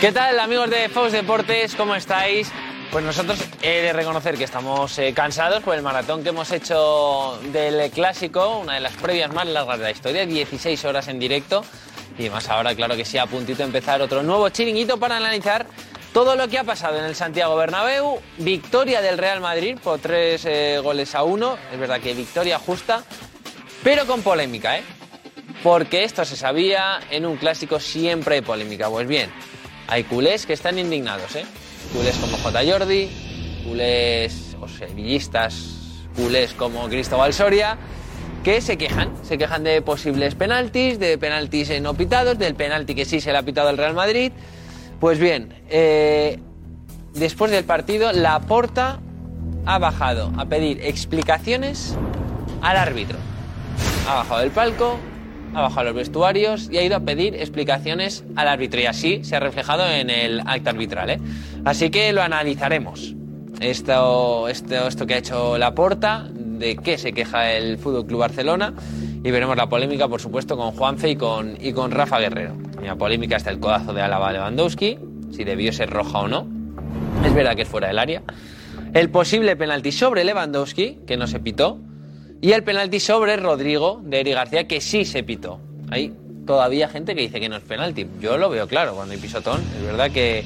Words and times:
¿Qué 0.00 0.12
tal 0.12 0.38
amigos 0.38 0.70
de 0.70 0.88
Fox 0.88 1.10
Deportes? 1.10 1.74
¿Cómo 1.74 1.96
estáis? 1.96 2.52
Pues 2.92 3.04
nosotros 3.04 3.40
he 3.62 3.82
de 3.82 3.92
reconocer 3.92 4.36
que 4.36 4.44
estamos 4.44 4.96
eh, 5.00 5.12
cansados 5.12 5.60
por 5.64 5.74
el 5.74 5.82
maratón 5.82 6.22
que 6.22 6.28
hemos 6.28 6.52
hecho 6.52 7.36
del 7.52 7.90
clásico, 7.90 8.58
una 8.58 8.74
de 8.74 8.80
las 8.80 8.92
previas 8.92 9.32
más 9.32 9.48
largas 9.48 9.76
de 9.78 9.84
la 9.84 9.90
historia, 9.90 10.24
16 10.24 10.84
horas 10.84 11.08
en 11.08 11.18
directo. 11.18 11.64
Y 12.16 12.30
más 12.30 12.48
ahora, 12.48 12.76
claro 12.76 12.94
que 12.94 13.04
sí, 13.04 13.18
a 13.18 13.26
puntito 13.26 13.64
empezar 13.64 14.00
otro 14.00 14.22
nuevo 14.22 14.48
chiringuito 14.50 15.00
para 15.00 15.16
analizar 15.16 15.66
todo 16.12 16.36
lo 16.36 16.46
que 16.46 16.58
ha 16.58 16.64
pasado 16.64 16.96
en 17.00 17.04
el 17.04 17.16
Santiago 17.16 17.56
Bernabéu. 17.56 18.20
Victoria 18.38 19.00
del 19.00 19.18
Real 19.18 19.40
Madrid 19.40 19.78
por 19.82 19.98
tres 19.98 20.44
eh, 20.44 20.78
goles 20.80 21.16
a 21.16 21.24
uno. 21.24 21.58
Es 21.72 21.78
verdad 21.78 22.00
que 22.00 22.14
victoria 22.14 22.60
justa, 22.60 23.02
pero 23.82 24.06
con 24.06 24.22
polémica, 24.22 24.78
¿eh? 24.78 24.84
Porque 25.64 26.04
esto 26.04 26.24
se 26.24 26.36
sabía, 26.36 27.00
en 27.10 27.26
un 27.26 27.36
clásico 27.36 27.80
siempre 27.80 28.36
hay 28.36 28.42
polémica. 28.42 28.88
Pues 28.88 29.08
bien, 29.08 29.28
hay 29.88 30.04
culés 30.04 30.44
que 30.46 30.52
están 30.52 30.78
indignados, 30.78 31.34
¿eh? 31.34 31.44
Culés 31.94 32.16
como 32.18 32.36
J. 32.36 32.60
Jordi, 32.70 33.08
culés 33.66 34.54
o 34.60 34.68
sevillistas, 34.68 36.04
culés 36.14 36.52
como 36.52 36.88
Cristóbal 36.88 37.32
Soria, 37.32 37.78
que 38.44 38.60
se 38.60 38.76
quejan, 38.76 39.12
se 39.22 39.38
quejan 39.38 39.64
de 39.64 39.80
posibles 39.80 40.34
penaltis, 40.34 40.98
de 40.98 41.16
penaltis 41.16 41.80
no 41.80 41.94
pitados, 41.94 42.38
del 42.38 42.54
penalti 42.54 42.94
que 42.94 43.06
sí 43.06 43.20
se 43.20 43.32
le 43.32 43.38
ha 43.38 43.42
pitado 43.42 43.70
al 43.70 43.78
Real 43.78 43.94
Madrid. 43.94 44.30
Pues 45.00 45.18
bien, 45.18 45.54
eh, 45.70 46.38
después 47.14 47.50
del 47.50 47.64
partido, 47.64 48.12
la 48.12 48.40
Porta 48.40 49.00
ha 49.64 49.78
bajado 49.78 50.32
a 50.36 50.44
pedir 50.44 50.84
explicaciones 50.84 51.96
al 52.60 52.76
árbitro. 52.76 53.18
Ha 54.06 54.16
bajado 54.16 54.40
del 54.40 54.50
palco, 54.50 54.98
ha 55.54 55.62
bajado 55.62 55.80
a 55.80 55.84
los 55.84 55.94
vestuarios 55.94 56.68
y 56.70 56.78
ha 56.78 56.82
ido 56.82 56.96
a 56.96 57.00
pedir 57.00 57.34
explicaciones 57.34 58.24
al 58.36 58.48
árbitro 58.48 58.80
y 58.80 58.86
así 58.86 59.24
se 59.24 59.36
ha 59.36 59.40
reflejado 59.40 59.88
en 59.88 60.10
el 60.10 60.40
acto 60.40 60.70
arbitral. 60.70 61.10
¿eh? 61.10 61.20
Así 61.64 61.90
que 61.90 62.12
lo 62.12 62.22
analizaremos. 62.22 63.14
Esto, 63.60 64.48
esto, 64.48 64.86
esto 64.86 65.06
que 65.06 65.14
ha 65.14 65.18
hecho 65.18 65.58
Laporta, 65.58 66.28
de 66.32 66.76
qué 66.76 66.98
se 66.98 67.12
queja 67.12 67.52
el 67.52 67.78
Fútbol 67.78 68.06
Club 68.06 68.20
Barcelona 68.20 68.74
y 69.22 69.30
veremos 69.30 69.56
la 69.56 69.68
polémica, 69.68 70.08
por 70.08 70.20
supuesto, 70.20 70.56
con 70.56 70.72
Juanfe 70.72 71.10
y 71.10 71.16
con, 71.16 71.56
y 71.60 71.72
con 71.72 71.90
Rafa 71.90 72.18
Guerrero. 72.18 72.54
La 72.82 72.96
polémica 72.96 73.36
está 73.36 73.50
el 73.50 73.58
codazo 73.58 73.92
de 73.92 74.02
Alaba 74.02 74.32
Lewandowski, 74.32 74.98
si 75.30 75.44
debió 75.44 75.72
ser 75.72 75.90
roja 75.90 76.20
o 76.20 76.28
no. 76.28 76.46
Es 77.24 77.34
verdad 77.34 77.56
que 77.56 77.62
es 77.62 77.68
fuera 77.68 77.88
del 77.88 77.98
área. 77.98 78.22
El 78.94 79.10
posible 79.10 79.56
penalti 79.56 79.92
sobre 79.92 80.24
Lewandowski, 80.24 81.00
que 81.06 81.16
no 81.16 81.26
se 81.26 81.40
pitó, 81.40 81.78
y 82.40 82.52
el 82.52 82.62
penalti 82.62 83.00
sobre 83.00 83.36
Rodrigo 83.36 84.00
de 84.02 84.20
Eri 84.20 84.32
García, 84.32 84.66
que 84.68 84.80
sí 84.80 85.04
se 85.04 85.22
pitó. 85.22 85.60
Hay 85.90 86.14
todavía 86.46 86.88
gente 86.88 87.14
que 87.14 87.22
dice 87.22 87.40
que 87.40 87.48
no 87.48 87.56
es 87.56 87.62
penalti. 87.62 88.06
Yo 88.20 88.38
lo 88.38 88.48
veo 88.48 88.66
claro 88.68 88.94
cuando 88.94 89.14
hay 89.14 89.20
pisotón. 89.20 89.60
Es 89.76 89.84
verdad 89.84 90.10
que, 90.10 90.44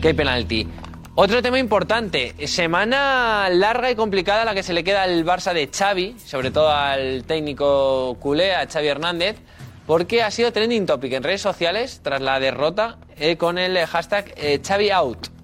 que 0.00 0.08
hay 0.08 0.14
penalti. 0.14 0.66
Otro 1.14 1.42
tema 1.42 1.58
importante, 1.58 2.34
semana 2.46 3.48
larga 3.50 3.90
y 3.90 3.96
complicada 3.96 4.44
la 4.44 4.54
que 4.54 4.62
se 4.62 4.72
le 4.72 4.84
queda 4.84 5.02
al 5.02 5.24
Barça 5.24 5.52
de 5.52 5.68
Xavi, 5.68 6.14
sobre 6.24 6.52
todo 6.52 6.70
al 6.70 7.24
técnico 7.24 8.16
culé, 8.20 8.54
a 8.54 8.68
Xavi 8.68 8.86
Hernández, 8.86 9.36
porque 9.84 10.22
ha 10.22 10.30
sido 10.30 10.52
trending 10.52 10.86
topic 10.86 11.14
en 11.14 11.24
redes 11.24 11.40
sociales 11.40 12.00
tras 12.04 12.20
la 12.20 12.38
derrota 12.38 12.98
eh, 13.16 13.36
con 13.36 13.58
el 13.58 13.84
hashtag 13.86 14.32
eh, 14.36 14.60
Xavi 14.64 14.90
out. 14.90 15.37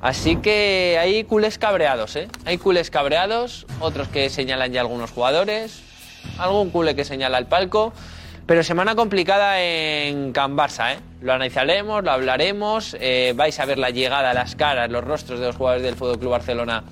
Así 0.00 0.36
que 0.36 0.98
hay 0.98 1.24
culés 1.24 1.58
cabreados, 1.58 2.16
¿eh? 2.16 2.28
Hay 2.46 2.56
culés 2.56 2.90
cabreados, 2.90 3.66
otros 3.80 4.08
que 4.08 4.30
señalan 4.30 4.72
ya 4.72 4.80
algunos 4.80 5.10
jugadores, 5.10 5.82
algún 6.38 6.70
culé 6.70 6.96
que 6.96 7.04
señala 7.04 7.36
el 7.36 7.46
palco, 7.46 7.92
pero 8.46 8.62
semana 8.64 8.94
complicada 8.94 9.60
en 9.60 10.32
Can 10.32 10.56
Barça, 10.56 10.94
¿eh? 10.94 10.98
Lo 11.20 11.34
analizaremos, 11.34 12.02
lo 12.02 12.10
hablaremos, 12.12 12.96
eh, 12.98 13.34
vais 13.36 13.60
a 13.60 13.66
ver 13.66 13.78
la 13.78 13.90
llegada, 13.90 14.32
las 14.32 14.56
caras, 14.56 14.90
los 14.90 15.04
rostros 15.04 15.38
de 15.38 15.46
los 15.46 15.56
jugadores 15.56 15.84
del 15.84 15.96
Fútbol 15.96 16.18
Club 16.18 16.30
Barcelona 16.30 16.82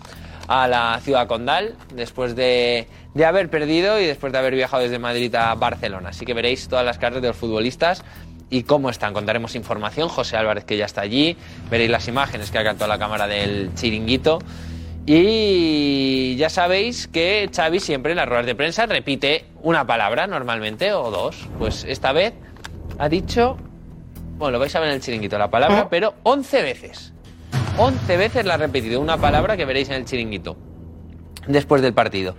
a 0.47 0.69
la 0.69 1.01
ciudad 1.03 1.27
condal, 1.27 1.77
después 1.95 2.37
de, 2.37 2.89
de 3.15 3.25
haber 3.25 3.51
perdido 3.51 4.01
y 4.01 4.07
después 4.07 4.33
de 4.33 4.39
haber 4.39 4.55
viajado 4.55 4.83
desde 4.83 4.99
Madrid 4.99 5.35
a 5.35 5.55
Barcelona. 5.55 6.11
Así 6.11 6.25
que 6.25 6.35
veréis 6.35 6.69
todas 6.69 6.85
las 6.85 6.99
caras 6.99 7.23
de 7.23 7.29
los 7.29 7.37
futbolistas 7.37 8.05
y 8.51 8.63
cómo 8.63 8.91
están. 8.91 9.15
Contaremos 9.15 9.55
información. 9.55 10.09
José 10.09 10.37
Álvarez, 10.37 10.65
que 10.65 10.77
ya 10.77 10.87
está 10.87 11.03
allí. 11.03 11.37
Veréis 11.71 11.91
las 11.91 12.09
imágenes 12.09 12.51
que 12.51 12.59
ha 12.59 12.65
captado 12.65 12.89
la 12.89 12.99
cámara 12.99 13.27
del 13.27 13.75
chiringuito. 13.75 14.39
Y 15.07 16.37
ya 16.37 16.51
sabéis 16.51 17.09
que 17.09 17.49
Xavi 17.55 17.81
siempre 17.81 18.13
en 18.13 18.17
las 18.17 18.29
ruedas 18.29 18.45
de 18.45 18.55
prensa 18.55 18.85
repite 18.85 19.47
una 19.63 19.87
palabra 19.87 20.27
normalmente 20.27 20.93
o 20.93 21.11
dos. 21.11 21.49
Pues 21.59 21.85
esta 21.85 22.13
vez 22.13 22.35
ha 22.99 23.09
dicho, 23.09 23.57
bueno, 24.37 24.53
lo 24.53 24.59
vais 24.59 24.75
a 24.77 24.81
ver 24.81 24.91
en 24.91 24.97
el 24.97 25.01
chiringuito 25.01 25.39
la 25.39 25.51
palabra, 25.51 25.89
pero 25.89 26.15
11 26.25 26.63
veces. 26.63 27.13
11 27.79 28.17
veces 28.17 28.45
la 28.45 28.55
ha 28.55 28.57
repetido 28.59 29.01
una 29.01 29.17
palabra 29.17 29.57
que 29.57 29.65
veréis 29.65 29.89
en 29.89 29.95
el 29.95 30.05
chiringuito 30.05 30.57
después 31.47 31.81
del 31.81 31.95
partido. 31.95 32.37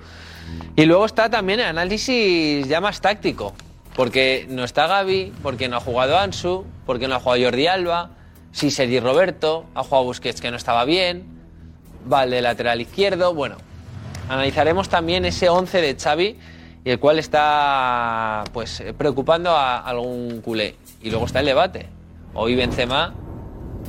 Y 0.76 0.86
luego 0.86 1.06
está 1.06 1.30
también 1.30 1.60
el 1.60 1.68
análisis 1.68 2.68
ya 2.68 2.82
más 2.82 3.02
táctico. 3.02 3.54
Porque 3.96 4.46
no 4.50 4.64
está 4.64 4.88
Gaby, 4.88 5.34
porque 5.42 5.68
no 5.68 5.78
ha 5.78 5.80
jugado 5.80 6.18
Ansu, 6.18 6.66
porque 6.86 7.08
no 7.08 7.16
ha 7.16 7.20
jugado 7.20 7.44
Jordi 7.44 7.68
Alba, 7.68 8.12
si 8.52 8.72
Sergi 8.72 9.00
Roberto, 9.00 9.66
ha 9.76 9.84
jugado 9.84 10.06
Busquets 10.06 10.42
que 10.42 10.52
no 10.52 10.58
estaba 10.58 10.86
bien, 10.86 11.40
Valde 12.06 12.42
lateral 12.42 12.82
izquierdo. 12.82 13.34
Bueno, 13.34 13.58
analizaremos 14.30 14.90
también 14.90 15.26
ese 15.26 15.50
11 15.50 15.82
de 15.82 15.96
Xavi 15.96 16.40
y 16.86 16.90
el 16.90 17.00
cual 17.00 17.20
está 17.20 18.44
pues 18.54 18.84
preocupando 18.98 19.52
a 19.52 19.80
algún 19.80 20.42
culé. 20.42 20.76
Y 21.02 21.10
luego 21.10 21.26
está 21.26 21.42
el 21.42 21.46
debate. 21.46 21.88
Hoy 22.34 22.56
Benzema 22.56 23.14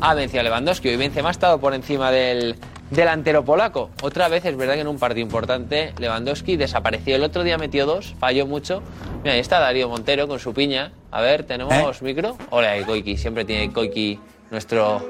ha 0.00 0.14
vencido 0.14 0.40
a 0.40 0.44
Lewandowski, 0.44 0.88
hoy 0.88 0.96
Benzema 0.96 1.28
ha 1.28 1.32
estado 1.32 1.60
por 1.60 1.74
encima 1.74 2.10
del 2.10 2.56
delantero 2.90 3.44
polaco. 3.44 3.90
Otra 4.02 4.28
vez 4.28 4.44
es 4.44 4.56
verdad 4.56 4.74
que 4.74 4.80
en 4.80 4.88
un 4.88 4.98
partido 4.98 5.22
importante 5.22 5.92
Lewandowski 5.98 6.56
desapareció. 6.56 7.16
El 7.16 7.22
otro 7.22 7.42
día 7.44 7.58
metió 7.58 7.86
dos, 7.86 8.14
falló 8.18 8.46
mucho. 8.46 8.82
Mira, 9.22 9.34
ahí 9.34 9.40
está 9.40 9.58
Darío 9.60 9.88
Montero 9.88 10.26
con 10.28 10.38
su 10.38 10.52
piña. 10.52 10.92
A 11.10 11.20
ver, 11.20 11.44
¿tenemos 11.44 12.02
micro? 12.02 12.36
Hola, 12.50 12.74
Koiki. 12.86 13.16
Siempre 13.16 13.44
tiene 13.44 13.72
Koiki 13.72 14.18
nuestro 14.50 15.00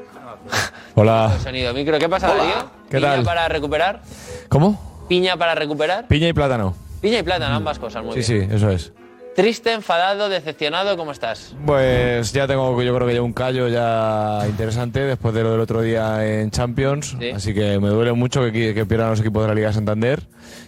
Hola. 0.95 1.37
sonido 1.43 1.73
micro. 1.75 1.99
¿Qué 1.99 2.09
pasa, 2.09 2.29
Darío? 2.29 2.71
¿Qué 2.91 2.97
¿Piña 2.99 3.15
tal? 3.17 3.25
para 3.25 3.49
recuperar? 3.49 4.03
¿Cómo? 4.49 5.05
¿Piña 5.09 5.37
para 5.37 5.55
recuperar? 5.55 6.07
Piña 6.09 6.29
y 6.29 6.33
plátano. 6.33 6.75
Piña 7.01 7.19
y 7.19 7.23
plátano, 7.23 7.55
ambas 7.55 7.79
cosas, 7.79 8.05
muy 8.05 8.23
Sí, 8.23 8.35
bien. 8.35 8.51
sí, 8.51 8.57
eso 8.57 8.71
es. 8.71 8.93
Triste, 9.35 9.73
enfadado, 9.73 10.29
decepcionado, 10.29 10.97
¿cómo 10.97 11.13
estás? 11.13 11.55
Pues 11.65 12.33
ya 12.33 12.47
tengo, 12.49 12.83
yo 12.83 12.95
creo 12.95 13.07
que 13.07 13.15
ya 13.15 13.23
un 13.23 13.33
callo 13.33 13.69
ya 13.69 14.43
interesante 14.47 15.01
después 15.01 15.33
de 15.33 15.43
lo 15.45 15.53
del 15.53 15.61
otro 15.61 15.81
día 15.83 16.27
en 16.41 16.51
Champions. 16.51 17.17
Sí. 17.19 17.31
Así 17.31 17.55
que 17.55 17.79
me 17.79 17.89
duele 17.89 18.13
mucho 18.13 18.43
que, 18.51 18.75
que 18.75 18.87
pierdan 18.87 19.11
los 19.11 19.21
equipos 19.21 19.43
de 19.43 19.49
la 19.49 19.55
Liga 19.55 19.73
Santander. 19.73 20.21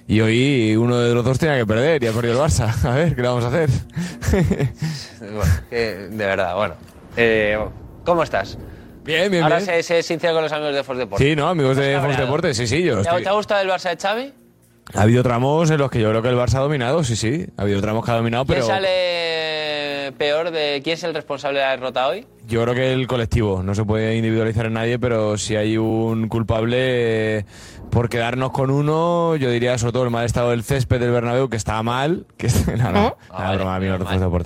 Y 0.06 0.20
hoy 0.20 0.76
uno 0.76 0.98
de 0.98 1.12
los 1.12 1.24
dos 1.24 1.38
tenía 1.38 1.58
que 1.58 1.66
perder 1.66 2.02
y 2.02 2.06
ha 2.06 2.12
perdido 2.12 2.34
el 2.34 2.50
Barça. 2.50 2.72
A 2.88 2.94
ver, 2.94 3.14
¿qué 3.16 3.22
le 3.22 3.28
vamos 3.28 3.44
a 3.44 3.48
hacer? 3.48 3.68
Bueno, 5.20 5.52
de 5.70 6.08
verdad, 6.26 6.54
bueno. 6.56 6.74
Eh, 7.16 7.56
¿Cómo 8.04 8.22
estás? 8.22 8.58
bien, 9.04 9.30
bien, 9.30 9.42
Ahora 9.44 9.56
bien. 9.58 9.66
sé, 9.66 9.82
sé 9.82 10.02
sincero 10.02 10.34
con 10.34 10.42
los 10.44 10.52
amigos 10.52 10.74
de 10.74 10.82
Force 10.84 11.00
Deportes. 11.00 11.28
Sí, 11.28 11.36
¿no? 11.36 11.48
Amigos 11.48 11.76
de 11.76 11.94
¿Estás 11.94 12.06
Fox? 12.06 12.18
Deportes, 12.18 12.56
sí, 12.56 12.66
sí, 12.66 12.82
yo 12.82 12.94
¿Te, 12.94 12.98
ha- 13.00 13.02
estoy- 13.12 13.22
te 13.24 13.28
ha 13.28 13.32
gustado 13.32 13.60
el 13.62 13.68
Barça 13.68 13.90
de 13.90 13.96
Xavi? 13.96 14.32
Ha 14.94 15.02
habido 15.02 15.22
tramos 15.22 15.70
en 15.70 15.78
los 15.78 15.90
que 15.90 16.00
yo 16.00 16.10
creo 16.10 16.22
que 16.22 16.28
el 16.28 16.36
Barça 16.36 16.56
ha 16.56 16.60
dominado, 16.60 17.04
sí, 17.04 17.16
sí. 17.16 17.46
Ha 17.56 17.62
habido 17.62 17.80
tramos 17.80 18.04
que 18.04 18.10
ha 18.10 18.14
dominado, 18.14 18.44
¿Quién 18.44 18.56
pero 18.56 18.66
sale 18.66 20.12
peor 20.18 20.50
de 20.50 20.80
quién 20.82 20.94
es 20.94 21.04
el 21.04 21.14
responsable 21.14 21.58
de 21.60 21.64
la 21.64 21.70
derrota 21.70 22.08
hoy? 22.08 22.26
yo 22.46 22.62
creo 22.62 22.74
que 22.74 22.92
el 22.92 23.06
colectivo. 23.06 23.62
No 23.62 23.74
se 23.74 23.84
puede 23.84 24.16
individualizar 24.16 24.66
en 24.66 24.74
nadie, 24.74 24.98
pero 24.98 25.38
si 25.38 25.56
hay 25.56 25.76
un 25.76 26.28
culpable 26.28 27.38
eh, 27.38 27.44
por 27.90 28.08
quedarnos 28.08 28.50
con 28.50 28.70
uno, 28.70 29.36
yo 29.36 29.50
diría 29.50 29.78
sobre 29.78 29.92
todo 29.92 30.04
el 30.04 30.10
mal 30.10 30.24
estado 30.24 30.50
del 30.50 30.64
césped 30.64 31.00
del 31.00 31.10
Bernabéu, 31.12 31.48
que 31.48 31.56
está 31.56 31.82
mal. 31.82 32.26
Que 32.36 32.48
no, 32.76 32.92
no, 32.92 33.16
Ah, 33.30 33.44
vale, 33.56 33.56
broma, 33.56 33.78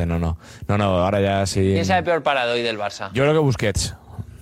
no, 0.06 0.18
no. 0.18 0.38
No, 0.68 0.78
no, 0.78 0.84
ahora 0.84 1.20
ya 1.20 1.46
sí. 1.46 1.72
¿Quién 1.72 1.84
sale 1.84 2.02
peor 2.02 2.22
parado 2.22 2.52
hoy 2.52 2.62
del 2.62 2.78
Barça? 2.78 3.10
Yo 3.12 3.22
creo 3.22 3.32
que 3.32 3.40
Busquets. 3.40 3.94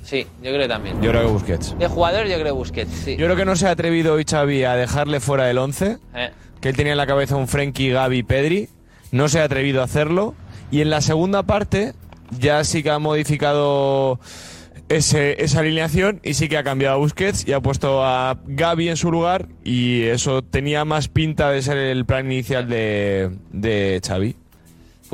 Sí, 0.05 0.27
yo 0.43 0.51
creo 0.51 0.61
que 0.61 0.69
también. 0.69 1.03
Yo 1.03 1.11
creo 1.11 1.23
que 1.27 1.33
Busquets. 1.33 1.77
De 1.79 1.89
jugador 1.89 2.27
yo 2.29 2.39
creo 2.39 2.55
Busquets, 2.55 2.93
sí. 2.93 3.17
Yo 3.17 3.25
creo 3.27 3.37
que 3.37 3.45
no 3.45 3.57
se 3.57 3.67
ha 3.67 3.71
atrevido 3.73 4.15
hoy 4.15 4.25
Xavi 4.25 4.63
a 4.65 4.77
dejarle 4.77 5.19
fuera 5.19 5.47
del 5.47 5.59
11. 5.59 5.99
Eh, 6.15 6.31
que 6.61 6.69
él 6.69 6.77
tenía 6.77 6.93
en 6.93 6.99
la 6.99 7.07
cabeza 7.07 7.37
un 7.37 7.49
Frenkie, 7.49 7.91
Gaby, 7.91 8.23
Pedri, 8.23 8.69
no 9.11 9.29
se 9.29 9.41
ha 9.41 9.45
atrevido 9.45 9.81
a 9.81 9.85
hacerlo 9.85 10.35
y 10.71 10.81
en 10.81 10.91
la 10.91 11.01
segunda 11.01 11.43
parte 11.43 11.95
ya 12.39 12.65
sí 12.65 12.83
que 12.83 12.91
ha 12.91 12.99
modificado 12.99 14.19
ese- 14.89 15.43
esa 15.43 15.61
alineación 15.61 16.21
y 16.23 16.35
sí 16.35 16.49
que 16.49 16.57
ha 16.59 16.63
cambiado 16.65 16.95
a 16.97 16.99
Busquets 16.99 17.47
y 17.47 17.53
ha 17.53 17.61
puesto 17.61 18.05
a 18.05 18.39
Gaby 18.47 18.89
en 18.91 18.97
su 18.97 19.11
lugar 19.11 19.49
y 19.65 20.03
eso 20.03 20.43
tenía 20.43 20.85
más 20.85 21.09
pinta 21.09 21.51
de 21.51 21.63
ser 21.63 21.77
el 21.79 22.05
plan 22.05 22.27
inicial 22.31 22.69
de, 22.69 23.31
de 23.53 24.01
Xavi. 24.07 24.37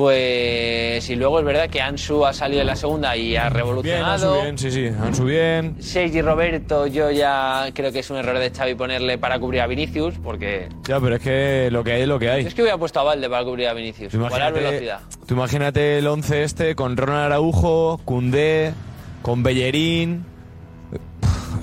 Pues 0.01 1.09
y 1.09 1.15
luego 1.15 1.39
es 1.39 1.45
verdad 1.45 1.69
que 1.69 1.79
Ansu 1.79 2.25
ha 2.25 2.33
salido 2.33 2.61
en 2.61 2.67
la 2.67 2.75
segunda 2.75 3.15
y 3.15 3.35
ha 3.35 3.43
Bien, 3.43 3.45
Ansu 3.45 3.57
revolucionado. 3.57 4.41
bien, 4.41 4.57
sí, 4.57 4.71
sí, 4.71 4.87
Ansu 4.87 5.25
bien. 5.25 5.75
Sergi 5.81 6.21
Roberto, 6.21 6.87
yo 6.87 7.11
ya 7.11 7.67
creo 7.73 7.91
que 7.91 7.99
es 7.99 8.09
un 8.09 8.17
error 8.17 8.37
de 8.39 8.49
Xavi 8.51 8.75
ponerle 8.75 9.17
para 9.17 9.39
cubrir 9.39 9.61
a 9.61 9.67
Vinicius, 9.67 10.15
porque 10.23 10.67
Ya, 10.87 10.99
pero 10.99 11.15
es 11.15 11.21
que 11.21 11.69
lo 11.71 11.83
que 11.83 11.93
hay 11.93 12.01
es 12.01 12.07
lo 12.07 12.19
que 12.19 12.29
hay. 12.29 12.45
es 12.45 12.53
que 12.53 12.61
hubiera 12.61 12.77
puesto 12.77 12.99
a 12.99 13.03
Valde 13.03 13.29
para 13.29 13.43
cubrir 13.45 13.67
a 13.67 13.73
Vinicius. 13.73 14.11
Tú 14.11 14.17
Igualar 14.17 14.39
imagínate, 14.49 14.65
velocidad. 14.67 14.99
tú 15.27 15.33
imagínate 15.35 15.97
el 15.99 16.07
11 16.07 16.43
este 16.43 16.75
con 16.75 16.97
Ronald 16.97 17.25
Araujo, 17.25 17.99
Cundé, 18.03 18.73
con 19.21 19.43
Bellerín. 19.43 20.25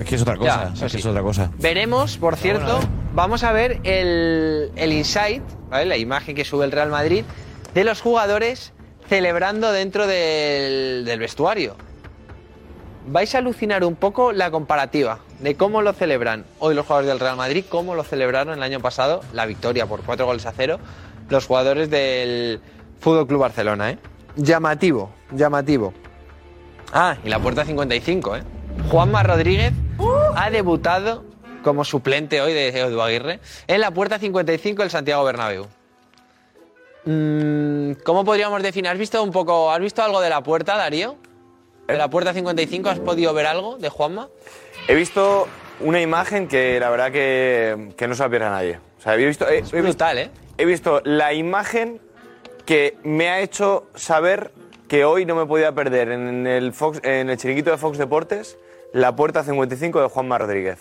Es 0.00 0.06
que 0.06 0.14
es 0.14 0.23
otra 0.23 0.37
cosa. 0.37 0.64
Ya, 0.69 0.75
es 0.75 0.81
que 0.81 0.88
sí. 0.90 0.99
es 0.99 1.06
otra 1.06 1.23
cosa. 1.23 1.50
Veremos, 1.58 2.17
por 2.19 2.37
cierto, 2.37 2.76
bueno, 2.76 2.88
vamos 3.14 3.43
a 3.43 3.52
ver 3.52 3.81
el, 3.82 4.70
el 4.76 4.93
insight, 4.93 5.43
¿vale? 5.70 5.87
la 5.87 5.96
imagen 5.96 6.37
que 6.37 6.44
sube 6.44 6.64
el 6.64 6.70
Real 6.73 6.88
Madrid, 6.88 7.25
de 7.75 7.85
los 7.85 8.00
jugadores 8.00 8.73
celebrando 9.09 9.73
dentro 9.73 10.06
del, 10.06 11.05
del 11.05 11.19
vestuario. 11.19 11.76
Vais 13.06 13.35
a 13.35 13.38
alucinar 13.38 13.85
un 13.85 13.97
poco 13.97 14.32
la 14.32 14.50
comparativa 14.50 15.20
de 15.41 15.56
cómo 15.56 15.81
lo 15.82 15.93
celebran 15.93 16.44
hoy 16.59 16.75
los 16.75 16.85
jugadores 16.85 17.09
del 17.09 17.20
Real 17.20 17.37
Madrid, 17.37 17.65
cómo 17.69 17.94
lo 17.94 18.05
celebraron 18.05 18.55
el 18.55 18.62
año 18.62 18.81
pasado, 18.81 19.23
la 19.32 19.47
victoria 19.47 19.87
por 19.87 20.03
cuatro 20.03 20.26
goles 20.26 20.44
a 20.47 20.53
cero, 20.53 20.79
los 21.31 21.47
jugadores 21.47 21.91
del 21.91 22.61
Fútbol 23.00 23.26
Club 23.26 23.41
Barcelona. 23.41 23.93
¿eh? 23.93 23.99
Llamativo, 24.37 25.11
llamativo. 25.32 25.94
Ah, 26.93 27.17
y 27.25 27.29
la 27.29 27.38
puerta 27.38 27.64
55, 27.64 28.37
¿eh? 28.37 28.43
Juanma 28.91 29.23
Rodríguez 29.23 29.73
ha 30.37 30.50
debutado 30.50 31.25
como 31.62 31.85
suplente 31.85 32.41
hoy 32.41 32.53
de 32.53 32.69
Edu 32.69 33.03
Aguirre 33.03 33.41
en 33.67 33.81
la 33.81 33.91
puerta 33.91 34.19
55 34.19 34.82
del 34.82 34.91
Santiago 34.91 35.25
Bernabéu. 35.25 35.67
Mm, 37.05 37.93
¿Cómo 38.05 38.25
podríamos 38.25 38.62
definir? 38.62 38.91
¿Has 38.91 38.99
visto 38.99 39.23
un 39.23 39.31
poco, 39.33 39.71
has 39.71 39.81
visto 39.81 40.03
algo 40.03 40.21
de 40.21 40.31
la 40.31 40.43
puerta, 40.43 40.77
Darío? 40.77 41.17
¿De 41.87 41.97
la 41.97 42.11
puerta 42.11 42.33
55 42.33 42.89
has 42.89 42.99
podido 42.99 43.33
ver 43.33 43.47
algo 43.47 43.79
de 43.79 43.89
Juanma? 43.89 44.29
He 44.89 44.95
visto 44.95 45.49
una 45.81 46.00
imagen 46.00 46.49
que 46.49 46.79
la 46.79 46.91
verdad 46.91 47.11
que, 47.11 47.95
que 47.97 48.09
no 48.09 48.15
se 48.15 48.23
la 48.23 48.29
pierde 48.29 48.47
a 48.47 48.50
nadie. 48.50 48.79
O 48.99 49.00
sea, 49.00 49.15
he 49.15 49.27
visto, 49.27 49.49
he, 49.49 49.59
he 49.59 49.61
visto, 49.62 49.77
Brutal, 49.79 50.19
¿eh? 50.19 50.31
he 50.59 50.65
visto 50.65 51.00
la 51.05 51.33
imagen 51.33 52.00
que 52.67 52.99
me 53.05 53.31
ha 53.31 53.41
hecho 53.41 53.87
saber 53.95 54.50
que 54.89 55.05
hoy 55.05 55.25
no 55.25 55.35
me 55.35 55.47
podía 55.47 55.73
perder 55.73 56.11
en 56.11 56.47
el, 56.47 56.73
Fox, 56.73 57.00
en 57.03 57.31
el 57.31 57.39
chiringuito 57.39 57.71
de 57.71 57.79
Fox 57.79 57.97
Deportes 57.97 58.59
la 58.93 59.15
puerta 59.15 59.45
55 59.45 60.00
de 60.00 60.09
Juanma 60.09 60.39
Rodríguez. 60.39 60.79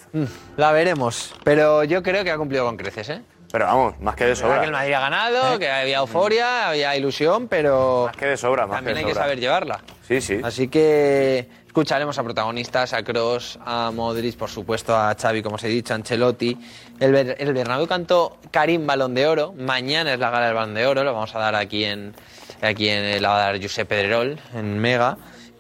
La 0.56 0.72
veremos, 0.72 1.36
pero 1.44 1.84
yo 1.84 2.02
creo 2.04 2.24
que 2.24 2.32
ha 2.32 2.38
cumplido 2.38 2.66
con 2.66 2.78
creces, 2.78 3.10
¿eh? 3.10 3.22
Pero 3.52 3.66
vamos, 3.66 4.00
más 4.02 4.16
que 4.16 4.26
de 4.26 4.36
sobra. 4.36 4.60
que 4.60 4.66
el 4.66 4.72
Madrid 4.72 4.94
ha 4.94 5.00
ganado, 5.00 5.58
que 5.58 5.70
había 5.72 6.00
euforia, 6.00 6.70
había 6.70 6.96
ilusión, 6.98 7.48
pero 7.48 8.06
Más 8.08 8.18
que 8.18 8.26
de 8.26 8.38
sobra, 8.38 8.68
más 8.68 8.78
también 8.78 8.96
que 8.96 9.00
hay 9.00 9.06
de 9.06 9.10
que 9.10 9.14
sobra. 9.14 9.24
saber 9.26 9.40
llevarla. 9.40 9.80
Sí, 10.08 10.20
sí. 10.22 10.40
Así 10.44 10.68
que 10.68 11.48
escucharemos 11.66 12.18
a 12.18 12.24
protagonistas, 12.24 12.94
a 12.94 13.04
Cross, 13.04 13.58
a 13.66 13.92
Modric, 13.94 14.36
por 14.38 14.50
supuesto, 14.50 14.96
a 14.96 15.16
Xavi, 15.16 15.42
como 15.42 15.56
os 15.56 15.64
he 15.64 15.68
dicho, 15.70 15.94
a 15.94 15.96
Ancelotti. 15.96 16.58
El, 17.00 17.12
Ber- 17.14 17.36
el 17.40 17.54
Bernabéu 17.54 17.88
cantó 17.88 18.38
Karim 18.52 18.86
Balón 18.86 19.14
de 19.14 19.28
Oro. 19.28 19.54
Mañana 19.58 20.14
es 20.14 20.20
la 20.20 20.30
gala 20.30 20.48
del 20.48 20.56
Balón 20.56 20.74
de 20.74 20.86
Oro, 20.86 21.04
lo 21.04 21.14
vamos 21.14 21.34
a 21.36 21.40
dar 21.40 21.56
aquí 21.56 21.86
en, 21.86 22.14
aquí 22.62 22.90
en 22.90 23.22
la 23.22 23.30
va 23.30 23.36
a 23.38 23.52
dar 23.52 23.62
Josep 23.62 23.88
Pedrerol, 23.88 24.40
en 24.56 24.78
Mega. 24.80 25.18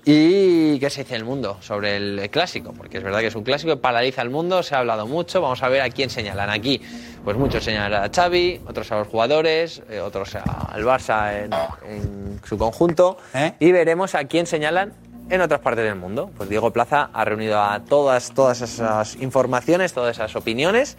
¿Y 0.09 0.79
qué 0.79 0.89
se 0.89 1.03
dice 1.03 1.15
en 1.15 1.19
el 1.19 1.25
mundo 1.25 1.57
sobre 1.59 1.97
el 1.97 2.29
clásico? 2.29 2.71
Porque 2.71 2.97
es 2.97 3.03
verdad 3.03 3.19
que 3.19 3.27
es 3.27 3.35
un 3.35 3.43
clásico 3.43 3.73
que 3.73 3.81
paraliza 3.81 4.21
el 4.21 4.29
mundo, 4.29 4.63
se 4.63 4.73
ha 4.73 4.79
hablado 4.79 5.05
mucho, 5.05 5.41
vamos 5.41 5.61
a 5.61 5.67
ver 5.67 5.81
a 5.81 5.89
quién 5.89 6.09
señalan 6.09 6.49
aquí. 6.49 6.81
Pues 7.25 7.35
muchos 7.35 7.65
señalan 7.65 8.05
a 8.05 8.09
Xavi, 8.09 8.61
otros 8.65 8.89
a 8.93 8.99
los 8.99 9.09
jugadores, 9.09 9.81
eh, 9.89 9.99
otros 9.99 10.33
al 10.35 10.81
Barça 10.85 11.43
en, 11.43 11.51
en 11.93 12.39
su 12.45 12.57
conjunto, 12.57 13.17
¿Eh? 13.33 13.51
y 13.59 13.73
veremos 13.73 14.15
a 14.15 14.23
quién 14.23 14.45
señalan 14.45 14.93
en 15.29 15.41
otras 15.41 15.59
partes 15.59 15.83
del 15.83 15.95
mundo. 15.95 16.31
Pues 16.37 16.47
Diego 16.47 16.71
Plaza 16.71 17.09
ha 17.11 17.25
reunido 17.25 17.61
a 17.61 17.81
todas, 17.83 18.33
todas 18.33 18.61
esas 18.61 19.17
informaciones, 19.17 19.91
todas 19.91 20.15
esas 20.15 20.33
opiniones, 20.37 20.95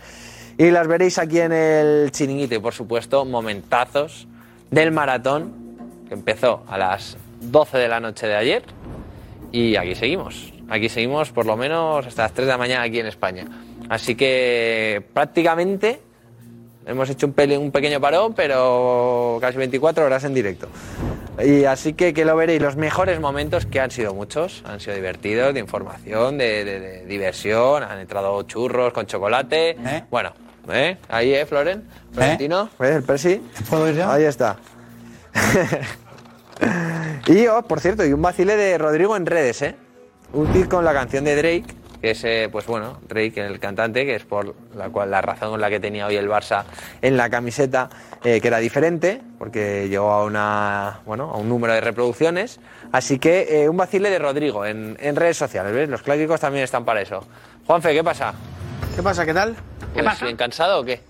y 0.58 0.70
las 0.70 0.86
veréis 0.86 1.18
aquí 1.18 1.40
en 1.40 1.52
el 1.52 2.10
chiringuito, 2.10 2.56
y 2.56 2.58
por 2.58 2.74
supuesto, 2.74 3.24
momentazos 3.24 4.28
del 4.70 4.92
maratón, 4.92 5.54
que 6.08 6.12
empezó 6.12 6.62
a 6.68 6.76
las 6.76 7.16
12 7.40 7.78
de 7.78 7.88
la 7.88 8.00
noche 8.00 8.26
de 8.26 8.36
ayer, 8.36 8.77
y 9.52 9.76
aquí 9.76 9.94
seguimos. 9.94 10.52
Aquí 10.68 10.88
seguimos 10.88 11.30
por 11.30 11.46
lo 11.46 11.56
menos 11.56 12.06
hasta 12.06 12.22
las 12.24 12.32
3 12.32 12.46
de 12.46 12.52
la 12.52 12.58
mañana 12.58 12.82
aquí 12.82 13.00
en 13.00 13.06
España. 13.06 13.46
Así 13.88 14.14
que 14.14 15.02
prácticamente 15.14 16.00
hemos 16.86 17.08
hecho 17.10 17.26
un, 17.26 17.32
pele- 17.34 17.56
un 17.58 17.70
pequeño 17.70 18.00
parón, 18.00 18.34
pero 18.34 19.38
casi 19.40 19.56
24 19.58 20.04
horas 20.04 20.24
en 20.24 20.34
directo. 20.34 20.68
Y 21.42 21.64
así 21.64 21.92
que 21.94 22.12
que 22.12 22.24
lo 22.24 22.34
veréis, 22.36 22.60
los 22.60 22.76
mejores 22.76 23.20
momentos, 23.20 23.64
que 23.66 23.80
han 23.80 23.90
sido 23.90 24.12
muchos, 24.12 24.62
han 24.66 24.80
sido 24.80 24.96
divertidos, 24.96 25.54
de 25.54 25.60
información, 25.60 26.36
de, 26.36 26.64
de- 26.64 26.80
de 26.80 27.06
diversión, 27.06 27.82
han 27.82 27.98
entrado 28.00 28.42
churros 28.42 28.92
con 28.92 29.06
chocolate. 29.06 29.70
¿Eh? 29.70 30.02
Bueno, 30.10 30.32
¿eh? 30.70 30.96
ahí, 31.08 31.32
¿eh, 31.32 31.46
Floren? 31.46 31.84
Florentino, 32.12 32.68
¿ves 32.78 32.96
el 32.96 33.02
Persi? 33.04 33.40
¿Puedo 33.70 33.88
ir 33.88 33.94
ya? 33.96 34.12
Ahí 34.12 34.24
está. 34.24 34.56
y, 37.26 37.46
oh, 37.46 37.62
por 37.62 37.80
cierto, 37.80 38.04
y 38.04 38.12
un 38.12 38.22
vacile 38.22 38.56
de 38.56 38.78
Rodrigo 38.78 39.16
en 39.16 39.26
redes, 39.26 39.62
¿eh? 39.62 39.76
Útil 40.32 40.68
con 40.68 40.84
la 40.84 40.92
canción 40.92 41.24
de 41.24 41.36
Drake, 41.36 41.64
que 42.00 42.10
es, 42.10 42.22
eh, 42.24 42.48
pues 42.52 42.66
bueno, 42.66 43.00
Drake, 43.08 43.40
el 43.40 43.58
cantante, 43.58 44.04
que 44.04 44.14
es 44.14 44.24
por 44.24 44.54
la 44.74 44.88
cual 44.90 45.10
la 45.10 45.20
razón 45.20 45.50
con 45.50 45.60
la 45.60 45.70
que 45.70 45.80
tenía 45.80 46.06
hoy 46.06 46.16
el 46.16 46.28
Barça 46.28 46.64
en 47.02 47.16
la 47.16 47.30
camiseta, 47.30 47.88
eh, 48.22 48.40
que 48.40 48.48
era 48.48 48.58
diferente, 48.58 49.20
porque 49.38 49.88
llegó 49.88 50.10
a 50.10 50.24
una, 50.24 51.00
bueno, 51.06 51.30
a 51.32 51.38
un 51.38 51.48
número 51.48 51.72
de 51.72 51.80
reproducciones. 51.80 52.60
Así 52.92 53.18
que 53.18 53.62
eh, 53.62 53.68
un 53.68 53.76
vacile 53.76 54.10
de 54.10 54.18
Rodrigo 54.18 54.64
en, 54.64 54.96
en 55.00 55.16
redes 55.16 55.36
sociales, 55.36 55.72
¿ves? 55.72 55.88
Los 55.88 56.02
clásicos 56.02 56.40
también 56.40 56.64
están 56.64 56.84
para 56.84 57.00
eso. 57.00 57.26
Juanfe, 57.66 57.92
¿qué 57.92 58.04
pasa? 58.04 58.34
¿Qué 58.94 59.02
pasa? 59.02 59.24
¿Qué 59.24 59.34
tal? 59.34 59.56
Pues, 59.92 60.20
¿Bien 60.20 60.36
cansado 60.36 60.80
o 60.80 60.84
qué? 60.84 61.00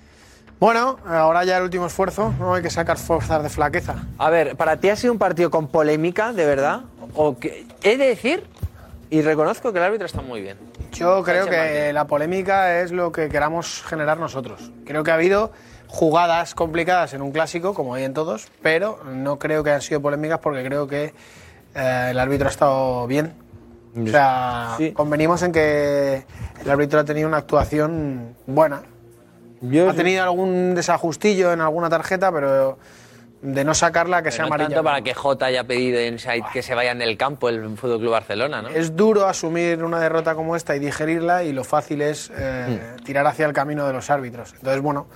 Bueno, 0.60 0.98
ahora 1.06 1.44
ya 1.44 1.56
el 1.58 1.62
último 1.64 1.86
esfuerzo, 1.86 2.34
no 2.40 2.54
hay 2.54 2.62
que 2.62 2.70
sacar 2.70 2.98
fuerzas 2.98 3.42
de 3.42 3.48
flaqueza. 3.48 3.94
A 4.18 4.28
ver, 4.28 4.56
¿para 4.56 4.76
ti 4.78 4.88
ha 4.88 4.96
sido 4.96 5.12
un 5.12 5.18
partido 5.18 5.50
con 5.50 5.68
polémica, 5.68 6.32
de 6.32 6.44
verdad? 6.46 6.80
O 7.14 7.38
que, 7.38 7.64
he 7.82 7.96
de 7.96 8.08
decir, 8.08 8.44
y 9.08 9.22
reconozco 9.22 9.72
que 9.72 9.78
el 9.78 9.84
árbitro 9.84 10.06
está 10.06 10.20
muy 10.20 10.40
bien. 10.40 10.58
Yo 10.92 11.22
creo 11.22 11.46
que 11.46 11.56
Martín. 11.56 11.94
la 11.94 12.06
polémica 12.06 12.80
es 12.80 12.90
lo 12.90 13.12
que 13.12 13.28
queramos 13.28 13.84
generar 13.84 14.18
nosotros. 14.18 14.72
Creo 14.84 15.04
que 15.04 15.12
ha 15.12 15.14
habido 15.14 15.52
jugadas 15.86 16.54
complicadas 16.56 17.14
en 17.14 17.22
un 17.22 17.30
clásico, 17.30 17.72
como 17.72 17.94
hay 17.94 18.02
en 18.04 18.12
todos, 18.14 18.48
pero 18.60 18.98
no 19.04 19.38
creo 19.38 19.62
que 19.62 19.70
hayan 19.70 19.82
sido 19.82 20.02
polémicas 20.02 20.40
porque 20.40 20.64
creo 20.64 20.88
que 20.88 21.14
eh, 21.74 22.08
el 22.10 22.18
árbitro 22.18 22.48
ha 22.48 22.50
estado 22.50 23.06
bien. 23.06 23.32
O 23.96 24.06
sea, 24.08 24.74
Sí. 24.76 24.92
convenimos 24.92 25.42
en 25.42 25.52
que 25.52 26.24
el 26.62 26.70
árbitro 26.70 26.98
ha 27.00 27.04
tenido 27.04 27.28
una 27.28 27.38
actuación 27.38 28.34
buena. 28.46 28.82
Yo 29.60 29.90
Ha 29.90 29.94
tenido 29.94 30.22
algún 30.22 30.74
desajustillo 30.74 31.52
en 31.52 31.60
alguna 31.60 31.88
tarjeta, 31.90 32.30
pero 32.32 32.78
de 33.42 33.64
no 33.64 33.72
sacarla 33.74 34.22
que 34.22 34.30
sea 34.32 34.40
no 34.42 34.46
amarilla. 34.48 34.68
tanto 34.70 34.82
para 34.84 35.00
que 35.02 35.14
Jota 35.14 35.46
haya 35.46 35.62
pedido 35.64 36.00
inside 36.04 36.42
que 36.52 36.60
se 36.62 36.74
vayan 36.74 36.98
del 36.98 37.16
campo 37.16 37.48
el 37.48 37.76
Fútbol 37.76 37.98
Club 38.00 38.10
Barcelona, 38.12 38.62
¿no? 38.62 38.68
Es 38.68 38.96
duro 38.96 39.26
asumir 39.26 39.84
una 39.84 40.00
derrota 40.00 40.34
como 40.34 40.56
esta 40.56 40.74
y 40.74 40.80
digerirla 40.80 41.44
y 41.44 41.52
lo 41.52 41.62
fácil 41.64 42.02
es 42.02 42.32
eh, 42.36 42.94
Hmm. 42.98 43.04
tirar 43.04 43.26
hacia 43.28 43.46
el 43.46 43.52
camino 43.52 43.86
de 43.86 43.92
los 43.92 44.10
árbitros. 44.10 44.54
Entonces, 44.54 44.80
bueno, 44.82 45.06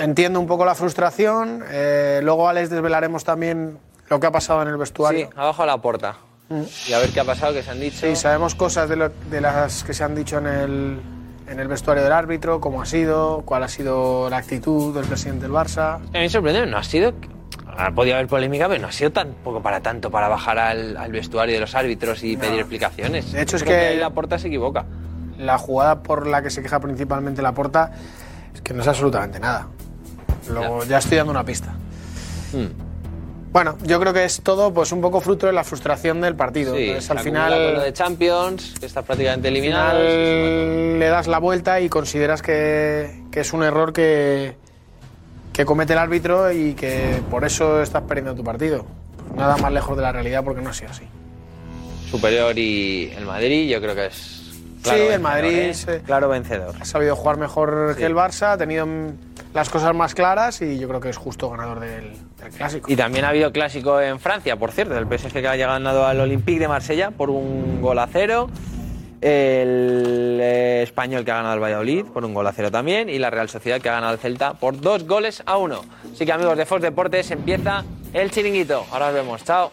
entiendo 0.00 0.40
un 0.40 0.46
poco 0.46 0.64
la 0.64 0.74
frustración. 0.74 1.62
eh, 1.70 2.20
luego 2.22 2.50
les 2.52 2.70
desvelaremos 2.70 3.24
también 3.24 3.78
lo 4.08 4.18
que 4.18 4.26
ha 4.26 4.32
pasado 4.32 4.62
en 4.62 4.68
el 4.68 4.74
Sí, 4.74 4.80
vestuario. 4.80 5.30
abajo 5.36 5.62
a 5.62 5.66
la 5.66 5.78
puerta. 5.78 6.16
Y 6.88 6.92
a 6.92 6.98
ver 6.98 7.10
qué 7.10 7.20
ha 7.20 7.24
pasado, 7.24 7.52
qué 7.52 7.62
se 7.62 7.70
han 7.70 7.78
dicho. 7.80 7.98
Sí, 8.06 8.16
sabemos 8.16 8.54
cosas 8.56 8.88
de, 8.88 8.96
lo- 8.96 9.08
de 9.30 9.40
las 9.40 9.84
que 9.84 9.94
se 9.94 10.02
han 10.02 10.14
dicho 10.16 10.38
en 10.38 10.46
el, 10.46 11.00
en 11.50 11.58
el 11.60 11.68
vestuario 11.68 12.02
del 12.04 12.12
árbitro, 12.12 12.60
cómo 12.60 12.80
ha 12.80 12.86
sido, 12.86 13.42
cuál 13.44 13.64
ha 13.64 13.68
sido 13.68 14.30
la 14.30 14.36
actitud 14.38 14.94
del 14.94 15.04
presidente 15.04 15.42
del 15.42 15.52
Barça. 15.52 15.96
A 16.14 16.18
mí 16.20 16.28
sorprende, 16.28 16.64
no 16.66 16.78
ha 16.78 16.84
sido. 16.84 17.12
Ha 17.76 17.90
podido 17.92 18.16
haber 18.16 18.28
polémica, 18.28 18.68
pero 18.68 18.80
no 18.80 18.88
ha 18.88 18.92
sido 18.92 19.10
tampoco 19.12 19.60
para 19.62 19.80
tanto 19.80 20.10
para 20.10 20.28
bajar 20.28 20.58
al, 20.58 20.96
al 20.96 21.12
vestuario 21.12 21.54
de 21.54 21.60
los 21.60 21.74
árbitros 21.74 22.22
y 22.22 22.36
pedir 22.36 22.60
explicaciones. 22.60 23.32
De 23.32 23.42
hecho, 23.42 23.56
es 23.56 23.62
que- 23.64 23.96
la 23.96 24.10
porta 24.10 24.38
se 24.38 24.48
equivoca. 24.48 24.84
La 25.38 25.56
jugada 25.58 26.02
por 26.02 26.26
la 26.26 26.42
que 26.42 26.50
se 26.50 26.62
queja 26.62 26.78
principalmente 26.80 27.40
la 27.42 27.52
porta 27.52 27.92
es 28.54 28.60
que 28.60 28.74
no 28.74 28.82
es 28.82 28.88
absolutamente 28.88 29.40
nada. 29.40 29.68
Luego 30.50 30.84
ya, 30.84 30.98
estoy 30.98 31.16
dando 31.18 31.30
una 31.32 31.44
pista. 31.44 31.72
Hmm. 32.52 32.89
Bueno, 33.52 33.76
yo 33.82 33.98
creo 33.98 34.12
que 34.12 34.24
es 34.24 34.42
todo 34.42 34.72
pues 34.72 34.92
un 34.92 35.00
poco 35.00 35.20
fruto 35.20 35.46
de 35.46 35.52
la 35.52 35.64
frustración 35.64 36.20
del 36.20 36.36
partido. 36.36 36.74
Sí, 36.76 36.84
Entonces, 36.84 37.10
al 37.10 37.16
con 37.16 37.24
lo 37.26 37.30
final, 37.32 37.82
de 37.82 37.92
Champions, 37.92 38.74
que 38.78 38.86
está 38.86 39.02
prácticamente 39.02 39.48
al 39.48 39.56
eliminado. 39.56 39.98
final 39.98 40.98
le 41.00 41.08
das 41.08 41.26
la 41.26 41.38
vuelta 41.38 41.80
y 41.80 41.88
consideras 41.88 42.42
que, 42.42 43.24
que 43.32 43.40
es 43.40 43.52
un 43.52 43.64
error 43.64 43.92
que, 43.92 44.54
que 45.52 45.64
comete 45.64 45.94
el 45.94 45.98
árbitro 45.98 46.52
y 46.52 46.74
que 46.74 47.20
por 47.28 47.44
eso 47.44 47.82
estás 47.82 48.02
perdiendo 48.04 48.36
tu 48.36 48.44
partido. 48.44 48.86
nada 49.34 49.56
más 49.56 49.72
lejos 49.72 49.96
de 49.96 50.02
la 50.02 50.12
realidad 50.12 50.44
porque 50.44 50.62
no 50.62 50.70
ha 50.70 50.74
sido 50.74 50.90
así. 50.92 51.04
Superior 52.08 52.56
y 52.56 53.12
el 53.16 53.24
Madrid, 53.24 53.68
yo 53.68 53.80
creo 53.80 53.94
que 53.96 54.06
es. 54.06 54.39
Sí, 54.82 54.90
claro 54.90 55.02
el 55.02 55.08
vencedor, 55.08 55.20
Madrid 55.20 55.74
¿eh? 55.88 56.02
Claro 56.04 56.28
vencedor. 56.28 56.74
ha 56.80 56.84
sabido 56.84 57.16
jugar 57.16 57.36
mejor 57.38 57.96
que 57.96 58.06
el 58.06 58.14
Barça, 58.14 58.52
ha 58.52 58.58
tenido 58.58 58.86
las 59.54 59.68
cosas 59.68 59.94
más 59.94 60.14
claras 60.14 60.62
y 60.62 60.78
yo 60.78 60.88
creo 60.88 61.00
que 61.00 61.08
es 61.08 61.16
justo 61.16 61.50
ganador 61.50 61.80
del, 61.80 62.12
del 62.40 62.50
clásico. 62.56 62.90
Y 62.90 62.96
también 62.96 63.24
ha 63.24 63.28
habido 63.30 63.52
clásico 63.52 64.00
en 64.00 64.20
Francia, 64.20 64.56
por 64.56 64.72
cierto. 64.72 64.96
El 64.96 65.06
PSG 65.06 65.32
que 65.32 65.48
haya 65.48 65.66
ganado 65.66 66.06
al 66.06 66.20
Olympique 66.20 66.60
de 66.60 66.68
Marsella 66.68 67.10
por 67.10 67.30
un 67.30 67.80
gol 67.80 67.98
a 67.98 68.06
cero. 68.06 68.48
El 69.20 70.38
eh, 70.40 70.80
español 70.82 71.24
que 71.24 71.30
ha 71.30 71.36
ganado 71.36 71.52
al 71.52 71.60
Valladolid 71.60 72.06
por 72.06 72.24
un 72.24 72.32
gol 72.32 72.46
a 72.46 72.52
cero 72.52 72.70
también. 72.70 73.08
Y 73.08 73.18
la 73.18 73.30
Real 73.30 73.48
Sociedad 73.48 73.80
que 73.80 73.88
ha 73.88 73.92
ganado 73.92 74.12
al 74.12 74.18
Celta 74.18 74.54
por 74.54 74.80
dos 74.80 75.06
goles 75.06 75.42
a 75.46 75.56
uno. 75.56 75.82
Así 76.12 76.24
que 76.24 76.32
amigos 76.32 76.56
de 76.56 76.64
Fox 76.64 76.82
Deportes, 76.82 77.30
empieza 77.30 77.84
el 78.12 78.30
chiringuito. 78.30 78.86
Ahora 78.90 79.06
nos 79.06 79.14
vemos. 79.14 79.44
Chao. 79.44 79.72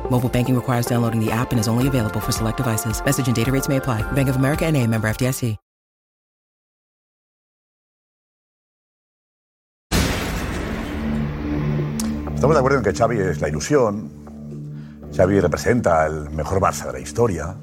Mobile 0.11 0.27
banking 0.27 0.55
requires 0.55 0.85
downloading 0.85 1.23
the 1.23 1.31
app 1.31 1.51
and 1.53 1.59
is 1.59 1.69
only 1.69 1.87
available 1.87 2.19
for 2.19 2.33
select 2.33 2.57
devices. 2.57 3.01
Message 3.05 3.27
and 3.27 3.35
data 3.35 3.49
rates 3.49 3.69
may 3.69 3.77
apply. 3.77 4.03
Bank 4.11 4.27
of 4.27 4.35
America 4.35 4.65
and 4.65 4.75
a 4.75 4.85
member 4.85 5.07
FDIC. 5.07 5.57
Estamos 12.41 12.55
de 12.55 12.59
acuerdo 12.59 12.77
en 12.79 12.83
que 12.83 12.91
Xavi 12.91 13.19
es 13.19 13.39
la 13.39 13.49
ilusión. 13.49 14.09
Xavi 15.15 15.39
representa 15.39 16.07
el 16.07 16.31
mejor 16.31 16.59
Barça 16.59 16.87
de 16.87 16.93
la 16.93 16.99
historia. 16.99 17.55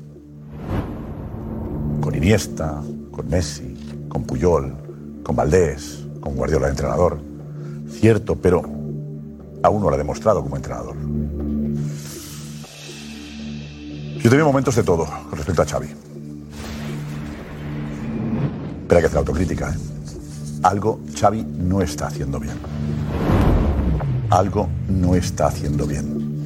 Con 2.00 2.14
Iniesta, 2.14 2.80
con 3.10 3.28
Messi, 3.28 4.06
con 4.08 4.22
Puyol, 4.22 4.72
con 5.24 5.34
Valdés, 5.34 6.06
con 6.20 6.36
Guardiola 6.36 6.66
de 6.66 6.70
entrenador. 6.70 7.18
Cierto, 7.88 8.36
pero 8.36 8.62
aún 9.64 9.82
no 9.82 9.90
lo 9.90 9.94
ha 9.96 9.98
demostrado 9.98 10.42
como 10.42 10.54
entrenador. 10.54 10.94
Yo 14.28 14.32
tengo 14.32 14.44
momentos 14.44 14.76
de 14.76 14.82
todo 14.82 15.06
con 15.06 15.38
respecto 15.38 15.62
a 15.62 15.64
Xavi. 15.64 15.88
Pero 18.86 18.98
hay 18.98 19.02
que 19.02 19.06
hacer 19.06 19.18
autocrítica. 19.18 19.70
¿eh? 19.70 19.78
Algo 20.64 21.00
Xavi 21.18 21.42
no 21.44 21.80
está 21.80 22.08
haciendo 22.08 22.38
bien 22.38 22.58
algo 24.30 24.68
no 24.88 25.14
está 25.14 25.46
haciendo 25.46 25.86
bien. 25.86 26.44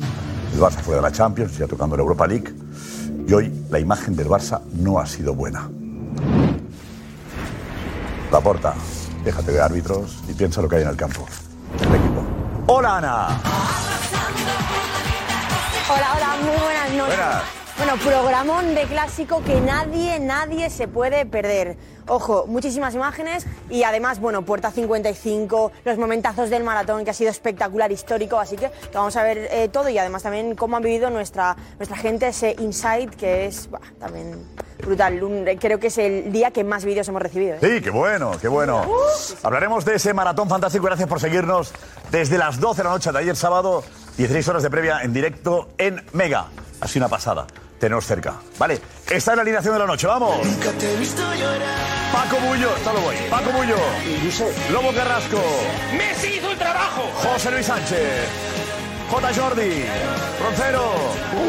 El 0.55 0.61
Barça 0.61 0.81
fuera 0.83 1.01
de 1.01 1.09
la 1.09 1.13
Champions, 1.13 1.57
ya 1.57 1.67
tocando 1.67 1.97
la 1.97 2.03
Europa 2.03 2.27
League, 2.27 2.55
y 3.27 3.33
hoy 3.33 3.53
la 3.71 3.79
imagen 3.79 4.15
del 4.17 4.29
Barça 4.29 4.61
no 4.73 4.99
ha 4.99 5.07
sido 5.07 5.35
buena. 5.35 5.69
La 8.31 8.41
porta, 8.41 8.75
déjate 9.25 9.53
de 9.53 9.61
árbitros 9.61 10.23
y 10.29 10.35
piensa 10.35 10.63
lo 10.63 10.69
que 10.69 10.77
hay 10.77 10.83
en 10.83 10.89
el 10.89 10.97
campo. 10.97 11.27
El 11.81 11.95
equipo. 11.95 12.25
¡Hola, 12.67 12.99
Ana! 12.99 13.41
Hola, 15.89 16.15
hola, 16.17 16.37
muy 16.43 16.63
buenas 16.63 16.93
noches. 16.93 17.17
Buenas. 17.17 17.62
Bueno, 17.79 17.95
programón 17.97 18.75
de 18.75 18.83
clásico 18.85 19.43
que 19.43 19.61
nadie, 19.61 20.21
nadie 20.21 20.71
se 20.71 20.87
puede 20.89 21.27
perder. 21.27 21.77
Ojo, 22.07 22.45
muchísimas 22.47 22.95
imágenes 22.95 23.47
y 23.71 23.83
además, 23.85 24.21
bueno, 24.21 24.43
Puerta 24.43 24.71
55, 24.71 25.73
los 25.85 25.99
momentazos 25.99 26.51
del 26.51 26.65
maratón 26.65 27.05
que 27.05 27.11
ha 27.11 27.15
sido 27.15 27.31
espectacular, 27.31 27.91
histórico, 27.91 28.39
así 28.39 28.57
que 28.57 28.71
vamos 28.93 29.17
a 29.17 29.23
ver 29.23 29.49
eh, 29.51 29.69
todo 29.69 29.89
y 29.89 29.99
además 29.99 30.23
también 30.23 30.55
cómo 30.55 30.77
han 30.77 30.83
vivido 30.83 31.11
nuestra, 31.11 31.57
nuestra 31.79 31.97
gente 31.97 32.29
ese 32.29 32.55
insight 32.59 33.15
que 33.15 33.47
es 33.47 33.71
bah, 33.71 33.81
también 33.99 34.47
brutal. 34.79 35.23
Un- 35.23 35.45
creo 35.61 35.79
que 35.81 35.87
es 35.89 35.99
el 35.99 36.31
día 36.33 36.51
que 36.51 36.65
más 36.65 36.85
vídeos 36.85 37.09
hemos 37.09 37.23
recibido. 37.23 37.55
¿eh? 37.57 37.59
Sí, 37.61 37.81
qué 37.81 37.91
bueno, 37.91 38.33
qué 38.41 38.49
bueno. 38.49 38.85
Hablaremos 39.43 39.85
de 39.85 39.95
ese 39.97 40.13
maratón 40.13 40.49
fantástico. 40.49 40.85
Gracias 40.85 41.09
por 41.09 41.21
seguirnos 41.21 41.73
desde 42.11 42.37
las 42.39 42.61
12 42.61 42.79
de 42.83 42.85
la 42.85 42.91
noche 42.91 43.11
de 43.13 43.19
ayer 43.19 43.37
sábado. 43.37 43.83
16 44.17 44.49
horas 44.49 44.63
de 44.63 44.71
previa 44.71 45.03
en 45.03 45.13
directo 45.13 45.71
en 45.79 46.05
Mega. 46.13 46.47
Ha 46.81 46.89
sido 46.89 47.07
una 47.07 47.11
pasada. 47.11 47.47
Teneros 47.79 48.07
cerca. 48.07 48.35
Vale, 48.59 48.81
esta 49.11 49.33
es 49.33 49.37
la 49.37 49.43
alineación 49.43 49.75
de 49.75 49.81
la 49.81 49.87
noche. 49.87 50.07
¡Vamos! 50.07 50.47
Paco 52.13 52.37
Bullo, 52.47 52.77
está 52.77 52.93
lo 52.93 53.01
voy. 53.01 53.17
Paco 53.29 53.51
Bullo. 53.51 53.77
Lobo 54.71 54.93
Carrasco. 54.93 55.43
Messi 55.97 56.35
hizo 56.37 56.51
el 56.51 56.59
trabajo. 56.59 57.03
José 57.17 57.51
Luis 57.51 57.67
Sánchez. 57.67 58.29
J. 59.11 59.35
Jordi. 59.35 59.85
Roncero. 60.43 60.93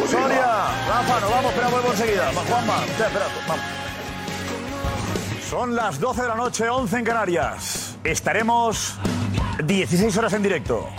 Soria. 0.09 0.65
Rafa, 0.87 1.19
nos 1.19 1.29
vamos, 1.29 1.53
pero 1.55 1.69
vuelvo 1.69 1.91
enseguida. 1.91 2.31
Juanma. 2.33 2.83
Espera, 2.85 3.27
vamos. 3.47 3.65
Son 5.49 5.75
las 5.75 5.99
12 5.99 6.21
de 6.23 6.27
la 6.27 6.35
noche, 6.35 6.67
11 6.67 6.97
en 6.97 7.05
Canarias. 7.05 7.95
Estaremos 8.03 8.95
16 9.63 10.17
horas 10.17 10.33
en 10.33 10.41
directo. 10.41 10.89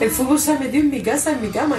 El 0.00 0.10
fútbol 0.10 0.38
se 0.38 0.52
ha 0.52 0.58
metido 0.58 0.82
en 0.82 0.90
mi 0.90 1.02
casa, 1.02 1.32
en 1.32 1.42
mi 1.42 1.50
cama. 1.50 1.76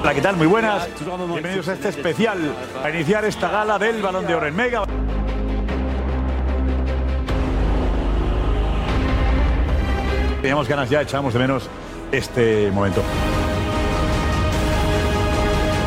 Hola, 0.00 0.14
¿qué 0.14 0.22
tal? 0.22 0.36
Muy 0.38 0.46
buenas. 0.46 0.88
Bienvenidos 1.28 1.68
a 1.68 1.74
este 1.74 1.90
especial, 1.90 2.38
a 2.82 2.88
iniciar 2.88 3.26
esta 3.26 3.50
gala 3.50 3.78
del 3.78 4.00
Balón 4.00 4.26
de 4.26 4.34
Oro 4.34 4.46
en 4.46 4.56
Mega. 4.56 4.84
Teníamos 10.40 10.66
ganas 10.66 10.88
ya, 10.88 11.02
echábamos 11.02 11.34
de 11.34 11.40
menos 11.40 11.68
este 12.10 12.70
momento. 12.70 13.02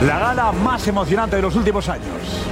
La 0.01 0.17
gala 0.17 0.53
más 0.53 0.87
emocionante 0.87 1.35
de 1.35 1.41
los 1.41 1.53
últimos 1.57 1.89
años. 1.89 2.47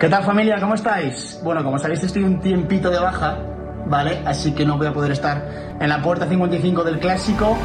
¿Qué 0.00 0.08
tal 0.08 0.24
familia? 0.24 0.58
¿Cómo 0.58 0.74
estáis? 0.74 1.40
Bueno, 1.44 1.62
como 1.62 1.78
sabéis 1.78 2.02
estoy 2.02 2.24
un 2.24 2.40
tiempito 2.40 2.90
de 2.90 2.98
baja, 2.98 3.38
¿vale? 3.86 4.20
Así 4.26 4.52
que 4.52 4.66
no 4.66 4.76
voy 4.76 4.88
a 4.88 4.92
poder 4.92 5.12
estar 5.12 5.76
en 5.78 5.88
la 5.88 6.02
puerta 6.02 6.26
55 6.28 6.82
del 6.82 6.98
clásico. 6.98 7.56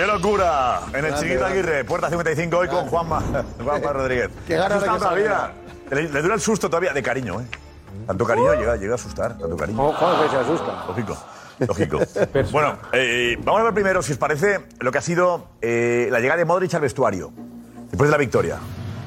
¡Qué 0.00 0.06
locura! 0.06 0.80
En 0.94 1.04
el 1.04 1.14
Chiquito 1.14 1.44
Aguirre, 1.44 1.84
puerta 1.84 2.08
55 2.08 2.56
hoy 2.56 2.68
con 2.68 2.86
Juanma, 2.86 3.20
Juanma 3.62 3.92
Rodríguez. 3.92 4.30
Qué 4.46 4.54
que 4.54 4.58
salga. 4.58 4.96
todavía. 4.96 5.52
Le, 5.90 6.08
le 6.08 6.22
dura 6.22 6.36
el 6.36 6.40
susto 6.40 6.70
todavía, 6.70 6.94
de 6.94 7.02
cariño, 7.02 7.38
¿eh? 7.38 7.44
Tanto 8.06 8.24
cariño 8.24 8.54
llega, 8.54 8.76
llega 8.76 8.92
a 8.92 8.94
asustar, 8.94 9.36
tanto 9.36 9.58
cariño. 9.58 9.76
¿Cómo 9.76 10.22
que 10.22 10.30
se 10.30 10.36
asusta? 10.38 10.86
Lógico, 10.88 11.18
lógico. 11.58 11.98
bueno, 12.50 12.78
eh, 12.92 13.36
vamos 13.44 13.60
a 13.60 13.64
ver 13.64 13.74
primero, 13.74 14.00
si 14.00 14.12
os 14.12 14.18
parece, 14.18 14.68
lo 14.78 14.90
que 14.90 14.96
ha 14.96 15.02
sido 15.02 15.48
eh, 15.60 16.08
la 16.10 16.18
llegada 16.20 16.38
de 16.38 16.46
Modric 16.46 16.72
al 16.72 16.80
vestuario, 16.80 17.30
después 17.90 18.08
de 18.08 18.12
la 18.12 18.16
victoria. 18.16 18.56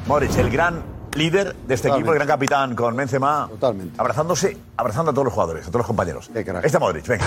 Modric, 0.05 0.37
el 0.37 0.51
gran 0.51 0.83
líder 1.15 1.55
de 1.55 1.73
este 1.73 1.87
equipo, 1.87 2.11
el 2.11 2.19
gran 2.19 2.27
capitán 2.27 2.75
con 2.75 2.95
Benzema. 2.95 3.47
Totalmente. 3.49 3.99
Abrazándose, 3.99 4.59
abrazando 4.77 5.09
a 5.09 5.13
todos 5.15 5.25
los 5.25 5.33
jugadores, 5.33 5.63
a 5.63 5.69
todos 5.69 5.79
los 5.79 5.87
compañeros. 5.87 6.29
Está 6.61 6.77
Modric, 6.77 7.07
venga. 7.07 7.25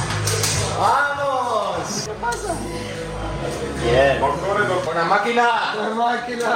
¡Vamos! 0.79 2.05
¿Qué 2.05 2.13
pasa? 2.21 2.55
Bien. 3.87 4.21
Buena 4.85 5.05
máquina. 5.05 5.73
Buena 5.77 5.95
máquina. 5.95 6.47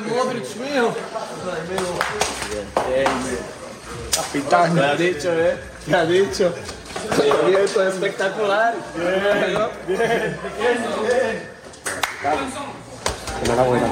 Modric 0.08 0.56
mío. 0.56 0.94
Capitán. 4.16 4.74
Me 4.74 4.86
ha 4.86 4.96
dicho, 4.96 5.34
eh. 5.34 5.58
Me 5.88 5.98
ha 5.98 6.06
dicho. 6.06 6.54
Esto 7.60 7.84
es 7.84 7.94
espectacular. 7.94 8.74
Bien, 8.96 9.22
bien, 9.88 10.08
bien, 10.58 10.78
bien. 11.04 11.50
Enhorabuena. 13.44 13.88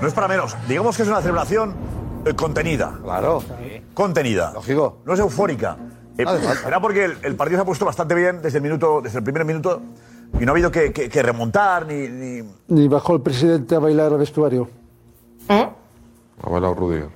No 0.00 0.08
es 0.08 0.14
para 0.14 0.28
menos. 0.28 0.54
Digamos 0.68 0.96
que 0.96 1.02
es 1.02 1.08
una 1.08 1.22
celebración 1.22 1.74
eh, 2.26 2.34
contenida. 2.34 2.98
Claro. 3.02 3.42
Contenida. 3.94 4.52
Lógico. 4.52 4.98
No 5.04 5.14
es 5.14 5.20
eufórica. 5.20 5.76
Eh, 6.18 6.24
Será 6.62 6.80
porque 6.80 7.04
el, 7.06 7.16
el 7.22 7.34
partido 7.36 7.58
se 7.58 7.62
ha 7.62 7.64
puesto 7.64 7.84
bastante 7.84 8.14
bien 8.14 8.40
desde 8.42 8.58
el 8.58 8.62
minuto, 8.62 9.00
desde 9.02 9.18
el 9.18 9.24
primer 9.24 9.44
minuto 9.44 9.80
y 10.38 10.44
no 10.44 10.52
ha 10.52 10.54
habido 10.54 10.70
que, 10.70 10.92
que- 10.92 11.08
que 11.08 11.22
remontar 11.22 11.86
ni, 11.86 12.08
ni- 12.08 12.48
Ni 12.68 12.88
bajó 12.88 13.14
el 13.14 13.20
presidente 13.22 13.74
a 13.74 13.78
bailar 13.80 14.12
al 14.12 14.18
vestuario. 14.18 14.68
Ha 15.48 15.70
bailado 16.50 16.74
Rudiger. 16.74 17.08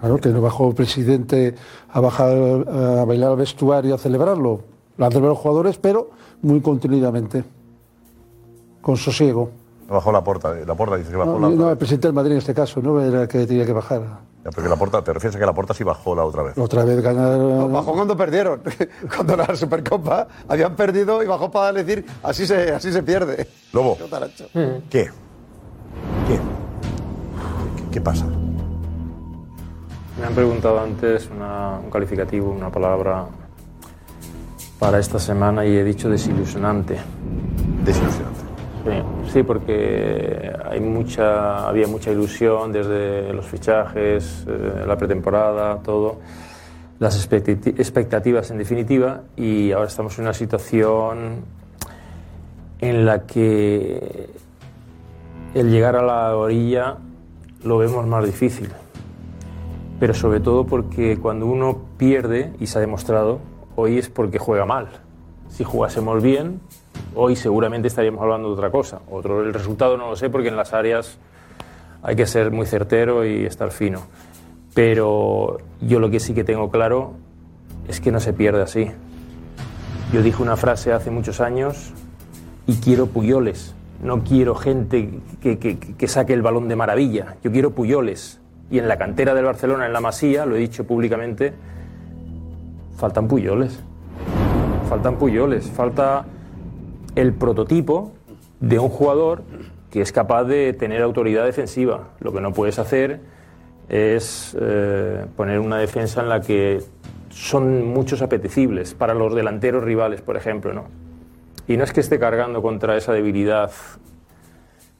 Claro, 0.00 0.16
que 0.16 0.30
no 0.30 0.40
bajó 0.40 0.68
el 0.70 0.74
presidente 0.74 1.54
a 1.90 2.00
bajar 2.00 2.30
a 2.32 3.04
bailar 3.04 3.30
al 3.32 3.36
vestuario 3.36 3.94
a 3.94 3.98
celebrarlo. 3.98 4.62
Lo 4.96 5.04
han 5.04 5.10
celebrado 5.12 5.34
los 5.34 5.42
jugadores, 5.42 5.78
pero 5.78 6.10
muy 6.42 6.60
contenidamente. 6.62 7.44
Con 8.80 8.96
sosiego. 8.96 9.50
No 9.90 9.96
bajó 9.96 10.12
la 10.12 10.22
puerta. 10.22 10.54
La 10.66 10.74
puerta 10.76 10.96
dice 10.96 11.10
que 11.10 11.16
bajó 11.16 11.38
No, 11.38 11.50
la 11.50 11.56
no, 11.56 11.70
el 11.70 11.76
presidente 11.76 12.06
del 12.06 12.14
Madrid 12.14 12.32
en 12.32 12.38
este 12.38 12.54
caso, 12.54 12.80
¿no? 12.80 13.00
Era 13.00 13.22
el 13.22 13.28
que 13.28 13.44
tenía 13.44 13.66
que 13.66 13.72
bajar. 13.72 14.00
Ya, 14.44 14.50
porque 14.52 14.68
la 14.70 14.76
puerta, 14.76 15.02
te 15.02 15.12
refieres 15.12 15.34
a 15.34 15.38
que 15.40 15.44
la 15.44 15.52
puerta 15.52 15.74
sí 15.74 15.82
bajó 15.84 16.14
la 16.14 16.24
otra 16.24 16.44
vez. 16.44 16.56
Otra 16.56 16.84
vez 16.84 17.02
ganar. 17.02 17.38
Bajó 17.68 17.92
cuando 17.92 18.16
perdieron. 18.16 18.62
Cuando 19.14 19.36
la 19.36 19.54
Supercopa 19.56 20.28
habían 20.48 20.74
perdido 20.76 21.22
y 21.22 21.26
bajó 21.26 21.50
para 21.50 21.72
decir 21.72 22.06
así 22.22 22.46
se, 22.46 22.72
así 22.72 22.90
se 22.92 23.02
pierde. 23.02 23.48
Lobo. 23.72 23.98
Qué. 23.98 24.06
¿Qué? 24.88 25.10
¿Qué? 26.26 26.36
¿Qué, 27.76 27.90
qué 27.90 28.00
pasa? 28.00 28.24
Me 30.20 30.26
han 30.26 30.34
preguntado 30.34 30.80
antes 30.80 31.28
una- 31.30 31.78
un 31.82 31.90
calificativo, 31.90 32.50
una 32.50 32.70
palabra 32.70 33.26
para 34.78 34.98
esta 35.00 35.18
semana 35.18 35.66
y 35.66 35.76
he 35.76 35.84
dicho 35.84 36.08
desilusionante. 36.08 36.96
Desilusionante. 37.84 38.40
Sí, 39.32 39.42
porque 39.42 40.52
había 40.64 41.86
mucha 41.86 42.10
ilusión 42.10 42.72
desde 42.72 43.32
los 43.32 43.46
fichajes, 43.46 44.44
eh, 44.48 44.84
la 44.86 44.96
pretemporada, 44.96 45.76
todo, 45.82 46.18
las 46.98 47.16
expectati- 47.16 47.78
expectativas 47.78 48.50
en 48.50 48.58
definitiva, 48.58 49.22
y 49.36 49.72
ahora 49.72 49.86
estamos 49.86 50.18
en 50.18 50.24
una 50.24 50.34
situación 50.34 51.44
en 52.80 53.04
la 53.06 53.26
que 53.26 54.30
el 55.54 55.70
llegar 55.70 55.96
a 55.96 56.02
la 56.02 56.36
orilla 56.36 56.96
lo 57.64 57.78
vemos 57.78 58.06
más 58.06 58.24
difícil. 58.24 58.68
Pero 59.98 60.14
sobre 60.14 60.40
todo 60.40 60.64
porque 60.64 61.18
cuando 61.18 61.46
uno 61.46 61.78
pierde, 61.98 62.52
y 62.58 62.66
se 62.66 62.78
ha 62.78 62.80
demostrado, 62.80 63.40
hoy 63.76 63.98
es 63.98 64.08
porque 64.08 64.38
juega 64.38 64.64
mal. 64.64 64.88
Si 65.48 65.62
jugásemos 65.62 66.22
bien, 66.22 66.60
hoy 67.14 67.36
seguramente 67.36 67.88
estaríamos 67.88 68.20
hablando 68.22 68.48
de 68.48 68.54
otra 68.54 68.70
cosa. 68.70 69.00
Otro, 69.10 69.42
el 69.42 69.52
resultado 69.54 69.96
no 69.96 70.08
lo 70.10 70.16
sé 70.16 70.30
porque 70.30 70.48
en 70.48 70.56
las 70.56 70.72
áreas 70.72 71.18
hay 72.02 72.16
que 72.16 72.26
ser 72.26 72.50
muy 72.50 72.66
certero 72.66 73.24
y 73.26 73.44
estar 73.44 73.70
fino. 73.70 74.02
Pero 74.74 75.58
yo 75.80 75.98
lo 76.00 76.10
que 76.10 76.20
sí 76.20 76.32
que 76.34 76.44
tengo 76.44 76.70
claro 76.70 77.14
es 77.88 78.00
que 78.00 78.12
no 78.12 78.20
se 78.20 78.32
pierde 78.32 78.62
así. 78.62 78.90
Yo 80.12 80.22
dije 80.22 80.42
una 80.42 80.56
frase 80.56 80.92
hace 80.92 81.10
muchos 81.10 81.40
años 81.40 81.92
y 82.66 82.76
quiero 82.76 83.06
puyoles. 83.06 83.74
No 84.02 84.22
quiero 84.24 84.54
gente 84.54 85.20
que, 85.42 85.58
que- 85.58 85.78
que 85.78 86.08
saque 86.08 86.32
el 86.32 86.42
balón 86.42 86.68
de 86.68 86.76
maravilla. 86.76 87.36
Yo 87.42 87.50
quiero 87.52 87.72
puyoles. 87.72 88.40
Y 88.70 88.78
en 88.78 88.88
la 88.88 88.96
cantera 88.96 89.34
del 89.34 89.44
Barcelona, 89.44 89.86
en 89.86 89.92
la 89.92 90.00
Masía, 90.00 90.46
lo 90.46 90.54
he 90.56 90.58
dicho 90.60 90.86
públicamente, 90.86 91.52
faltan 92.96 93.28
puyoles. 93.28 93.80
Faltan 94.88 95.16
puyoles. 95.16 95.68
Falta 95.70 96.24
el 97.14 97.32
prototipo 97.32 98.12
de 98.60 98.78
un 98.78 98.88
jugador 98.88 99.42
que 99.90 100.00
es 100.00 100.12
capaz 100.12 100.44
de 100.44 100.72
tener 100.72 101.02
autoridad 101.02 101.44
defensiva. 101.44 102.10
Lo 102.20 102.32
que 102.32 102.40
no 102.40 102.52
puedes 102.52 102.78
hacer 102.78 103.20
es 103.88 104.56
eh, 104.60 105.26
poner 105.36 105.58
una 105.58 105.78
defensa 105.78 106.20
en 106.22 106.28
la 106.28 106.40
que 106.40 106.80
son 107.30 107.86
muchos 107.86 108.22
apetecibles 108.22 108.94
para 108.94 109.14
los 109.14 109.34
delanteros 109.34 109.82
rivales, 109.82 110.20
por 110.20 110.36
ejemplo, 110.36 110.72
¿no? 110.72 110.84
Y 111.66 111.76
no 111.76 111.84
es 111.84 111.92
que 111.92 112.00
esté 112.00 112.18
cargando 112.18 112.62
contra 112.62 112.96
esa 112.96 113.12
debilidad 113.12 113.70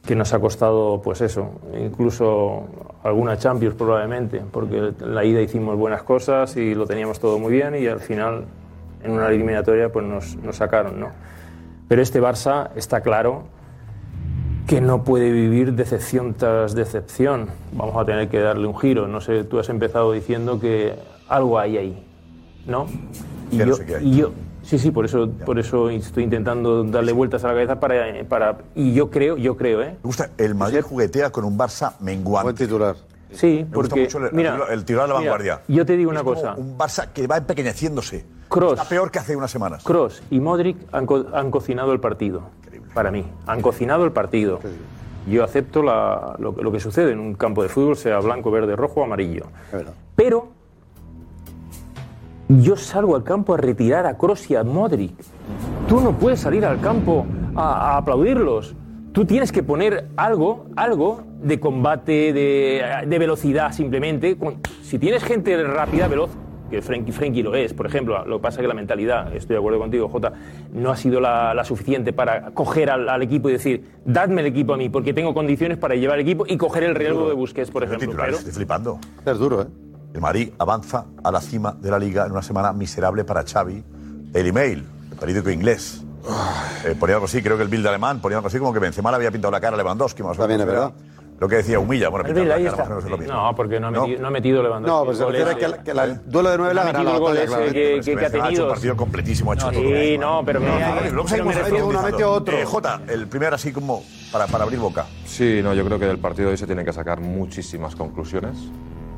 que 0.07 0.17
nos 0.17 0.33
ha 0.33 0.39
costado, 0.39 1.01
pues 1.03 1.21
eso, 1.21 1.61
incluso 1.79 2.65
alguna 3.03 3.37
Champions 3.37 3.75
probablemente, 3.75 4.41
porque 4.51 4.93
la 5.01 5.25
ida 5.25 5.41
hicimos 5.41 5.77
buenas 5.77 6.03
cosas 6.03 6.57
y 6.57 6.75
lo 6.75 6.87
teníamos 6.87 7.21
todo 7.21 7.39
muy 7.39 7.53
bien 7.53 7.75
y 7.75 7.87
al 7.87 8.01
final 8.01 8.45
en 9.03 9.11
una 9.11 9.29
eliminatoria 9.29 9.91
pues 9.91 10.07
nos, 10.07 10.37
nos 10.37 10.57
sacaron, 10.57 10.99
¿no? 10.99 11.11
Pero 11.91 12.03
este 12.03 12.23
Barça 12.23 12.71
está 12.77 13.01
claro 13.01 13.43
que 14.69 14.81
no 14.81 15.03
puede 15.03 15.33
vivir 15.33 15.73
decepción 15.73 16.35
tras 16.35 16.73
decepción. 16.77 17.49
Vamos 17.73 17.97
a 17.97 18.05
tener 18.05 18.29
que 18.29 18.39
darle 18.39 18.69
un 18.69 18.79
giro. 18.79 19.09
No 19.09 19.21
sé, 19.21 19.43
tú 19.43 19.59
has 19.59 19.69
empezado 19.71 20.13
diciendo 20.13 20.61
que 20.61 20.95
algo 21.29 21.59
hay 21.59 21.79
ahí, 21.79 22.07
¿no? 22.65 22.87
Y 23.51 23.57
no 23.57 23.65
yo, 23.67 23.75
sé 23.75 23.87
qué 23.87 23.97
hay. 23.97 24.09
y 24.09 24.17
yo- 24.19 24.31
sí, 24.63 24.79
sí, 24.79 24.93
por 24.93 25.05
eso, 25.05 25.29
por 25.45 25.59
eso 25.59 25.91
estoy 25.91 26.23
intentando 26.23 26.85
darle 26.85 27.11
vueltas 27.11 27.43
a 27.43 27.49
la 27.49 27.55
cabeza 27.55 27.81
para, 27.81 28.23
para 28.29 28.59
y 28.77 28.95
yo 28.95 29.11
creo, 29.11 29.37
yo 29.37 29.57
creo, 29.57 29.83
¿eh? 29.83 29.97
Me 30.01 30.07
gusta, 30.07 30.31
el 30.39 30.55
Madrid 30.55 30.83
juguetea 30.83 31.31
con 31.31 31.45
un 31.45 31.59
Barça 31.59 31.95
menguante. 31.99 32.45
Buen 32.45 32.55
titular. 32.57 32.95
Sí, 33.33 33.67
Me 33.69 33.77
gusta 33.77 33.97
porque 33.97 34.01
mucho 34.03 34.19
el, 34.27 34.33
mira, 34.33 34.59
el 34.71 34.85
titular 34.85 35.09
de 35.09 35.15
la 35.15 35.19
mira, 35.19 35.31
vanguardia. 35.33 35.63
yo 35.67 35.85
te 35.85 35.97
digo 35.97 36.09
una 36.13 36.21
Es 36.21 36.25
como 36.25 36.37
cosa. 36.37 36.55
Un 36.57 36.79
Barça 36.79 37.09
que 37.13 37.27
va 37.27 37.39
empequeñeciéndose. 37.39 38.25
Está 38.81 38.89
peor 38.89 39.11
que 39.11 39.19
hace 39.19 39.37
unas 39.37 39.51
semanas. 39.51 39.83
Cross 39.85 40.23
y 40.31 40.41
Modric 40.41 40.77
han, 40.93 41.07
co- 41.07 41.27
han 41.33 41.51
cocinado 41.51 41.93
el 41.93 42.01
partido. 42.01 42.43
Para 42.95 43.11
mí, 43.11 43.25
han 43.47 43.61
cocinado 43.63 44.05
el 44.05 44.13
partido. 44.13 44.59
Yo 45.29 45.45
acepto 45.45 45.83
la- 45.83 46.35
lo, 46.39 46.55
que- 46.55 46.63
lo 46.63 46.73
que 46.73 46.81
sucede 46.81 47.13
en 47.13 47.21
un 47.21 47.35
campo 47.35 47.63
de 47.63 47.69
fútbol, 47.69 47.97
sea 47.97 48.19
blanco, 48.19 48.51
verde, 48.51 48.75
rojo 48.77 49.01
o 49.01 49.05
amarillo. 49.05 49.47
Pero 50.17 50.49
yo 52.49 52.77
salgo 52.77 53.15
al 53.15 53.23
campo 53.23 53.55
a 53.55 53.57
retirar 53.57 54.07
a 54.07 54.17
Kroos 54.19 54.51
y 54.51 54.57
a 54.57 54.65
Modric. 54.65 55.13
Tú 55.89 56.01
no 56.01 56.13
puedes 56.13 56.41
salir 56.41 56.65
al 56.65 56.81
campo 56.81 57.27
a, 57.55 57.93
a 57.93 57.97
aplaudirlos. 57.99 58.75
Tú 59.13 59.25
tienes 59.25 59.53
que 59.53 59.63
poner 59.63 60.09
algo, 60.17 60.67
algo 60.77 61.23
de 61.43 61.59
combate, 61.61 62.33
de, 62.33 62.83
de 63.07 63.19
velocidad 63.19 63.73
simplemente. 63.73 64.37
Si 64.83 64.99
tienes 64.99 65.23
gente 65.25 65.63
rápida, 65.65 66.07
veloz, 66.09 66.31
que 66.71 66.81
Frenkie, 66.83 67.13
Frenkie 67.13 67.43
lo 67.43 67.55
es, 67.55 67.75
por 67.75 67.87
ejemplo, 67.87 68.25
lo 68.25 68.39
que 68.39 68.43
pasa 68.43 68.61
es 68.61 68.63
que 68.63 68.69
la 68.69 68.75
mentalidad, 68.75 69.35
estoy 69.35 69.55
de 69.55 69.59
acuerdo 69.59 69.79
contigo, 69.79 70.09
Jota, 70.09 70.33
no 70.73 70.91
ha 70.91 70.97
sido 70.97 71.21
la, 71.21 71.53
la 71.53 71.65
suficiente 71.65 72.13
para 72.13 72.53
coger 72.53 72.91
al, 72.91 73.09
al 73.09 73.23
equipo 73.23 73.49
y 73.51 73.53
decir, 73.53 73.85
dadme 74.05 74.41
el 74.41 74.47
equipo 74.47 74.75
a 74.75 74.77
mí, 74.77 74.89
porque 74.89 75.13
tengo 75.13 75.35
condiciones 75.35 75.77
para 75.79 75.95
llevar 75.97 76.19
el 76.19 76.23
equipo 76.27 76.45
y 76.47 76.57
coger 76.57 76.85
el 76.85 76.95
riesgo 76.95 77.29
de 77.29 77.35
Busquets, 77.35 77.71
por 77.71 77.83
ejemplo. 77.83 78.07
titular, 78.09 78.27
Pero- 78.27 78.39
estoy 78.39 78.53
flipando. 78.53 78.99
Es 79.27 79.39
duro, 79.39 79.63
¿eh? 79.63 79.67
El 80.15 80.21
Madrid 80.21 80.51
avanza 80.59 81.05
a 81.23 81.31
la 81.31 81.41
cima 81.41 81.73
de 81.73 81.91
la 81.91 81.99
liga 81.99 82.27
en 82.27 82.33
una 82.33 82.43
semana 82.43 82.73
miserable 82.73 83.25
para 83.25 83.45
Xavi. 83.45 83.85
El 84.35 84.47
email, 84.47 84.85
el 85.13 85.17
periódico 85.19 85.51
inglés. 85.51 86.03
Eh, 86.85 86.95
ponía 86.99 87.15
algo 87.17 87.27
así, 87.27 87.41
creo 87.43 87.57
que 87.57 87.63
el 87.63 87.69
Bild 87.69 87.87
alemán 87.87 88.21
ponía 88.21 88.39
algo 88.39 88.49
así 88.49 88.59
como 88.59 88.73
que 88.73 88.79
Benzema 88.79 89.11
le 89.11 89.17
había 89.17 89.31
pintado 89.31 89.53
la 89.53 89.61
cara 89.61 89.75
a 89.75 89.77
Lewandowski. 89.79 90.23
Más 90.23 90.37
o 90.39 90.41
También 90.41 90.61
es 90.63 90.67
era. 90.67 90.91
Lo 91.41 91.49
que 91.49 91.57
decía 91.57 91.79
Humilla, 91.79 92.11
bueno, 92.11 92.27
El 92.29 92.35
pintar 92.35 92.43
Bill, 92.43 92.49
la 92.51 92.55
ahí 92.57 92.65
cara, 92.65 92.71
está. 92.77 92.83
más 92.83 92.87
o 92.87 92.91
menos 92.91 93.05
es 93.05 93.11
lo 93.11 93.17
mismo. 93.19 93.33
No, 93.35 93.55
porque 93.57 93.81
no 93.81 93.87
ha 93.87 93.91
metido, 93.91 94.21
no 94.21 94.27
ha 94.27 94.31
metido 94.31 94.63
Lewandowski. 94.63 94.99
No, 94.99 95.05
pues 95.07 95.17
se 95.19 95.25
el 95.25 95.33
refiere 95.33 95.57
que, 95.59 95.69
la- 95.69 95.83
que 95.83 95.95
la- 95.95 96.05
el 96.05 96.21
duelo 96.31 96.51
de 96.51 96.59
nueve 96.59 96.75
le 96.75 96.81
ha 96.81 96.85
No 96.85 96.93
ganado 96.93 97.11
la 97.11 97.17
el 97.17 97.21
batalla, 97.23 97.41
ese 97.41 97.47
claramente. 97.49 97.75
que, 97.81 98.01
que, 98.01 98.17
que 98.17 98.21
ha 98.21 98.27
Ha 98.27 98.29
hecho 98.29 98.43
tenido. 98.45 98.65
un 98.67 98.71
partido 98.71 98.97
completísimo, 98.97 99.51
ha 99.51 99.55
hecho 99.55 99.67
No, 99.67 99.73
todo. 99.73 99.83
sí, 99.83 100.19
no, 100.19 100.43
pero 100.45 100.61
me- 100.61 100.67
Luego 100.67 100.83
pero 101.01 101.29
seguimos 101.29 101.55
me 101.55 101.61
refiero- 101.63 101.65
profundizando. 101.65 101.89
uno, 101.89 101.99
ha 101.99 102.03
metido 102.11 102.31
otro. 102.33 102.57
Eh, 102.59 102.65
Jota, 102.67 103.01
el 103.09 103.27
primero 103.27 103.55
así 103.55 103.73
como 103.73 104.03
para, 104.31 104.47
para 104.49 104.65
abrir 104.65 104.79
boca. 104.81 105.07
Sí, 105.25 105.61
no, 105.63 105.73
yo 105.73 105.83
creo 105.87 105.99
que 105.99 106.05
del 106.07 106.19
partido 106.19 106.49
de 106.49 106.53
hoy 106.53 106.59
se 106.59 106.67
tienen 106.67 106.85
que 106.85 106.93
sacar 106.93 107.21
muchísimas 107.21 107.97
conclusiones. 107.97 108.59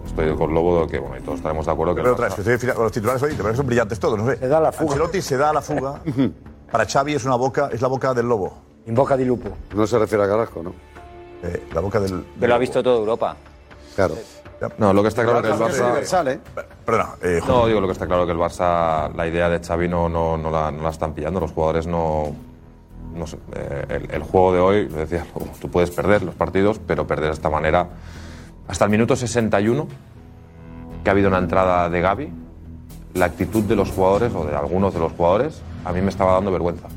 Estoy 0.07 0.33
con 0.37 0.55
Lobo, 0.55 0.87
que 0.87 1.01
bueno, 1.01 1.17
y 1.19 1.23
todos 1.23 1.39
estaremos 1.39 1.67
de 1.67 1.73
acuerdo 1.73 1.95
que 1.95 2.01
el 2.03 2.05
Pero 2.05 2.15
otra 2.15 2.27
vez, 2.29 2.39
Barça- 2.39 2.45
que 2.45 2.55
estoy 2.55 2.71
con 2.71 2.85
los 2.85 2.93
titulares 2.93 3.21
hoy, 3.23 3.31
te 3.31 3.37
parece 3.39 3.51
que 3.53 3.57
son 3.57 3.67
brillantes 3.67 3.99
todos, 3.99 4.17
no 4.19 4.27
sé. 4.31 4.37
Se 4.37 4.47
da 4.49 4.61
la 4.61 4.71
fuga. 4.71 4.93
Ancelotti 4.93 5.23
se 5.23 5.37
da 5.37 5.53
la 5.53 5.61
fuga. 5.61 6.01
Para 6.71 6.87
Xavi 6.87 7.15
es 7.15 7.25
una 7.25 7.35
boca, 7.35 7.69
es 7.73 7.83
la 7.83 7.89
boca 7.89 8.15
del 8.15 8.29
lobo. 8.29 8.63
In 8.87 8.95
boca 8.95 9.17
di 9.17 9.25
lupo. 9.25 9.49
No 9.75 9.87
se 9.89 9.99
refiere 9.99 10.23
a 10.25 10.29
Carrasco, 10.29 10.63
¿no? 10.63 10.73
Eh, 11.43 11.69
la 11.73 11.81
boca 11.81 12.01
del. 12.01 12.25
Pero 12.39 12.49
lo 12.49 12.55
ha 12.55 12.59
visto 12.59 12.83
toda 12.83 12.99
Europa. 12.99 13.37
Claro. 13.95 14.17
No, 14.79 14.93
lo 14.93 15.03
que 15.03 15.09
está 15.09 15.25
claro 15.25 15.43
que 15.43 15.49
el 15.49 15.55
Barça... 15.55 16.33
¿eh? 16.33 16.39
Perdona, 16.85 17.15
eh, 17.23 17.41
No, 17.47 17.67
digo 17.67 17.81
lo 17.81 17.89
que 17.89 17.95
está 17.95 18.07
claro 18.07 18.25
que 18.27 18.33
el 18.33 18.39
Barça, 18.39 19.13
la 19.15 19.27
idea 19.27 19.49
de 19.49 19.59
Xavi 19.59 19.89
no, 19.89 20.09
no, 20.09 20.37
no, 20.37 20.51
la, 20.51 20.71
no 20.71 20.83
la 20.85 20.91
están 20.91 21.15
pillando. 21.15 21.41
Los 21.41 21.51
jugadores 21.51 21.87
no. 21.87 22.33
no 23.15 23.27
sé, 23.27 23.39
eh, 23.55 23.87
el, 23.89 24.11
el 24.11 24.23
juego 24.23 24.53
de 24.53 24.61
hoy, 24.61 24.89
lo 24.89 24.99
decía, 24.99 25.27
tú 25.61 25.69
puedes 25.69 25.91
perder 25.91 26.23
los 26.23 26.35
partidos, 26.35 26.81
pero 26.87 27.07
perder 27.07 27.27
de 27.27 27.35
esta 27.35 27.51
manera. 27.51 27.89
Hasta 28.69 28.85
el 28.85 28.91
minuto 28.91 29.17
61, 29.17 29.89
que 31.03 31.11
ha 31.11 31.13
habido 31.13 31.29
una 31.29 31.39
entrada 31.39 31.91
de 31.91 32.01
Gaby, 32.01 32.33
la 33.15 33.27
actitud 33.27 33.65
de 33.65 33.77
los 33.77 33.91
jugadores, 33.91 34.33
o 34.35 34.45
de 34.45 34.55
algunos 34.55 34.95
de 34.95 35.01
los 35.01 35.13
jugadores, 35.13 35.61
a 35.85 35.93
mí 35.93 36.01
me 36.01 36.11
estaba 36.11 36.35
dando 36.35 36.53
vergüenza. 36.53 36.89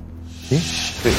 ¿Sí? 0.48 0.60
Sí. 0.60 1.10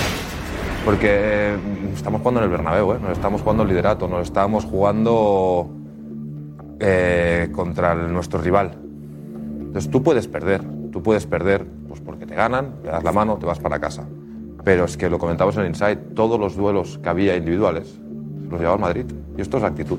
Porque 0.87 1.09
eh, 1.11 1.57
estamos 1.94 2.20
jugando 2.20 2.40
en 2.40 2.44
el 2.44 2.51
Bernabéu, 2.51 2.92
¿eh? 2.92 2.99
nos 3.03 3.11
estamos 3.12 3.42
jugando 3.42 3.64
el 3.64 3.68
liderato, 3.68 4.07
nos 4.09 4.22
estamos 4.22 4.64
jugando 4.64 5.68
eh, 6.81 7.49
contra 7.53 7.92
el- 7.92 8.12
nuestro 8.12 8.40
rival. 8.40 8.79
Entonces 9.59 9.90
tú 9.90 10.03
puedes 10.03 10.29
perder, 10.29 10.62
tú 10.92 11.03
puedes 11.03 11.27
perder 11.27 11.66
pues 11.88 12.01
porque 12.01 12.25
te 12.25 12.35
ganan, 12.37 12.77
le 12.85 12.90
das 12.90 13.03
la 13.03 13.11
mano, 13.12 13.37
te 13.37 13.46
vas 13.46 13.59
para 13.59 13.81
casa. 13.81 14.05
Pero 14.62 14.85
es 14.85 14.96
que 14.96 15.11
lo 15.11 15.18
comentamos 15.18 15.57
en 15.57 15.62
el 15.62 15.68
Inside, 15.68 15.96
todos 16.14 16.38
los 16.38 16.57
duelos 16.57 16.99
que 17.03 17.09
había 17.09 17.37
individuales 17.37 17.99
los 18.49 18.61
llevaba 18.61 18.77
el 18.77 18.81
Madrid. 18.83 19.05
Y 19.37 19.40
esto 19.40 19.59
es 19.59 19.64
actitud. 19.64 19.99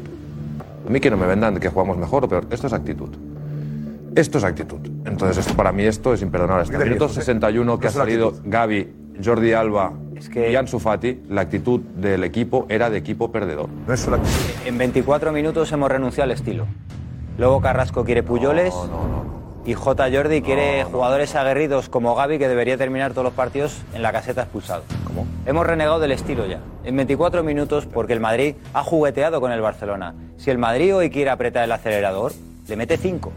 A 0.88 0.90
mí 0.90 1.02
que 1.02 1.12
no 1.12 1.18
me 1.18 1.28
vendan 1.28 1.60
que 1.60 1.68
jugamos 1.70 1.98
mejor 1.98 2.24
o 2.24 2.30
peor, 2.30 2.48
esto 2.50 2.68
es 2.68 2.72
actitud. 2.74 3.10
Esto 4.16 4.38
es 4.38 4.44
actitud. 4.46 4.80
Entonces 5.06 5.38
esto 5.40 5.54
para 5.54 5.74
mí 5.74 5.84
esto 5.84 6.14
es 6.14 6.22
imperdonable. 6.22 6.62
Hasta 6.64 6.74
el 6.76 6.80
¿Qué 6.80 6.84
te 6.86 6.90
minuto 6.92 7.06
ríes, 7.08 7.16
José? 7.18 7.26
61 7.26 7.78
que 7.78 7.88
ha 7.88 7.92
salido. 7.92 8.34
Gaby, 8.46 8.94
Jordi 9.24 9.52
Alba 9.54 9.92
que- 10.30 10.52
y 10.52 10.56
Ansu 10.56 10.80
Fati, 10.80 11.22
la 11.30 11.42
actitud 11.42 11.80
del 11.80 12.24
equipo 12.24 12.66
era 12.70 12.90
de 12.90 12.98
equipo 12.98 13.32
perdedor. 13.32 13.70
no 13.88 13.94
es 13.94 14.00
solo. 14.00 14.20
En 14.66 14.78
24 14.78 15.32
minutos 15.32 15.72
hemos 15.72 15.90
renunciado 15.92 16.26
al 16.26 16.32
estilo. 16.32 16.66
Luego 17.38 17.62
Carrasco 17.62 18.04
quiere 18.04 18.24
Puyoles 18.24 18.74
No, 18.74 18.88
no, 18.88 19.08
no. 19.08 19.38
y 19.66 19.74
J. 19.74 20.10
Jordi 20.12 20.42
quiere 20.42 20.84
jugadores 20.86 21.36
aguerridos 21.36 21.88
como 21.90 22.16
Gaby 22.16 22.40
que 22.40 22.48
debería 22.48 22.78
terminar 22.78 23.12
todos 23.12 23.26
los 23.26 23.34
partidos 23.34 23.82
en 23.94 24.02
la 24.02 24.12
caseta 24.12 24.42
expulsado. 24.44 24.84
¿Cómo? 25.06 25.28
Hemos 25.46 25.66
renegado 25.68 26.00
del 26.00 26.14
estilo 26.14 26.46
ya. 26.48 26.60
En 26.84 26.96
24 26.96 27.44
minutos 27.44 27.86
porque 27.86 28.14
el 28.14 28.20
Madrid 28.20 28.56
ha 28.74 28.84
jugueteado 28.84 29.40
con 29.40 29.52
el 29.52 29.62
Barcelona. 29.62 30.16
Si 30.38 30.50
el 30.50 30.58
Madrid 30.58 30.96
hoy 30.96 31.10
quiere 31.12 31.30
apretar 31.30 31.64
el 31.64 31.72
acelerador, 31.72 32.32
le 32.68 32.76
mete 32.76 32.98
5. 32.98 33.32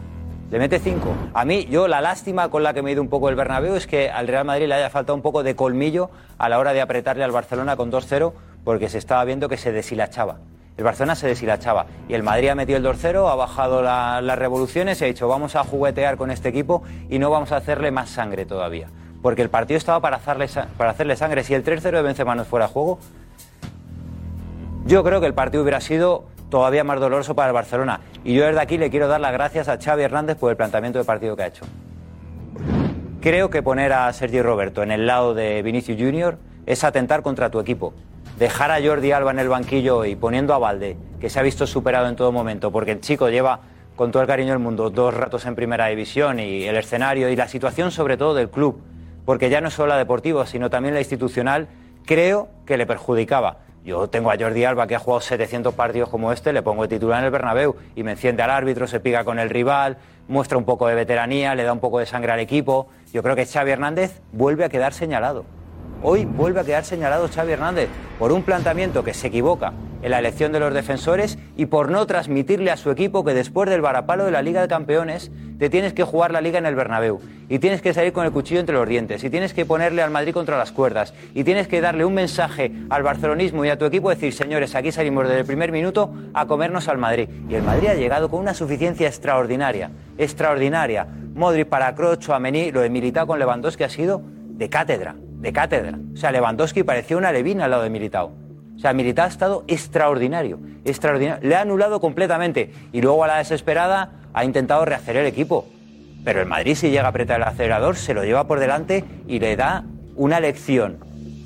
Le 0.51 0.59
mete 0.59 0.79
5. 0.79 1.15
A 1.33 1.45
mí, 1.45 1.65
yo 1.69 1.87
la 1.87 2.01
lástima 2.01 2.49
con 2.49 2.61
la 2.61 2.73
que 2.73 2.81
me 2.81 2.89
he 2.89 2.93
ido 2.93 3.01
un 3.01 3.07
poco 3.07 3.29
el 3.29 3.35
Bernabéu 3.35 3.75
es 3.75 3.87
que 3.87 4.09
al 4.09 4.27
Real 4.27 4.43
Madrid 4.43 4.67
le 4.67 4.75
haya 4.75 4.89
faltado 4.89 5.15
un 5.15 5.21
poco 5.21 5.43
de 5.43 5.55
colmillo 5.55 6.09
a 6.37 6.49
la 6.49 6.59
hora 6.59 6.73
de 6.73 6.81
apretarle 6.81 7.23
al 7.23 7.31
Barcelona 7.31 7.77
con 7.77 7.89
2-0 7.89 8.33
porque 8.65 8.89
se 8.89 8.97
estaba 8.97 9.23
viendo 9.23 9.47
que 9.47 9.55
se 9.55 9.71
deshilachaba. 9.71 10.39
El 10.77 10.83
Barcelona 10.83 11.15
se 11.15 11.27
deshilachaba 11.27 11.85
y 12.09 12.15
el 12.15 12.23
Madrid 12.23 12.49
ha 12.49 12.55
metido 12.55 12.77
el 12.77 12.83
2-0, 12.83 13.29
ha 13.31 13.35
bajado 13.35 13.81
la- 13.81 14.19
las 14.21 14.37
revoluciones 14.37 14.99
y 14.99 15.05
ha 15.05 15.07
dicho 15.07 15.27
vamos 15.29 15.55
a 15.55 15.63
juguetear 15.63 16.17
con 16.17 16.31
este 16.31 16.49
equipo 16.49 16.83
y 17.09 17.17
no 17.17 17.29
vamos 17.29 17.53
a 17.53 17.57
hacerle 17.57 17.91
más 17.91 18.09
sangre 18.09 18.45
todavía. 18.45 18.87
Porque 19.21 19.41
el 19.43 19.49
partido 19.49 19.77
estaba 19.77 20.01
para 20.01 20.17
hacerle, 20.17 20.47
para 20.77 20.91
hacerle 20.91 21.15
sangre. 21.15 21.43
Si 21.45 21.53
el 21.53 21.63
3-0 21.63 21.91
de 21.97 22.01
Benzema 22.01 22.35
no 22.35 22.43
fuera 22.43 22.67
juego, 22.67 22.99
yo 24.85 25.01
creo 25.03 25.21
que 25.21 25.27
el 25.27 25.33
partido 25.33 25.63
hubiera 25.63 25.79
sido 25.79 26.25
todavía 26.51 26.83
más 26.83 26.99
doloroso 26.99 27.33
para 27.33 27.47
el 27.47 27.53
Barcelona. 27.55 28.01
Y 28.23 28.35
yo 28.35 28.45
desde 28.45 28.59
aquí 28.59 28.77
le 28.77 28.91
quiero 28.91 29.07
dar 29.07 29.19
las 29.19 29.31
gracias 29.31 29.67
a 29.67 29.79
Xavi 29.79 30.03
Hernández 30.03 30.37
por 30.37 30.51
el 30.51 30.57
planteamiento 30.57 30.99
de 30.99 31.05
partido 31.05 31.35
que 31.35 31.41
ha 31.41 31.47
hecho. 31.47 31.65
Creo 33.21 33.49
que 33.49 33.63
poner 33.63 33.93
a 33.93 34.13
Sergi 34.13 34.41
Roberto 34.41 34.83
en 34.83 34.91
el 34.91 35.07
lado 35.07 35.33
de 35.33 35.63
Vinicius 35.63 35.97
Junior 35.99 36.37
es 36.67 36.83
atentar 36.83 37.23
contra 37.23 37.49
tu 37.49 37.59
equipo. 37.59 37.93
Dejar 38.37 38.71
a 38.71 38.81
Jordi 38.81 39.11
Alba 39.11 39.31
en 39.31 39.39
el 39.39 39.49
banquillo 39.49 40.05
y 40.05 40.15
poniendo 40.15 40.53
a 40.53 40.59
Valde, 40.59 40.97
que 41.19 41.29
se 41.29 41.39
ha 41.39 41.43
visto 41.43 41.65
superado 41.65 42.07
en 42.07 42.15
todo 42.15 42.31
momento, 42.31 42.71
porque 42.71 42.91
el 42.91 43.01
chico 43.01 43.29
lleva, 43.29 43.61
con 43.95 44.11
todo 44.11 44.21
el 44.23 44.27
cariño 44.27 44.51
del 44.51 44.59
mundo, 44.59 44.89
dos 44.89 45.13
ratos 45.13 45.45
en 45.45 45.55
primera 45.55 45.87
división 45.87 46.39
y 46.39 46.63
el 46.63 46.75
escenario 46.75 47.29
y 47.29 47.35
la 47.35 47.47
situación 47.47 47.91
sobre 47.91 48.17
todo 48.17 48.33
del 48.33 48.49
club, 48.49 48.81
porque 49.25 49.49
ya 49.49 49.61
no 49.61 49.69
solo 49.69 49.89
la 49.89 49.97
deportiva, 49.97 50.45
sino 50.47 50.69
también 50.69 50.95
la 50.95 51.01
institucional, 51.01 51.67
creo 52.05 52.49
que 52.65 52.77
le 52.77 52.87
perjudicaba. 52.87 53.59
Yo 53.83 54.07
tengo 54.07 54.29
a 54.29 54.37
Jordi 54.37 54.63
Alba 54.63 54.85
que 54.85 54.95
ha 54.95 54.99
jugado 54.99 55.21
700 55.21 55.73
partidos 55.73 56.09
como 56.09 56.31
este, 56.31 56.53
le 56.53 56.61
pongo 56.61 56.83
de 56.83 56.87
titular 56.87 57.19
en 57.19 57.25
el 57.25 57.31
Bernabéu 57.31 57.75
y 57.95 58.03
me 58.03 58.11
enciende 58.11 58.43
al 58.43 58.51
árbitro, 58.51 58.87
se 58.87 58.99
pica 58.99 59.23
con 59.23 59.39
el 59.39 59.49
rival, 59.49 59.97
muestra 60.27 60.57
un 60.57 60.65
poco 60.65 60.87
de 60.87 60.93
veteranía, 60.93 61.55
le 61.55 61.63
da 61.63 61.73
un 61.73 61.79
poco 61.79 61.97
de 61.97 62.05
sangre 62.05 62.31
al 62.31 62.39
equipo. 62.39 62.89
Yo 63.11 63.23
creo 63.23 63.35
que 63.35 63.45
Xavi 63.45 63.71
Hernández 63.71 64.21
vuelve 64.31 64.65
a 64.65 64.69
quedar 64.69 64.93
señalado. 64.93 65.45
Hoy 66.03 66.25
vuelve 66.25 66.59
a 66.59 66.63
quedar 66.63 66.85
señalado 66.85 67.27
Xavi 67.27 67.53
Hernández 67.53 67.89
por 68.19 68.31
un 68.31 68.43
planteamiento 68.43 69.03
que 69.03 69.15
se 69.15 69.27
equivoca 69.27 69.73
en 70.01 70.11
la 70.11 70.19
elección 70.19 70.51
de 70.51 70.59
los 70.59 70.73
defensores 70.73 71.37
y 71.55 71.67
por 71.67 71.89
no 71.89 72.05
transmitirle 72.07 72.71
a 72.71 72.77
su 72.77 72.91
equipo 72.91 73.23
que 73.23 73.33
después 73.33 73.69
del 73.69 73.81
varapalo 73.81 74.25
de 74.25 74.31
la 74.31 74.41
Liga 74.41 74.61
de 74.61 74.67
Campeones 74.67 75.31
te 75.59 75.69
tienes 75.69 75.93
que 75.93 76.03
jugar 76.03 76.31
la 76.31 76.41
Liga 76.41 76.57
en 76.57 76.65
el 76.65 76.75
Bernabéu 76.75 77.19
y 77.49 77.59
tienes 77.59 77.81
que 77.81 77.93
salir 77.93 78.13
con 78.13 78.25
el 78.25 78.31
cuchillo 78.31 78.59
entre 78.59 78.75
los 78.75 78.87
dientes 78.87 79.23
y 79.23 79.29
tienes 79.29 79.53
que 79.53 79.65
ponerle 79.65 80.01
al 80.01 80.09
Madrid 80.09 80.33
contra 80.33 80.57
las 80.57 80.71
cuerdas 80.71 81.13
y 81.33 81.43
tienes 81.43 81.67
que 81.67 81.81
darle 81.81 82.05
un 82.05 82.13
mensaje 82.13 82.71
al 82.89 83.03
barcelonismo 83.03 83.65
y 83.65 83.69
a 83.69 83.77
tu 83.77 83.85
equipo 83.85 84.09
decir, 84.09 84.33
señores, 84.33 84.73
aquí 84.73 84.91
salimos 84.91 85.27
desde 85.27 85.41
el 85.41 85.45
primer 85.45 85.71
minuto 85.71 86.13
a 86.33 86.47
comernos 86.47 86.87
al 86.87 86.97
Madrid. 86.97 87.29
Y 87.49 87.55
el 87.55 87.63
Madrid 87.63 87.89
ha 87.89 87.93
llegado 87.93 88.29
con 88.29 88.39
una 88.39 88.53
suficiencia 88.53 89.07
extraordinaria, 89.07 89.91
extraordinaria. 90.17 91.07
Modric 91.33 91.67
para 91.67 91.93
Kroos, 91.93 92.29
Amení, 92.29 92.71
lo 92.71 92.81
de 92.81 92.89
Militao 92.89 93.27
con 93.27 93.39
Lewandowski 93.39 93.83
ha 93.83 93.89
sido 93.89 94.21
de 94.47 94.69
cátedra, 94.69 95.15
de 95.17 95.53
cátedra. 95.53 95.99
O 96.13 96.17
sea, 96.17 96.31
Lewandowski 96.31 96.83
parecía 96.83 97.17
una 97.17 97.31
levina 97.31 97.65
al 97.65 97.71
lado 97.71 97.83
de 97.83 97.89
Militao. 97.89 98.40
O 98.81 98.83
sea, 98.83 98.93
Militao 98.93 99.25
ha 99.25 99.29
estado 99.29 99.63
extraordinario, 99.67 100.57
extraordinario. 100.85 101.47
Le 101.47 101.55
ha 101.55 101.61
anulado 101.61 101.99
completamente 102.01 102.73
y 102.91 102.99
luego 103.03 103.23
a 103.23 103.27
la 103.27 103.37
desesperada 103.37 104.13
ha 104.33 104.43
intentado 104.43 104.83
rehacer 104.85 105.17
el 105.17 105.27
equipo. 105.27 105.67
Pero 106.25 106.41
el 106.41 106.47
Madrid 106.47 106.73
si 106.73 106.89
llega 106.89 107.03
a 107.05 107.09
apretar 107.09 107.37
el 107.39 107.43
acelerador 107.47 107.95
se 107.95 108.15
lo 108.15 108.23
lleva 108.23 108.47
por 108.47 108.59
delante 108.59 109.05
y 109.27 109.37
le 109.39 109.55
da 109.55 109.83
una 110.15 110.39
lección 110.39 110.97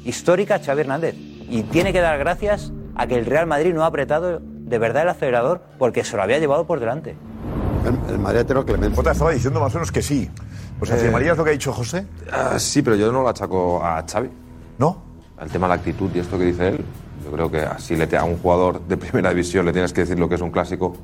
histórica 0.05 0.55
a 0.55 0.59
Xavi 0.59 0.79
Hernández. 0.79 1.15
Y 1.49 1.63
tiene 1.63 1.91
que 1.91 1.99
dar 1.99 2.17
gracias 2.19 2.71
a 2.95 3.05
que 3.05 3.15
el 3.15 3.25
Real 3.25 3.47
Madrid 3.47 3.73
no 3.73 3.83
ha 3.83 3.87
apretado 3.87 4.39
de 4.41 4.77
verdad 4.79 5.03
el 5.03 5.09
acelerador 5.09 5.61
porque 5.77 6.05
se 6.05 6.15
lo 6.15 6.23
había 6.23 6.39
llevado 6.39 6.65
por 6.65 6.79
delante. 6.79 7.17
El, 7.85 8.13
el 8.13 8.17
Madrid 8.17 8.39
ha 8.39 8.43
tenido 8.45 8.65
clemencia. 8.65 8.95
Jota 8.95 9.11
estaba 9.11 9.31
diciendo 9.31 9.59
más 9.59 9.73
o 9.75 9.79
menos 9.79 9.91
que 9.91 10.01
sí. 10.01 10.31
Sea, 10.85 10.95
Eh, 10.95 10.99
¿firmarías 10.99 11.37
lo 11.37 11.43
que 11.43 11.49
ha 11.49 11.53
dicho 11.53 11.73
José? 11.73 12.07
Ah, 12.31 12.57
sí, 12.59 12.81
pero 12.81 12.95
yo 12.95 13.11
no 13.11 13.23
lo 13.23 13.27
achaco 13.27 13.83
a 13.83 14.05
Xavi. 14.09 14.29
¿No? 14.77 15.03
El 15.41 15.49
tema 15.51 15.67
de 15.67 15.69
la 15.69 15.75
actitud 15.75 16.09
y 16.15 16.19
esto 16.19 16.37
que 16.37 16.45
dice 16.45 16.69
él, 16.69 16.85
creo 17.35 17.51
que 17.51 17.59
así 17.59 17.95
le 17.97 18.07
a 18.17 18.23
un 18.23 18.37
jugador 18.37 18.79
de 18.87 18.95
primera 18.97 19.29
división 19.29 19.65
le 19.65 19.73
tienes 19.73 19.91
que 19.91 20.01
decir 20.01 20.17
lo 20.17 20.29
que 20.29 20.35
es 20.35 20.41
un 20.41 20.51
clásico, 20.51 20.95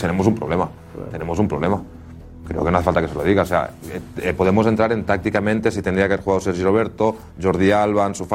tenemos 0.00 0.26
un 0.26 0.34
problema. 0.34 0.68
Tenemos 1.10 1.38
un 1.38 1.48
problema. 1.48 1.82
Creo 2.48 2.64
que 2.64 2.70
no 2.70 2.78
hace 2.78 2.84
falta 2.86 3.02
que 3.02 3.08
se 3.08 3.14
lo 3.14 3.22
diga. 3.22 3.42
O 3.42 3.46
sea, 3.46 3.70
eh, 3.92 4.00
eh, 4.22 4.32
podemos 4.32 4.66
entrar 4.66 4.90
en 4.92 5.04
tácticamente 5.04 5.70
si 5.70 5.82
tendría 5.82 6.08
que 6.08 6.14
haber 6.14 6.24
jugado 6.24 6.40
Sergio 6.40 6.64
Roberto, 6.64 7.16
Jordi 7.40 7.70
Alba, 7.72 8.06
Ansu. 8.06 8.26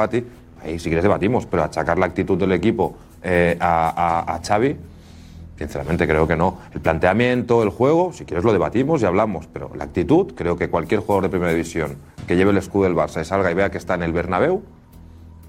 Ahí 0.63 0.79
si 0.79 0.85
quieres 0.89 1.03
debatimos, 1.03 1.45
pero 1.45 1.63
achacar 1.63 1.97
la 1.97 2.05
actitud 2.05 2.37
del 2.37 2.51
equipo 2.51 2.95
eh, 3.23 3.57
a, 3.59 4.23
a- 4.27 4.35
a 4.35 4.39
Xavi, 4.41 4.77
sinceramente 5.57 6.07
creo 6.07 6.27
que 6.27 6.35
no. 6.35 6.59
El 6.73 6.81
planteamiento, 6.81 7.61
el 7.63 7.69
juego, 7.69 8.13
si 8.13 8.25
quieres 8.25 8.43
lo 8.45 8.53
debatimos 8.53 9.01
y 9.01 9.05
hablamos, 9.05 9.47
pero 9.51 9.71
la 9.75 9.83
actitud, 9.83 10.33
creo 10.35 10.55
que 10.57 10.69
cualquier 10.69 11.01
jugador 11.01 11.23
de 11.23 11.29
primera 11.29 11.51
división 11.51 11.95
que 12.27 12.35
lleve 12.35 12.51
el 12.51 12.57
escudo 12.57 12.83
del 12.85 12.95
Barça 12.95 13.21
y 13.21 13.25
salga 13.25 13.51
y 13.51 13.53
vea 13.53 13.69
que 13.69 13.77
está 13.77 13.95
en 13.95 14.03
el 14.03 14.11
Bernabéu, 14.13 14.63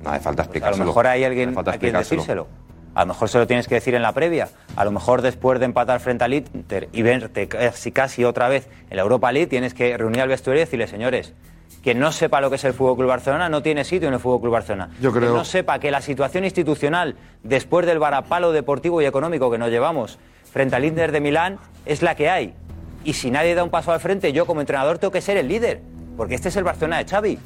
no 0.02 0.10
hace 0.10 0.20
falta 0.20 0.42
A 0.42 0.44
lo 0.44 0.50
explicárselo. 0.50 0.84
mejor 0.86 1.06
hay 1.06 1.20
No 1.22 1.26
alguien 1.26 1.54
falta 1.54 1.70
a 1.72 1.78
quien 1.78 1.96
explicárselo. 1.96 2.20
decírselo. 2.22 2.66
A 2.94 3.00
lo 3.00 3.06
mejor 3.08 3.28
se 3.28 3.38
lo 3.38 3.46
tienes 3.46 3.68
que 3.68 3.74
decir 3.74 3.94
en 3.94 4.02
la 4.02 4.12
previa. 4.12 4.48
A 4.74 4.84
lo 4.84 4.90
mejor 4.90 5.20
después 5.20 5.58
de 5.60 5.66
empatar 5.66 6.00
frente 6.00 6.24
al 6.24 6.32
Inter 6.32 6.88
y 6.92 7.02
verte 7.02 7.46
casi, 7.46 7.92
casi 7.92 8.24
otra 8.24 8.48
vez 8.48 8.68
en 8.88 8.96
la 8.96 9.02
Europa 9.02 9.30
League, 9.32 9.48
tienes 9.48 9.74
que 9.74 9.96
reunir 9.98 10.22
al 10.22 10.28
vestuario 10.28 10.62
y 10.62 10.64
decirle, 10.64 10.86
señores, 10.86 11.34
quien 11.82 11.98
no 11.98 12.10
sepa 12.10 12.40
lo 12.40 12.48
que 12.48 12.56
es 12.56 12.64
el 12.64 12.72
Fútbol 12.72 12.96
Club 12.96 13.08
Barcelona 13.08 13.48
no 13.50 13.62
tiene 13.62 13.84
sitio 13.84 14.08
en 14.08 14.14
el 14.14 14.20
Fútbol 14.20 14.40
Club 14.40 14.52
Barcelona. 14.52 14.88
Yo 15.00 15.10
creo- 15.12 15.22
Quien 15.24 15.34
no 15.34 15.44
sepa 15.44 15.78
que 15.78 15.90
la 15.90 16.00
situación 16.00 16.44
institucional 16.44 17.16
después 17.42 17.84
del 17.84 17.98
varapalo 17.98 18.52
deportivo 18.52 19.02
y 19.02 19.04
económico 19.04 19.50
que 19.50 19.58
nos 19.58 19.68
llevamos 19.70 20.18
frente 20.50 20.74
al 20.76 20.84
Inter 20.86 21.12
de 21.12 21.20
Milán 21.20 21.58
es 21.84 22.00
la 22.02 22.14
que 22.14 22.30
hay. 22.30 22.54
Y 23.04 23.12
si 23.12 23.30
nadie 23.30 23.54
da 23.54 23.62
un 23.62 23.70
paso 23.70 23.92
al 23.92 24.00
frente, 24.00 24.32
yo 24.32 24.46
como 24.46 24.60
entrenador 24.62 24.96
tengo 24.98 25.12
que 25.12 25.20
ser 25.20 25.36
el 25.36 25.48
líder, 25.48 25.80
porque 26.16 26.34
este 26.34 26.48
es 26.48 26.56
el 26.56 26.64
Barcelona 26.64 26.96
de 26.98 27.04
Xavi. 27.04 27.38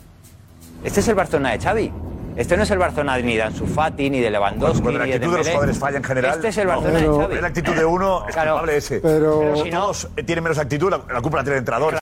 Este 0.84 1.00
es 1.00 1.08
el 1.08 1.16
Barcelona 1.16 1.50
de 1.50 1.58
Xavi. 1.58 1.92
Este 2.36 2.56
no 2.56 2.62
es 2.62 2.70
el 2.70 2.78
Barcelona 2.78 3.18
ni 3.18 3.36
de 3.36 3.42
Ansu 3.42 3.66
Fati, 3.66 4.08
ni 4.08 4.20
de 4.20 4.30
Lewandowski, 4.30 4.80
Cuando 4.82 4.98
la 5.00 5.04
ni 5.04 5.10
de 5.10 5.16
actitud 5.16 5.32
de 5.32 5.38
los 5.38 5.46
Dembélé. 5.46 5.52
jugadores 5.52 5.78
falla 5.78 5.96
en 5.98 6.04
general. 6.04 6.34
Este 6.36 6.48
es 6.48 6.56
el 6.58 6.66
no. 6.66 6.72
Barcelona 6.72 6.98
Pero- 7.00 7.16
de 7.18 7.22
Xavi. 7.24 7.40
La 7.40 7.46
actitud 7.48 7.74
de 7.74 7.84
uno, 7.84 8.24
es 8.28 8.34
Claro. 8.34 8.50
culpable 8.52 8.76
ese. 8.76 9.00
Pero- 9.00 9.40
Pero 9.40 9.56
si 9.56 9.70
no- 9.70 9.80
todos 9.80 10.08
tienen 10.24 10.44
menos 10.44 10.58
actitud, 10.58 10.90
la, 10.90 11.00
la 11.12 11.20
culpa 11.20 11.38
la 11.38 11.42
tiene 11.44 11.56
el 11.56 11.60
entrenador. 11.60 11.98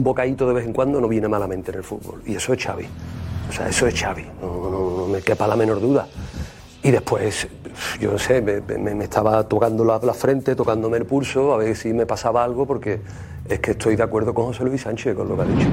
Un 0.00 0.04
bocadito 0.04 0.48
de 0.48 0.54
vez 0.54 0.64
en 0.64 0.72
cuando 0.72 0.98
no 0.98 1.08
viene 1.08 1.28
malamente 1.28 1.72
en 1.72 1.76
el 1.76 1.84
fútbol. 1.84 2.22
Y 2.24 2.34
eso 2.34 2.54
es 2.54 2.64
Xavi. 2.64 2.86
O 3.50 3.52
sea, 3.52 3.68
eso 3.68 3.86
es 3.86 4.00
Xavi. 4.00 4.24
No, 4.40 4.70
no- 4.70 5.06
me 5.08 5.20
quepa 5.20 5.46
la 5.46 5.56
menor 5.56 5.78
duda. 5.78 6.06
Y 6.82 6.90
después, 6.90 7.46
yo 8.00 8.12
no 8.12 8.18
sé, 8.18 8.40
me, 8.40 9.04
estaba 9.04 9.46
tocando 9.46 9.84
la, 9.84 10.00
frente, 10.14 10.56
tocándome 10.56 10.96
el 10.96 11.04
pulso, 11.04 11.52
a 11.52 11.58
ver 11.58 11.76
si 11.76 11.92
me 11.92 12.06
pasaba 12.06 12.42
algo, 12.42 12.66
porque 12.66 13.00
es 13.46 13.60
que 13.60 13.72
estoy 13.72 13.94
de 13.94 14.02
acuerdo 14.02 14.32
con 14.32 14.46
José 14.46 14.64
Luis 14.64 14.80
Sánchez 14.80 15.14
con 15.14 15.28
lo 15.28 15.36
que 15.36 15.42
ha 15.42 15.44
dicho. 15.44 15.68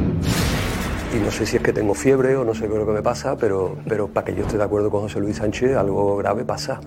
Y 1.15 1.23
no 1.23 1.31
sé 1.31 1.45
si 1.45 1.55
es 1.55 1.63
que 1.63 1.71
tengo 1.71 1.93
fiebre 1.93 2.35
o 2.35 2.43
no 2.43 2.53
sé 2.53 2.67
qué 2.67 2.73
es 2.73 2.79
lo 2.79 2.85
que 2.85 2.91
me 2.91 3.01
pasa, 3.01 3.37
pero, 3.37 3.77
pero 3.87 4.09
para 4.09 4.25
que 4.25 4.35
yo 4.35 4.41
esté 4.41 4.57
de 4.57 4.63
acuerdo 4.65 4.91
con 4.91 5.03
José 5.03 5.21
Luis 5.21 5.37
Sánchez, 5.37 5.77
algo 5.77 6.17
grave 6.17 6.43
pasa. 6.43 6.81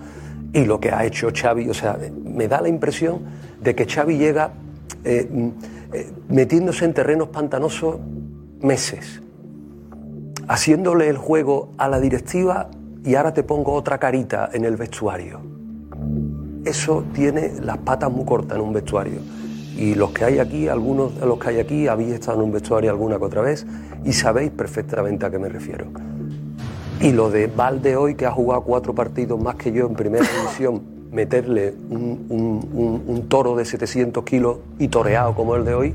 Y 0.53 0.65
lo 0.65 0.79
que 0.79 0.91
ha 0.91 1.03
hecho 1.05 1.29
Xavi, 1.33 1.71
o 1.71 1.73
sea, 1.73 1.97
me 2.23 2.47
da 2.47 2.61
la 2.61 2.67
impresión 2.69 3.21
de 3.59 3.73
que 3.73 3.87
Xavi 3.87 4.19
llega 4.19 4.51
eh, 5.03 5.27
eh, 5.93 6.11
metiéndose 6.29 6.85
en 6.85 6.93
terrenos 6.93 7.29
pantanosos 7.29 7.97
meses, 8.61 9.21
haciéndole 10.47 11.09
el 11.09 11.17
juego 11.17 11.71
a 11.77 11.87
la 11.87 11.99
directiva 11.99 12.69
y 13.03 13.15
ahora 13.15 13.33
te 13.33 13.43
pongo 13.43 13.73
otra 13.73 13.97
carita 13.97 14.49
en 14.53 14.65
el 14.65 14.77
vestuario. 14.77 15.41
Eso 16.63 17.03
tiene 17.13 17.53
las 17.61 17.79
patas 17.79 18.11
muy 18.11 18.25
cortas 18.25 18.57
en 18.57 18.63
un 18.63 18.73
vestuario. 18.73 19.19
Y 19.75 19.95
los 19.95 20.11
que 20.11 20.25
hay 20.25 20.39
aquí, 20.39 20.67
algunos 20.67 21.19
de 21.19 21.25
los 21.25 21.39
que 21.39 21.49
hay 21.49 21.59
aquí, 21.59 21.87
habéis 21.87 22.13
estado 22.13 22.37
en 22.37 22.45
un 22.45 22.51
vestuario 22.51 22.91
alguna 22.91 23.17
que 23.17 23.25
otra 23.25 23.41
vez 23.41 23.65
y 24.05 24.13
sabéis 24.13 24.51
perfectamente 24.51 25.25
a 25.25 25.31
qué 25.31 25.39
me 25.39 25.49
refiero. 25.49 25.87
Y 26.99 27.11
lo 27.13 27.31
de 27.31 27.47
Valde 27.47 27.95
hoy, 27.95 28.13
que 28.13 28.27
ha 28.27 28.31
jugado 28.31 28.61
cuatro 28.61 28.93
partidos 28.93 29.41
más 29.41 29.55
que 29.55 29.71
yo 29.71 29.87
en 29.87 29.95
primera 29.95 30.23
división, 30.39 31.00
meterle 31.11 31.73
un, 31.89 33.03
un- 33.07 33.27
toro 33.27 33.55
de 33.55 33.65
700 33.65 34.23
kilos 34.23 34.57
y 34.79 34.87
toreado 34.87 35.35
como 35.35 35.55
el 35.55 35.63
de 35.65 35.73
hoy, 35.73 35.93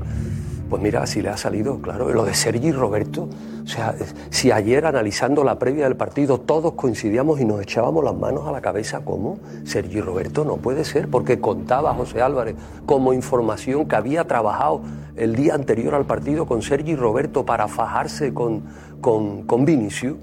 pues 0.69 0.81
mira, 0.81 1.01
así 1.03 1.21
le 1.21 1.29
ha 1.29 1.37
salido, 1.37 1.79
claro. 1.81 2.11
Lo 2.11 2.25
de 2.25 2.33
Sergi 2.33 2.71
Roberto, 2.71 3.29
o 3.63 3.67
sea, 3.67 3.95
si 4.31 4.51
ayer 4.51 4.85
analizando 4.85 5.43
la 5.43 5.59
previa 5.59 5.85
del 5.85 5.95
partido 5.95 6.39
todos 6.39 6.73
coincidíamos 6.73 7.39
y 7.39 7.45
nos 7.45 7.61
echábamos 7.61 8.03
las 8.03 8.15
manos 8.15 8.47
a 8.47 8.51
la 8.51 8.59
cabeza, 8.61 9.01
¿cómo? 9.05 9.37
Sergi 9.65 10.01
Roberto 10.01 10.43
no 10.45 10.57
puede 10.57 10.83
ser, 10.83 11.07
porque 11.09 11.39
contaba 11.39 11.93
José 11.93 12.21
Álvarez 12.21 12.55
como 12.85 13.13
información 13.13 13.87
que 13.87 13.95
había 13.95 14.25
trabajado 14.27 14.81
el 15.15 15.35
día 15.35 15.53
anterior 15.55 15.95
al 15.95 16.05
partido 16.05 16.45
con 16.45 16.61
Sergi 16.61 16.95
Roberto 16.95 17.45
para 17.45 17.67
fajarse 17.67 18.33
con, 18.33 18.63
con, 18.99 19.43
con 19.43 19.63
Vinicius. 19.65 20.15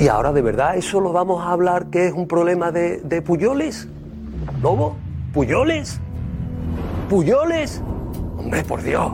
Y 0.00 0.08
ahora 0.08 0.32
de 0.32 0.40
verdad 0.40 0.76
eso 0.76 0.98
lo 0.98 1.12
vamos 1.12 1.44
a 1.44 1.50
hablar 1.52 1.90
que 1.90 2.06
es 2.06 2.12
un 2.14 2.26
problema 2.26 2.72
de, 2.72 3.00
de 3.02 3.20
Puyoles. 3.20 3.86
¿Lobo? 4.62 4.96
¿Puyoles? 5.34 6.00
¿Puyoles? 7.10 7.82
Hombre, 8.38 8.64
por 8.64 8.82
Dios. 8.82 9.12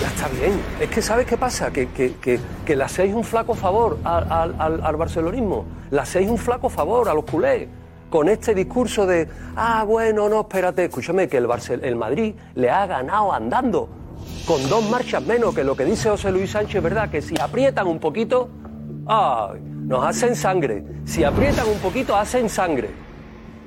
Ya 0.00 0.06
está 0.06 0.28
bien. 0.28 0.52
Es 0.80 0.88
que 0.88 1.02
¿sabes 1.02 1.26
qué 1.26 1.36
pasa? 1.36 1.72
Que, 1.72 1.88
que, 1.88 2.14
que, 2.22 2.38
que 2.64 2.76
le 2.76 2.84
hacéis 2.84 3.12
un 3.12 3.24
flaco 3.24 3.54
favor 3.54 3.98
al, 4.04 4.30
al, 4.60 4.80
al- 4.82 4.96
barcelonismo. 4.96 5.64
Le 5.90 6.00
hacéis 6.00 6.30
un 6.30 6.38
flaco 6.38 6.68
favor 6.68 7.08
a 7.08 7.14
los 7.14 7.24
culés. 7.24 7.66
Con 8.08 8.28
este 8.28 8.54
discurso 8.54 9.06
de, 9.06 9.28
ah, 9.56 9.82
bueno, 9.84 10.28
no, 10.28 10.42
espérate, 10.42 10.84
escúchame, 10.84 11.26
que 11.26 11.38
el, 11.38 11.48
Barcel- 11.48 11.82
el 11.82 11.96
Madrid 11.96 12.36
le 12.54 12.70
ha 12.70 12.86
ganado 12.86 13.32
andando. 13.32 13.88
Con 14.46 14.68
dos 14.68 14.88
marchas 14.88 15.26
menos 15.26 15.52
que 15.56 15.64
lo 15.64 15.74
que 15.74 15.84
dice 15.84 16.08
José 16.08 16.30
Luis 16.30 16.52
Sánchez, 16.52 16.80
¿verdad? 16.80 17.10
Que 17.10 17.20
si 17.20 17.34
aprietan 17.40 17.88
un 17.88 17.98
poquito, 17.98 18.48
ay, 19.08 19.58
nos 19.86 20.04
hacen 20.04 20.34
sangre. 20.34 20.84
Si 21.04 21.24
aprietan 21.24 21.68
un 21.68 21.78
poquito, 21.78 22.16
hacen 22.16 22.48
sangre. 22.48 22.90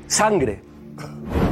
Sangre. 0.08 0.62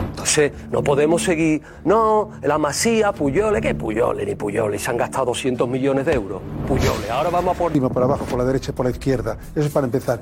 Entonces, 0.10 0.51
no 0.71 0.84
podemos 0.84 1.23
seguir. 1.23 1.62
No, 1.84 2.32
la 2.41 2.58
Masía, 2.58 3.12
Puyole, 3.12 3.62
¿qué 3.62 3.75
Puyole 3.75 4.25
ni 4.25 4.36
Puyole? 4.36 4.80
Se 4.80 4.89
han 4.89 4.97
gastado 4.97 5.25
200 5.25 5.67
millones 5.69 6.06
de 6.06 6.13
euros. 6.13 6.41
Puyole, 6.67 7.10
ahora 7.12 7.30
vamos 7.30 7.56
a 7.56 7.58
por. 7.58 7.71
Por 7.71 8.04
abajo, 8.04 8.25
por 8.25 8.39
la 8.39 8.45
derecha 8.45 8.73
por 8.73 8.86
la 8.86 8.91
izquierda. 8.91 9.38
Eso 9.54 9.67
es 9.67 9.71
para 9.71 9.86
empezar. 9.86 10.21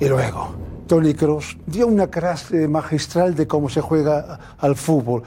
Y 0.00 0.08
luego, 0.08 0.54
Tony 0.86 1.14
Cross 1.14 1.58
dio 1.66 1.86
una 1.86 2.06
clase 2.06 2.68
magistral 2.68 3.34
de 3.34 3.46
cómo 3.46 3.68
se 3.68 3.80
juega 3.80 4.38
al 4.58 4.76
fútbol. 4.76 5.22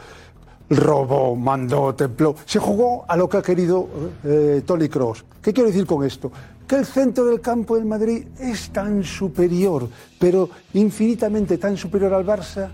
Robó, 0.70 1.36
mandó, 1.36 1.93
templó. 1.93 2.36
Se 2.46 2.60
jugó 2.60 3.06
a 3.08 3.15
lo 3.15 3.30
que 3.30 3.38
ha 3.38 3.41
querido 3.41 3.88
eh, 4.24 4.63
Tony 4.65 4.89
Cross. 4.89 5.26
¿Qué 5.41 5.54
quiero 5.54 5.70
decir 5.70 5.86
con 5.86 6.04
esto? 6.04 6.32
Que 6.67 6.75
el 6.75 6.86
centro 6.86 7.25
del 7.25 7.39
campo 7.39 7.75
del 7.75 7.86
Madrid 7.86 8.27
es 8.39 8.69
tan 8.71 9.03
superior, 9.03 9.88
pero 10.19 10.49
infinitamente 10.73 11.58
tan 11.58 11.77
superior 11.77 12.13
al 12.13 12.25
Barça, 12.25 12.67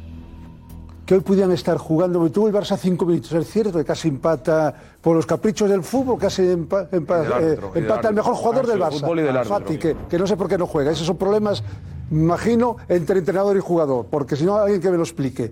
que 1.05 1.13
hoy 1.15 1.19
pudieran 1.19 1.51
estar 1.51 1.77
jugando. 1.77 2.27
Tuvo 2.31 2.47
el 2.47 2.53
Barça 2.53 2.75
cinco 2.77 3.05
minutos. 3.05 3.31
Es 3.33 3.47
cierto 3.51 3.77
que 3.77 3.85
casi 3.85 4.07
empata 4.07 4.73
por 4.99 5.15
los 5.15 5.25
caprichos 5.27 5.69
del 5.69 5.83
fútbol, 5.83 6.17
casi 6.17 6.41
empa- 6.41 6.89
empa- 6.89 7.19
Y 7.19 7.23
del 7.23 7.33
árbitro, 7.33 7.67
eh, 7.75 7.79
empata 7.79 8.09
el 8.09 8.15
mejor 8.15 8.33
jugador 8.35 8.65
del 8.67 8.79
Barça, 8.79 9.15
del 9.15 9.37
árbitro. 9.37 9.59
Fati, 9.59 9.77
que, 9.77 9.95
que 10.09 10.17
no 10.17 10.25
sé 10.25 10.37
por 10.37 10.47
qué 10.47 10.57
no 10.57 10.65
juega. 10.65 10.89
Esos 10.91 11.05
son 11.05 11.17
problemas, 11.17 11.61
me 12.09 12.21
imagino, 12.23 12.77
entre 12.89 13.19
entrenador 13.19 13.55
y 13.57 13.59
jugador, 13.59 14.07
porque 14.09 14.35
si 14.35 14.43
no, 14.45 14.55
alguien 14.55 14.81
que 14.81 14.89
me 14.89 14.97
lo 14.97 15.03
explique. 15.03 15.51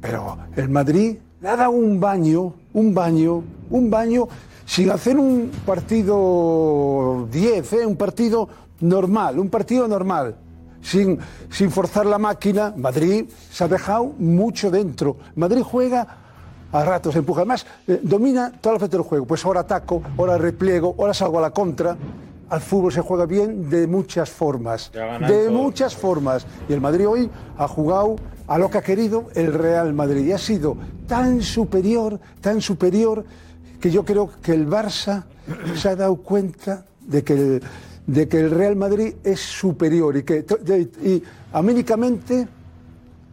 Pero 0.00 0.38
el 0.56 0.68
Madrid 0.70 1.16
le 1.40 1.48
ha 1.48 1.56
dado 1.56 1.72
un 1.72 2.00
baño, 2.00 2.54
un 2.72 2.94
baño, 2.94 3.42
un 3.68 3.90
baño, 3.90 4.26
sin 4.72 4.90
hacer 4.90 5.18
un 5.18 5.50
partido 5.66 7.28
10, 7.30 7.72
¿eh? 7.74 7.84
un 7.84 7.96
partido 7.96 8.48
normal, 8.80 9.38
un 9.38 9.50
partido 9.50 9.86
normal. 9.86 10.34
Sin, 10.80 11.18
sin 11.50 11.70
forzar 11.70 12.06
la 12.06 12.16
máquina, 12.16 12.72
Madrid 12.74 13.26
se 13.50 13.64
ha 13.64 13.68
dejado 13.68 14.14
mucho 14.18 14.70
dentro. 14.70 15.18
Madrid 15.36 15.60
juega 15.60 16.06
a 16.72 16.84
ratos, 16.86 17.14
empuja. 17.16 17.42
Además, 17.42 17.66
eh, 17.86 18.00
domina 18.02 18.50
toda 18.62 18.72
la 18.72 18.78
frente 18.78 18.96
del 18.96 19.04
juego. 19.04 19.26
Pues 19.26 19.44
ahora 19.44 19.60
ataco, 19.60 20.02
ahora 20.16 20.38
repliego, 20.38 20.94
ahora 20.98 21.12
salgo 21.12 21.38
a 21.38 21.42
la 21.42 21.50
contra. 21.50 21.94
Al 22.48 22.60
fútbol 22.62 22.92
se 22.92 23.02
juega 23.02 23.26
bien 23.26 23.68
de 23.68 23.86
muchas 23.86 24.30
formas. 24.30 24.90
De 25.28 25.50
muchas 25.50 25.94
formas. 25.94 26.46
Y 26.66 26.72
el 26.72 26.80
Madrid 26.80 27.06
hoy 27.08 27.30
ha 27.58 27.68
jugado 27.68 28.16
a 28.46 28.56
lo 28.56 28.70
que 28.70 28.78
ha 28.78 28.82
querido 28.82 29.26
el 29.34 29.52
Real 29.52 29.92
Madrid. 29.92 30.24
Y 30.24 30.32
ha 30.32 30.38
sido 30.38 30.78
tan 31.06 31.42
superior, 31.42 32.18
tan 32.40 32.62
superior, 32.62 33.22
que 33.82 33.90
yo 33.90 34.04
creo 34.04 34.30
que 34.40 34.52
el 34.52 34.68
Barça 34.68 35.24
se 35.74 35.88
ha 35.88 35.96
dado 35.96 36.14
cuenta 36.14 36.84
de 37.00 37.24
que 37.24 37.32
el, 37.32 37.62
de 38.06 38.28
que 38.28 38.38
el 38.38 38.52
Real 38.52 38.76
Madrid 38.76 39.14
es 39.24 39.40
superior 39.40 40.16
y 40.16 40.22
que 40.22 40.46
y 41.04 41.20
anímicamente 41.52 42.46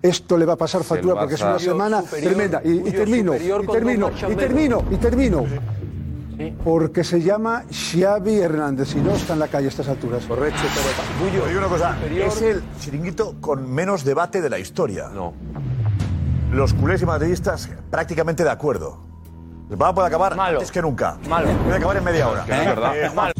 esto 0.01 0.37
le 0.39 0.45
va 0.45 0.53
a 0.53 0.57
pasar 0.57 0.83
factura 0.83 1.19
porque 1.19 1.35
es 1.35 1.41
una 1.41 1.59
semana 1.59 2.01
Superior, 2.01 2.33
tremenda. 2.33 2.61
Y, 2.63 2.79
termino, 2.91 3.35
y 3.35 3.67
termino, 3.67 4.11
y 4.27 4.35
termino, 4.35 4.83
y 4.89 4.95
termino. 4.95 5.45
Porque 6.63 7.03
se 7.03 7.21
llama 7.21 7.65
Xavi 7.69 8.39
Hernández 8.39 8.95
y 8.95 9.01
no 9.01 9.11
está 9.11 9.33
en 9.33 9.39
la 9.39 9.49
calle 9.49 9.67
a 9.67 9.69
estas 9.69 9.87
alturas. 9.87 10.23
Correcto, 10.25 10.61
pero 11.21 11.59
una 11.59 11.67
cosa, 11.67 11.95
es 12.09 12.41
el 12.41 12.63
chiringuito 12.79 13.35
con 13.39 13.69
menos 13.69 14.03
debate 14.03 14.41
de 14.41 14.49
la 14.49 14.57
historia. 14.57 15.09
No. 15.09 15.33
los 16.51 16.73
culés 16.73 17.03
y 17.03 17.05
madridistas 17.05 17.69
prácticamente 17.91 18.43
de 18.43 18.49
acuerdo. 18.49 19.08
El 19.69 19.77
programa 19.77 19.93
puede 19.93 20.07
acabar 20.07 20.39
antes 20.39 20.71
que 20.71 20.81
nunca. 20.81 21.17
Malo. 21.27 21.47
Puede 21.63 21.77
acabar 21.77 21.97
en 21.97 22.03
media 22.03 22.27
hora. 22.27 22.41
Es 22.41 22.65
verdad. 22.65 22.97
Eh, 22.97 23.09
Juan, 23.09 23.31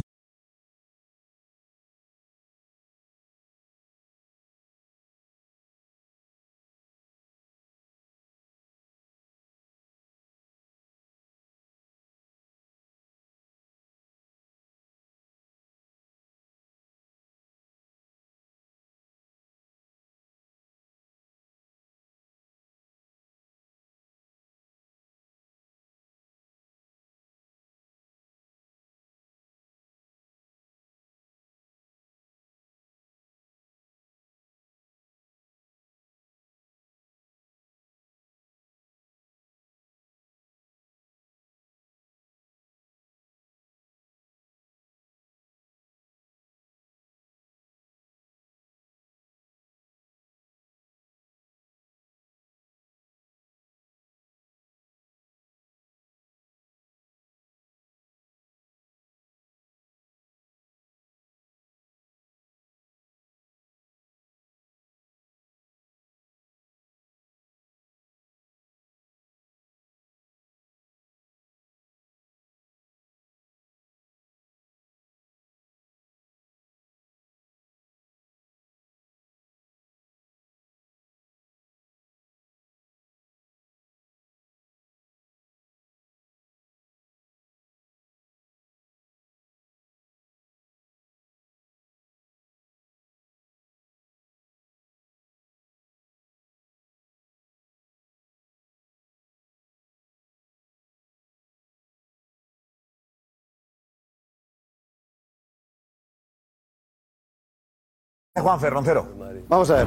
Juan 108.40 108.60
Ferroncero. 108.60 109.06
Vamos 109.48 109.70
a 109.70 109.76
ver. 109.76 109.86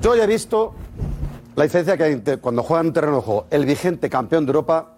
Yo 0.00 0.14
ya 0.14 0.24
he 0.24 0.26
visto 0.26 0.74
la 1.54 1.64
diferencia 1.64 1.96
que 1.96 2.04
hay 2.04 2.22
cuando 2.38 2.62
juegan 2.62 2.86
un 2.86 2.92
terreno 2.92 3.16
de 3.16 3.22
juego 3.22 3.46
el 3.50 3.66
vigente 3.66 4.08
campeón 4.08 4.46
de 4.46 4.50
Europa 4.50 4.94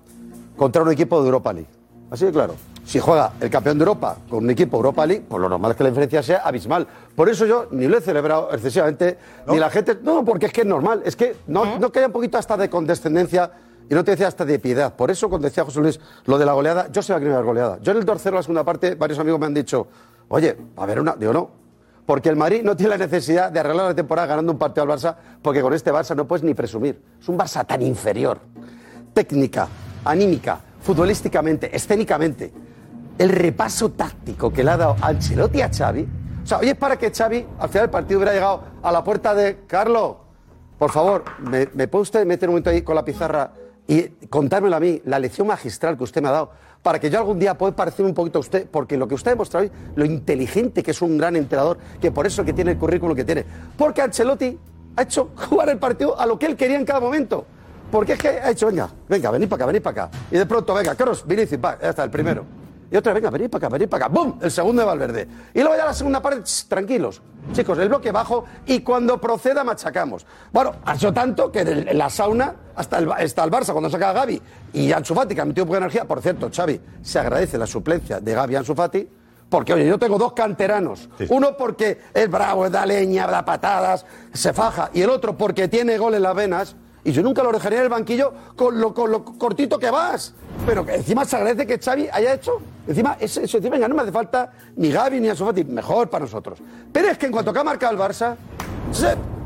contra 0.57 0.83
un 0.83 0.93
equipo 0.93 1.21
de 1.21 1.27
Europa 1.27 1.53
League. 1.53 1.69
Así 2.11 2.25
de 2.27 2.33
claro. 2.33 2.55
Si 2.85 3.01
juega 3.01 3.33
el 3.41 3.49
campeón 3.49 3.79
de 3.79 3.83
Europa 3.83 4.17
con 4.29 4.45
un 4.45 4.51
equipo 4.51 4.77
Europa 4.77 5.07
League, 5.07 5.25
pues 5.27 5.41
lo 5.41 5.49
normal 5.49 5.71
es 5.71 5.77
que 5.77 5.85
la 5.85 5.91
diferencia 5.91 6.23
sea 6.23 6.39
abismal. 6.39 6.87
Por 7.17 7.29
eso 7.29 7.47
yo 7.47 7.67
ni 7.71 7.89
lo 7.89 7.99
he 7.99 8.01
celebrado 8.01 8.51
excesivamente, 8.53 9.19
ni 9.49 9.59
la 9.59 9.71
gente. 9.71 9.99
No, 10.03 10.25
porque 10.25 10.47
es 10.47 10.53
que 10.53 10.61
es 10.61 10.67
normal. 10.67 11.03
Es 11.05 11.17
que 11.17 11.35
no, 11.47 11.79
no 11.79 11.91
que 11.91 12.01
haya 12.01 12.09
un 12.09 12.13
poquito 12.13 12.37
hasta 12.37 12.57
de 12.57 12.69
condescendencia 12.69 13.51
y 13.89 13.95
no 13.95 14.05
te 14.05 14.13
decía 14.13 14.29
hasta 14.29 14.45
de 14.45 14.59
piedad. 14.59 14.95
Por 14.95 15.11
eso, 15.11 15.29
cuando 15.29 15.49
decía 15.49 15.65
José 15.65 15.81
Luis 15.81 16.01
lo 16.27 16.39
de 16.39 16.47
la 16.47 16.53
goleada, 16.53 16.89
yo 16.93 17.03
sé 17.03 17.13
la 17.13 17.19
primera 17.19 17.41
goleada. 17.41 17.79
Yo 17.81 17.93
en 17.93 17.99
el 17.99 18.07
2-0 18.07 18.33
la 18.33 18.43
segunda 18.43 18.65
parte, 18.65 18.95
varios 18.95 19.19
amigos 19.19 19.41
me 19.41 19.47
han 19.47 19.55
dicho, 19.55 19.87
oye, 20.29 20.57
a 20.77 20.87
ver 20.87 21.01
una. 21.01 21.17
Digo, 21.17 21.33
no. 21.33 21.64
Porque 22.07 22.29
el 22.29 22.37
Madrid 22.37 22.63
no 22.63 22.77
tiene 22.77 22.91
la 22.91 23.07
necesidad 23.07 23.51
de 23.51 23.61
arreglar 23.61 23.87
la 23.87 23.95
temporada 23.95 24.29
ganando 24.29 24.53
un 24.53 24.59
partido 24.59 24.83
al 24.83 24.91
Barça, 24.91 25.17
porque 25.41 25.63
con 25.63 25.73
este 25.73 25.93
Barça 25.93 26.15
no 26.15 26.27
puedes 26.27 26.43
ni 26.43 26.55
presumir. 26.55 27.01
Es 27.21 27.29
un 27.29 27.39
Barça 27.39 27.67
tan 27.67 27.81
inferior. 27.83 28.41
Técnica, 29.15 29.69
anímica, 30.05 30.61
futbolísticamente, 30.83 31.75
escénicamente. 31.75 32.53
El 33.17 33.31
repaso 33.31 33.91
táctico 33.91 34.53
que 34.53 34.63
le 34.63 34.73
ha 34.73 34.77
dado 34.77 34.97
Ancelotti 35.01 35.63
a 35.63 35.71
Xavi. 35.73 36.07
O 36.43 36.47
sea, 36.47 36.59
hoy 36.59 36.69
es 36.69 36.75
para 36.75 36.99
que 36.99 37.11
Xavi 37.11 37.47
al 37.59 37.69
final 37.69 37.85
del 37.85 37.91
partido 37.91 38.19
hubiera 38.19 38.35
llegado 38.35 38.65
a 38.83 38.93
la 38.93 39.03
puerta 39.03 39.35
de 39.35 39.61
Carlos. 39.67 40.17
Por 40.79 40.91
favor, 40.91 41.25
¿me, 41.39 41.69
me 41.73 41.89
puede 41.89 42.03
usted 42.03 42.27
meter 42.27 42.49
un 42.49 42.55
momento 42.55 42.69
ahí 42.69 42.83
con 42.83 42.97
la 42.97 43.05
pizarra 43.05 43.53
y 43.87 44.09
contármelo 44.29 44.77
a 44.77 44.81
mí, 44.81 45.01
la 45.05 45.19
lección 45.19 45.47
magistral 45.47 45.97
que 45.97 46.05
usted 46.05 46.23
me 46.23 46.29
ha 46.29 46.33
dado, 46.33 46.51
para 46.85 46.99
que 46.99 47.09
yo 47.09 47.19
algún 47.19 47.39
día 47.39 47.57
pueda 47.57 47.75
parecer 47.75 48.05
un 48.05 48.13
poquito 48.13 48.39
a 48.39 48.41
usted, 48.41 48.69
porque 48.71 48.99
lo 48.99 49.09
que 49.09 49.15
usted 49.15 49.31
ha 49.31 49.35
demostrado 49.35 49.65
hoy, 49.65 49.73
lo 49.97 50.05
inteligente 50.05 50.83
que 50.83 50.91
es 50.91 51.01
un 51.01 51.17
gran 51.17 51.35
entrenador, 51.35 51.79
que 51.99 52.13
por 52.13 52.27
eso 52.27 52.45
que 52.45 52.53
tiene 52.53 52.73
el 52.73 52.77
currículum 52.77 53.17
que 53.17 53.25
tiene. 53.25 53.43
Porque 53.75 54.03
Ancelotti 54.03 54.59
ha 54.95 55.03
hecho 55.03 55.31
jugar 55.49 55.71
el 55.71 55.79
partido 55.79 56.21
a 56.21 56.27
lo 56.27 56.39
que 56.39 56.45
él 56.45 56.57
quería 56.57 56.77
en 56.77 56.85
cada 56.85 57.01
momento. 57.01 57.47
Porque 57.91 58.13
es 58.13 58.19
que 58.19 58.29
ha 58.29 58.51
hecho, 58.51 58.67
venga, 58.67 58.91
venga, 59.09 59.31
venid 59.31 59.49
para 59.49 59.65
acá, 59.65 59.67
venid 59.73 59.83
para 59.83 60.05
acá. 60.05 60.19
Y 60.31 60.37
de 60.37 60.45
pronto, 60.45 60.75
venga, 60.75 60.95
Carlos, 60.95 61.25
Vinicius, 61.27 61.59
va, 61.65 61.79
ya 61.81 61.89
está, 61.89 62.05
el 62.05 62.11
primero. 62.11 62.45
Y 62.91 62.97
otra, 62.97 63.13
venga, 63.13 63.31
venid 63.31 63.49
para 63.49 63.67
acá, 63.67 63.73
venid 63.73 63.89
para 63.89 64.07
acá. 64.07 64.15
¡Bum! 64.15 64.39
El 64.41 64.51
segundo 64.51 64.83
de 64.83 64.87
Valverde. 64.87 65.29
Y 65.53 65.61
luego 65.61 65.77
ya 65.77 65.85
la 65.85 65.95
segunda 65.95 66.21
parte, 66.21 66.43
tss, 66.43 66.67
tranquilos. 66.69 67.23
Chicos, 67.53 67.79
el 67.79 67.89
bloque 67.89 68.13
bajo 68.13 68.45
y 68.67 68.81
cuando 68.81 69.21
proceda 69.21 69.65
machacamos. 69.65 70.27
Bueno, 70.53 70.77
ha 70.85 70.95
hecho 70.95 71.13
tanto 71.13 71.51
que 71.51 71.61
en 71.61 71.99
la 71.99 72.09
sauna 72.09 72.55
hasta 72.77 72.99
el, 72.99 73.05
el 73.05 73.35
Barça 73.51 73.73
cuando 73.73 73.91
saca 73.91 74.11
a 74.11 74.13
Gaby 74.13 74.41
y 74.73 74.93
Ansu 74.93 75.15
Fati, 75.15 75.35
que 75.35 75.41
ha 75.41 75.45
metido 75.45 75.67
poca 75.67 75.79
energía. 75.79 76.05
Por 76.05 76.23
cierto, 76.23 76.51
Xavi, 76.55 76.81
se 77.03 77.19
agradece 77.19 77.59
la 77.59 77.67
suplencia 77.67 78.21
de 78.21 78.35
Gaby 78.35 78.57
Ansu 78.57 78.75
Fati. 78.75 79.09
Porque, 79.49 79.75
oye, 79.75 79.87
yo 79.87 79.99
tengo 79.99 80.19
dos 80.19 80.33
canteranos. 80.33 81.09
Uno 81.29 81.57
porque 81.57 82.01
es 82.13 82.31
bravo, 82.31 82.69
da 82.71 82.87
leña, 82.87 83.27
da 83.27 83.45
patadas, 83.45 84.05
se 84.33 84.53
faja. 84.53 84.91
Y 84.95 85.03
el 85.03 85.11
otro 85.11 85.37
porque 85.37 85.69
tiene 85.69 85.99
gol 85.99 86.15
en 86.15 86.23
las 86.23 86.35
venas. 86.35 86.77
Y 87.05 87.13
yo 87.13 87.23
nunca 87.23 87.43
lo 87.43 87.53
dejaría 87.53 87.79
en 87.79 87.85
el 87.85 87.91
banquillo 87.91 88.33
con 88.57 88.81
lo, 88.81 88.95
cortito 88.95 89.79
que 89.79 89.91
vas. 89.91 90.35
Pero 90.67 90.87
encima 90.89 91.25
se 91.25 91.37
agradece 91.37 91.67
que 91.67 91.79
Xavi 91.79 92.09
haya 92.11 92.35
hecho. 92.35 92.61
Encima, 92.87 93.17
eso, 93.21 93.41
encima, 93.41 93.71
venga, 93.71 93.89
no 93.89 93.95
me 93.95 94.03
hace 94.03 94.13
falta 94.13 94.53
ni 94.77 94.91
Gaby 94.91 95.21
ni 95.21 95.29
Ansu 95.29 95.45
Fati. 95.45 95.65
Mejor 95.65 96.09
para 96.09 96.25
nosotros. 96.25 96.59
Pero 96.93 97.09
es 97.09 97.19
que 97.19 97.27
en 97.27 97.33
cuanto 97.33 97.53
que 97.53 97.59
ha 97.59 97.65
marcado 97.65 97.93
el 97.93 97.99
Barça, 97.99 98.37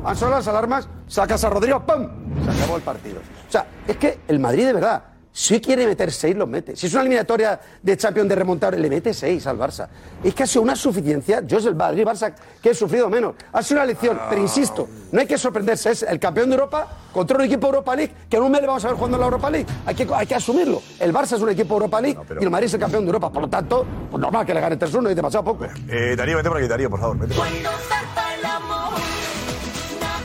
han 0.05 0.16
sonado 0.16 0.38
las 0.38 0.49
alarmas, 0.49 0.88
sacas 1.09 1.42
a 1.42 1.51
Rodrigo, 1.51 1.85
¡pum! 1.85 2.09
Se 2.44 2.51
acabó 2.51 2.77
el 2.77 2.83
partido. 2.83 3.18
O 3.18 3.51
sea, 3.51 3.66
es 3.87 3.97
que 3.97 4.21
el 4.29 4.38
Madrid 4.38 4.66
de 4.66 4.73
verdad, 4.75 5.03
si 5.38 5.61
quiere 5.61 5.87
meter 5.87 6.11
seis, 6.11 6.35
los 6.35 6.48
mete. 6.48 6.74
Si 6.74 6.88
es 6.88 6.92
una 6.94 7.03
eliminatoria 7.03 7.61
de 7.81 7.96
Champions 7.96 8.29
de 8.29 8.35
remontar, 8.35 8.77
le 8.77 8.90
mete 8.90 9.14
seis 9.14 9.46
al 9.46 9.57
Barça. 9.57 9.87
Es 10.24 10.35
que 10.35 10.42
ha 10.42 10.46
sido 10.48 10.62
una 10.62 10.74
suficiencia. 10.74 11.42
Yo 11.46 11.59
es 11.59 11.66
el 11.66 11.77
Madrid-Barça 11.77 12.35
que 12.61 12.70
he 12.70 12.74
sufrido 12.74 13.09
menos. 13.09 13.37
Ha 13.53 13.62
sido 13.62 13.79
una 13.79 13.87
lección, 13.87 14.18
pero 14.29 14.42
insisto, 14.42 14.88
no 15.12 15.20
hay 15.20 15.29
que 15.29 15.38
sorprenderse. 15.38 15.92
Es 15.92 16.03
el 16.03 16.18
campeón 16.18 16.48
de 16.48 16.57
Europa 16.57 16.88
contra 17.12 17.37
un 17.37 17.44
equipo 17.44 17.68
Europa 17.68 17.94
League 17.94 18.12
que 18.29 18.37
en 18.37 18.42
un 18.42 18.51
mes 18.51 18.61
le 18.62 18.66
vamos 18.66 18.85
a 18.85 18.88
ver 18.88 18.96
jugando 18.96 19.16
en 19.16 19.20
la 19.20 19.27
Europa 19.27 19.48
League. 19.48 19.66
Hay 19.87 19.94
que, 19.94 20.09
hay 20.12 20.27
que 20.27 20.35
asumirlo. 20.35 20.83
El 20.98 21.14
Barça 21.14 21.37
es 21.37 21.40
un 21.40 21.51
equipo 21.51 21.74
Europa 21.74 22.01
League 22.01 22.18
y 22.40 22.42
el 22.42 22.51
Madrid 22.51 22.66
es 22.66 22.74
el 22.74 22.81
campeón 22.81 23.05
de 23.05 23.11
Europa. 23.11 23.31
Por 23.31 23.42
lo 23.42 23.48
tanto, 23.48 23.87
pues 24.11 24.20
normal 24.20 24.44
que 24.44 24.55
le 24.55 24.61
gane 24.61 24.77
3-1 24.77 25.12
y 25.12 25.14
demasiado 25.14 25.44
poco. 25.44 25.66
Eh, 25.88 26.16
Darío, 26.16 26.38
vete 26.38 26.48
por 26.48 26.59
aquí, 26.59 26.66
Darío, 26.66 26.90
por 26.90 26.98
favor. 26.98 27.16
Vete 27.16 27.37
por 27.37 27.46
aquí. 27.46 27.59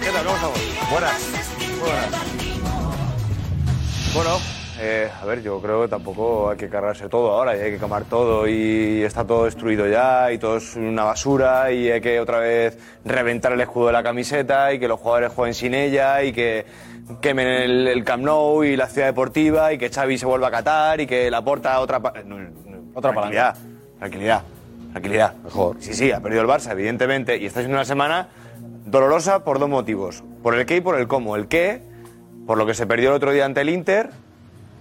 ¿Qué 0.02 0.10
tal? 0.10 0.26
¿Cómo 0.26 0.36
estamos? 0.36 0.60
Buenas. 0.90 1.14
Buenas. 1.80 2.34
Bueno, 4.16 4.63
eh, 4.86 5.10
a 5.22 5.26
ver, 5.26 5.42
yo 5.42 5.62
creo 5.62 5.84
que 5.84 5.88
tampoco 5.88 6.50
hay 6.50 6.58
que 6.58 6.68
cargarse 6.68 7.08
todo 7.08 7.32
ahora 7.32 7.56
y 7.56 7.62
hay 7.62 7.72
que 7.72 7.78
quemar 7.80 8.04
todo 8.04 8.48
y 8.48 9.02
está 9.04 9.26
todo 9.26 9.46
destruido 9.46 9.88
ya 9.88 10.32
y 10.32 10.38
todo 10.38 10.58
es 10.58 10.76
una 10.76 11.06
basura 11.06 11.72
y 11.72 11.90
hay 11.90 12.02
que 12.02 12.20
otra 12.20 12.40
vez 12.40 12.78
reventar 13.06 13.54
el 13.54 13.62
escudo 13.62 13.88
de 13.88 13.94
la 13.94 14.04
camiseta 14.04 14.74
y 14.74 14.80
que 14.80 14.88
los 14.90 15.00
jugadores 15.00 15.32
jueguen 15.32 15.54
sin 15.54 15.74
ella 15.74 16.22
y 16.24 16.34
que 16.34 16.66
quemen 17.22 17.48
el, 17.48 17.88
el 17.88 18.04
Camp 18.04 18.24
Nou 18.24 18.64
y 18.64 18.76
la 18.76 18.88
ciudad 18.88 19.08
deportiva 19.08 19.72
y 19.72 19.78
que 19.78 19.90
Xavi 19.90 20.18
se 20.18 20.26
vuelva 20.26 20.48
a 20.48 20.52
Qatar 20.52 21.00
y 21.02 21.08
que 21.08 21.32
la 21.32 21.42
porta 21.42 21.80
otra 21.80 22.00
pa- 22.02 22.14
no, 22.26 22.40
no, 22.40 22.50
Otra 22.94 23.12
tranquilidad, 23.12 23.56
tranquilidad, 24.00 24.42
tranquilidad. 24.92 25.34
Mejor. 25.46 25.78
Sí, 25.80 25.94
sí, 25.94 26.12
ha 26.12 26.20
perdido 26.20 26.42
el 26.42 26.48
Barça, 26.48 26.72
evidentemente, 26.72 27.38
y 27.38 27.46
está 27.46 27.62
siendo 27.62 27.78
una 27.78 27.86
semana 27.86 28.28
dolorosa 28.86 29.44
por 29.44 29.60
dos 29.60 29.70
motivos, 29.70 30.24
por 30.42 30.56
el 30.56 30.66
qué 30.66 30.78
y 30.78 30.82
por 30.82 31.00
el 31.00 31.08
cómo. 31.08 31.36
El 31.36 31.48
qué, 31.48 31.82
por 32.46 32.58
lo 32.58 32.66
que 32.66 32.74
se 32.74 32.86
perdió 32.86 33.10
el 33.10 33.16
otro 33.16 33.32
día 33.32 33.46
ante 33.46 33.62
el 33.62 33.70
Inter, 33.70 34.10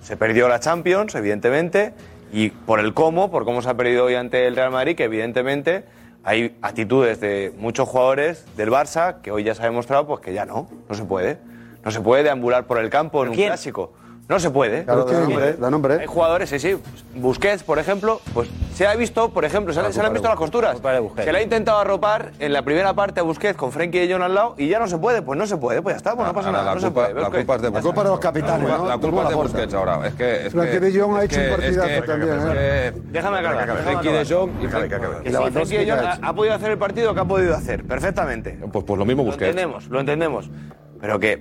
se 0.03 0.17
perdió 0.17 0.49
la 0.49 0.61
Champions, 0.61 1.15
evidentemente, 1.15 1.95
y 2.33 2.51
por 2.51 2.81
el 2.81 2.93
cómo, 2.93 3.31
por 3.31 3.45
cómo 3.45 3.63
se 3.63 3.71
ha 3.71 3.75
perdido 3.75 4.05
hoy 4.05 4.15
ante 4.15 4.47
el 4.47 4.57
Real 4.57 4.71
Madrid, 4.71 4.97
que 4.97 5.05
evidentemente 5.05 5.85
hay 6.25 6.57
actitudes 6.63 7.21
de 7.21 7.53
muchos 7.57 7.89
jugadores 7.89 8.45
del 8.57 8.71
Barça 8.71 9.21
que 9.23 9.31
hoy 9.31 9.45
ya 9.45 9.55
se 9.55 9.63
ha 9.63 9.67
demostrado 9.67 10.07
pues 10.07 10.21
que 10.21 10.33
ya 10.33 10.45
no, 10.45 10.69
no 10.89 10.95
se 10.95 11.05
puede. 11.05 11.39
No 11.85 11.91
se 11.91 12.01
puede 12.01 12.23
deambular 12.23 12.67
por 12.67 12.79
el 12.79 12.91
campo 12.91 13.23
en 13.23 13.31
un 13.31 13.35
quién? 13.35 13.49
clásico. 13.49 13.93
No 14.29 14.39
se 14.41 14.51
puede. 14.51 14.85
Claro, 14.85 15.05
da 15.05 15.21
nombre, 15.21 15.53
da 15.55 15.71
nombre. 15.71 15.95
Hay 16.01 16.07
jugadores, 16.07 16.49
sí, 16.49 16.59
sí. 16.59 16.77
Busquets, 17.17 17.65
por 17.65 17.79
ejemplo, 17.79 18.21
pues 18.33 18.49
se 18.75 18.87
ha 18.87 18.95
visto, 18.95 19.31
por 19.31 19.45
ejemplo, 19.45 19.75
se, 19.75 19.83
le- 19.83 19.93
se 19.93 20.01
le 20.01 20.07
han 20.07 20.13
visto 20.13 20.29
las 20.29 20.39
costuras. 20.39 20.79
Se 21.23 21.33
le 21.33 21.39
ha 21.39 21.43
intentado 21.43 21.79
arropar 21.79 22.31
en 22.39 22.53
la 22.53 22.63
primera 22.63 22.95
parte 22.95 23.21
a 23.21 23.25
Busquets 23.25 23.57
con 23.59 23.73
Frenkie 23.73 23.99
de 24.07 24.13
Jong 24.15 24.23
al 24.23 24.35
lado 24.35 24.55
y 24.57 24.69
ya 24.69 24.79
no 24.79 24.87
se 24.87 24.97
puede. 24.97 25.21
Pues 25.21 25.39
no 25.39 25.47
se 25.47 25.57
puede, 25.59 25.83
pues 25.83 25.95
ya 25.95 25.97
está, 25.99 26.15
pues 26.15 26.27
no 26.27 26.33
pasa 26.33 26.49
Ahora, 26.49 26.59
nada. 26.61 26.71
la 26.71 26.75
no 26.77 26.81
se 26.81 26.87
culpa- 26.87 27.03
puede. 27.03 27.15
la 27.15 27.21
Busquets. 27.29 27.37
culpa 27.45 27.55
es 27.57 27.63
de 27.63 27.71
La 27.71 27.83
culpa 27.83 28.03
de 28.05 28.09
los 28.09 28.21
capitanes, 28.21 28.69
La 28.69 28.75
¿no? 28.75 28.79
culpa- 28.79 28.95
La 28.95 28.99
culpa 29.01 29.23
es 29.25 29.29
de 29.29 29.35
Busquets 29.35 29.75
ahora. 29.75 30.07
Es 30.07 30.15
que. 30.15 30.47
Es 30.47 30.53
Frenkie 30.53 30.71
que, 30.73 30.81
de 30.81 31.01
Jong 31.01 31.17
ha 31.17 31.25
hecho 31.25 31.41
un 31.41 31.51
partidazo 31.51 32.03
también, 32.07 32.39
¿eh? 32.57 32.93
Déjame 33.11 33.39
acabar. 33.39 33.83
Frenkie 33.83 34.09
de 34.13 34.25
Jong 34.35 34.51
y 34.63 34.67
Frenkie- 34.67 35.79
de 35.79 35.91
Jong 35.91 36.19
ha, 36.23 36.33
podido 36.33 36.55
hacer 36.55 36.71
el 36.71 36.79
partido 36.79 37.13
que 37.13 37.21
ha 37.21 37.25
podido 37.25 37.55
hacer, 37.55 37.85
perfectamente. 37.85 38.59
Pues, 38.73 38.85
pues 38.85 38.99
lo 38.99 39.05
mismo 39.05 39.23
Lo 39.25 39.27
Busquets. 39.31 39.51
entendemos, 39.51 39.89
lo 39.89 40.01
entendemos. 40.01 40.49
Pero 41.01 41.19
que 41.21 41.41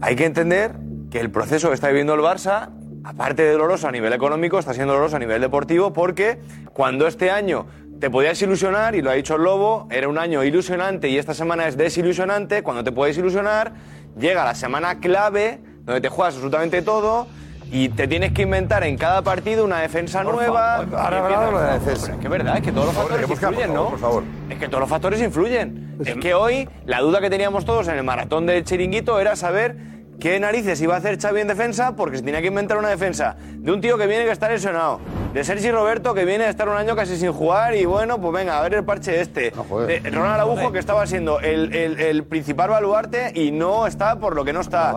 hay 0.00 0.16
que 0.16 0.24
entender 0.26 0.72
que 1.10 1.20
el 1.20 1.30
proceso 1.30 1.68
que 1.68 1.74
está 1.74 1.88
viviendo 1.88 2.14
el 2.14 2.20
Barça, 2.20 2.70
aparte 3.04 3.42
de 3.42 3.52
doloroso 3.52 3.88
a 3.88 3.92
nivel 3.92 4.12
económico, 4.12 4.58
está 4.58 4.74
siendo 4.74 4.92
doloroso 4.92 5.16
a 5.16 5.18
nivel 5.18 5.40
deportivo 5.40 5.92
porque 5.92 6.38
cuando 6.72 7.06
este 7.06 7.30
año 7.30 7.66
te 8.00 8.10
podías 8.10 8.40
ilusionar, 8.42 8.94
y 8.94 9.02
lo 9.02 9.10
ha 9.10 9.14
dicho 9.14 9.34
el 9.34 9.42
Lobo, 9.42 9.88
era 9.90 10.08
un 10.08 10.18
año 10.18 10.44
ilusionante 10.44 11.08
y 11.08 11.18
esta 11.18 11.34
semana 11.34 11.66
es 11.66 11.76
desilusionante, 11.76 12.62
cuando 12.62 12.84
te 12.84 12.92
puedes 12.92 13.18
ilusionar, 13.18 13.72
llega 14.16 14.44
la 14.44 14.54
semana 14.54 15.00
clave 15.00 15.60
donde 15.82 16.00
te 16.00 16.08
juegas 16.08 16.34
absolutamente 16.34 16.82
todo 16.82 17.26
y 17.70 17.88
te 17.90 18.06
tienes 18.06 18.32
que 18.32 18.42
inventar 18.42 18.84
en 18.84 18.96
cada 18.96 19.22
partido 19.22 19.64
una 19.64 19.80
defensa 19.80 20.22
Por 20.22 20.34
nueva. 20.36 20.78
favor, 20.78 20.98
ahora 20.98 21.24
hablamos 21.24 21.60
de 21.60 21.66
la 21.66 21.78
defensa. 21.78 22.12
Es 22.12 22.18
que 22.18 22.24
es 22.24 22.30
verdad, 22.30 22.56
es 22.56 22.62
que 22.62 22.72
todos 22.72 22.86
los 22.86 22.94
favor, 22.94 23.10
factores 23.10 23.30
influyen, 23.30 23.74
¿no? 23.74 23.88
por 23.90 23.98
favor. 23.98 24.22
Es 24.48 24.58
que 24.58 24.68
todos 24.68 24.80
los 24.80 24.88
factores 24.88 25.20
influyen. 25.20 25.96
Es 26.04 26.16
que 26.16 26.34
hoy 26.34 26.68
la 26.86 27.00
duda 27.00 27.20
que 27.20 27.30
teníamos 27.30 27.64
todos 27.64 27.88
en 27.88 27.96
el 27.96 28.04
maratón 28.04 28.46
del 28.46 28.64
chiringuito 28.64 29.18
era 29.18 29.34
saber 29.36 29.76
qué 30.20 30.38
narices 30.40 30.80
iba 30.80 30.94
a 30.94 30.98
hacer 30.98 31.20
Xavi 31.20 31.40
en 31.40 31.48
defensa 31.48 31.94
porque 31.96 32.18
se 32.18 32.22
tenía 32.24 32.40
que 32.40 32.48
inventar 32.48 32.76
una 32.78 32.88
defensa 32.88 33.36
de 33.38 33.72
un 33.72 33.80
tío 33.80 33.96
que 33.98 34.06
viene 34.06 34.24
que 34.24 34.30
está 34.32 34.48
lesionado, 34.48 35.00
de 35.32 35.44
Sergi 35.44 35.70
Roberto 35.70 36.14
que 36.14 36.24
viene 36.24 36.44
a 36.44 36.50
estar 36.50 36.68
un 36.68 36.76
año 36.76 36.96
casi 36.96 37.16
sin 37.16 37.32
jugar 37.32 37.74
y 37.76 37.84
bueno, 37.84 38.20
pues 38.20 38.32
venga, 38.32 38.58
a 38.58 38.62
ver 38.62 38.74
el 38.74 38.84
parche 38.84 39.20
este. 39.20 39.52
de 39.86 40.00
Ronald 40.10 40.34
Araujo 40.34 40.72
que 40.72 40.78
estaba 40.78 41.06
siendo 41.06 41.40
el, 41.40 41.72
el- 41.74 42.00
el 42.00 42.24
principal 42.24 42.70
baluarte 42.70 43.32
y 43.34 43.50
no 43.52 43.86
está 43.86 44.18
por 44.18 44.34
lo 44.34 44.44
que 44.44 44.52
no 44.52 44.60
está. 44.60 44.92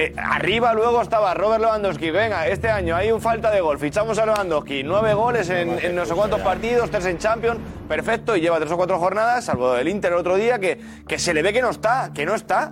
Eh, 0.00 0.14
arriba 0.16 0.74
luego 0.74 1.02
estaba 1.02 1.34
Robert 1.34 1.60
Lewandowski. 1.60 2.10
Venga, 2.12 2.46
este 2.46 2.68
año 2.70 2.94
hay 2.94 3.10
un 3.10 3.20
falta 3.20 3.50
de 3.50 3.60
gol. 3.60 3.80
Fichamos 3.80 4.16
a 4.18 4.26
Lewandowski. 4.26 4.84
Nueve 4.84 5.12
goles 5.12 5.50
en, 5.50 5.76
en 5.84 5.96
no 5.96 6.06
sé 6.06 6.14
cuántos 6.14 6.40
partidos, 6.40 6.88
tres 6.88 7.06
en 7.06 7.18
Champions. 7.18 7.58
Perfecto. 7.88 8.36
Y 8.36 8.40
lleva 8.40 8.60
tres 8.60 8.70
o 8.70 8.76
cuatro 8.76 8.96
jornadas, 9.00 9.46
salvo 9.46 9.74
el 9.74 9.88
Inter 9.88 10.12
el 10.12 10.18
otro 10.18 10.36
día, 10.36 10.60
que, 10.60 10.78
que 11.08 11.18
se 11.18 11.34
le 11.34 11.42
ve 11.42 11.52
que 11.52 11.62
no 11.62 11.70
está. 11.70 12.12
Que 12.14 12.24
no 12.24 12.36
está. 12.36 12.70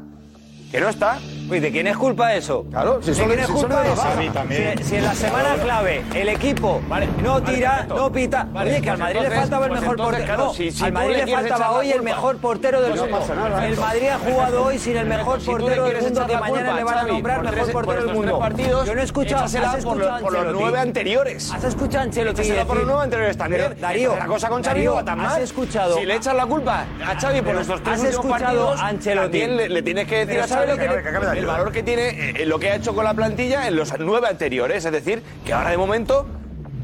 Que 0.70 0.80
no 0.80 0.88
está. 0.88 1.18
Uy, 1.48 1.60
¿de 1.60 1.70
quién 1.70 1.86
es 1.86 1.96
culpa 1.96 2.34
eso? 2.34 2.64
Claro, 2.70 3.00
si 3.00 3.12
¿De 3.12 3.24
quién 3.24 3.38
es 3.38 3.46
si 3.46 3.52
culpa 3.52 3.86
eso? 3.86 4.02
También. 4.32 4.78
Si, 4.78 4.84
si 4.84 4.96
en 4.96 5.04
la 5.04 5.14
semana 5.14 5.54
clave 5.62 6.02
el 6.14 6.28
equipo 6.28 6.80
no 7.22 7.40
tira, 7.42 7.86
no 7.88 8.10
pita. 8.10 8.48
Vale, 8.52 8.72
Oye, 8.72 8.82
que 8.82 8.90
al 8.90 8.96
pues 8.98 9.14
Madrid 9.14 9.28
le 9.28 9.36
faltaba 9.36 9.64
el 9.66 9.70
pues 9.70 9.80
mejor 9.80 9.96
entonces, 9.98 10.16
portero. 10.20 10.34
claro, 10.36 10.44
No, 10.48 10.54
si- 10.54 10.70
si 10.72 10.84
al 10.84 10.92
Madrid 10.92 11.16
le 11.16 11.26
faltaba 11.32 11.70
hoy 11.72 11.90
el 11.92 12.02
mejor 12.02 12.36
portero 12.38 12.80
del 12.80 12.90
Pues 12.92 13.02
no 13.10 13.18
mundo. 13.18 13.58
El. 13.62 13.76
Madrid 13.76 14.08
ha 14.08 14.18
jugado 14.18 14.64
hoy 14.64 14.78
sin 14.78 14.96
el 14.96 15.06
mejor 15.06 15.38
portero 15.44 15.84
del 15.86 16.02
mundo 16.02 16.26
que 16.26 16.36
mañana 16.36 16.48
culpa 16.48 16.74
le 16.76 16.84
van 16.84 16.98
a 16.98 17.02
nombrar 17.04 17.42
mejor 17.42 17.72
portero 17.72 18.04
del 18.06 18.14
mundo. 18.14 18.38
partidos, 18.40 18.86
Yo 18.86 18.94
no 18.94 19.00
he 19.00 19.04
escuchado, 19.04 19.42
échasela 19.42 19.70
¿has 19.70 19.84
por 19.84 19.96
escuchado 19.96 20.12
los- 20.12 20.22
por 20.22 20.32
los 20.32 20.40
Ancelotti? 20.40 20.62
nueve 20.62 20.78
anteriores. 20.80 21.52
¿Has 21.52 21.64
escuchado 21.64 21.98
a 22.00 22.02
Ancelotti 22.06 22.42
por 22.66 22.76
los 22.78 22.86
nueve 22.86 23.02
anteriores 23.04 23.36
también. 23.36 23.62
Pero, 23.68 23.80
Darío, 23.80 24.16
la 24.16 24.26
cosa 24.26 24.48
con 24.48 24.64
Xavi 24.64 24.86
va 24.86 25.04
tan 25.04 25.20
¿has 25.20 25.32
mal. 25.32 25.42
escuchado- 25.42 25.96
Si 25.96 26.04
le 26.06 26.14
echas 26.16 26.34
la 26.34 26.46
culpa 26.46 26.84
a 27.06 27.20
Xavi 27.20 27.40
por 27.42 27.54
estos 27.56 27.82
tres 27.82 27.94
¿has 27.94 28.00
últimos 28.16 28.24
escuchado 28.26 28.66
partidos, 28.74 29.20
también 29.22 29.56
le, 29.56 29.82
tienes 29.82 30.08
que 30.08 30.26
decir 30.26 30.40
a 30.40 30.48
¿sabe 30.48 30.66
Xavi 30.66 30.78
lo 30.88 31.02
que 31.02 31.35
el 31.36 31.46
valor 31.46 31.72
que 31.72 31.82
tiene 31.82 32.30
eh, 32.42 32.46
lo 32.46 32.58
que 32.58 32.70
ha 32.70 32.76
hecho 32.76 32.94
con 32.94 33.04
la 33.04 33.14
plantilla 33.14 33.66
en 33.68 33.76
los 33.76 33.92
nueve 33.98 34.28
anteriores. 34.28 34.84
Es 34.84 34.92
decir, 34.92 35.22
que 35.44 35.52
ahora 35.52 35.70
de 35.70 35.76
momento, 35.76 36.26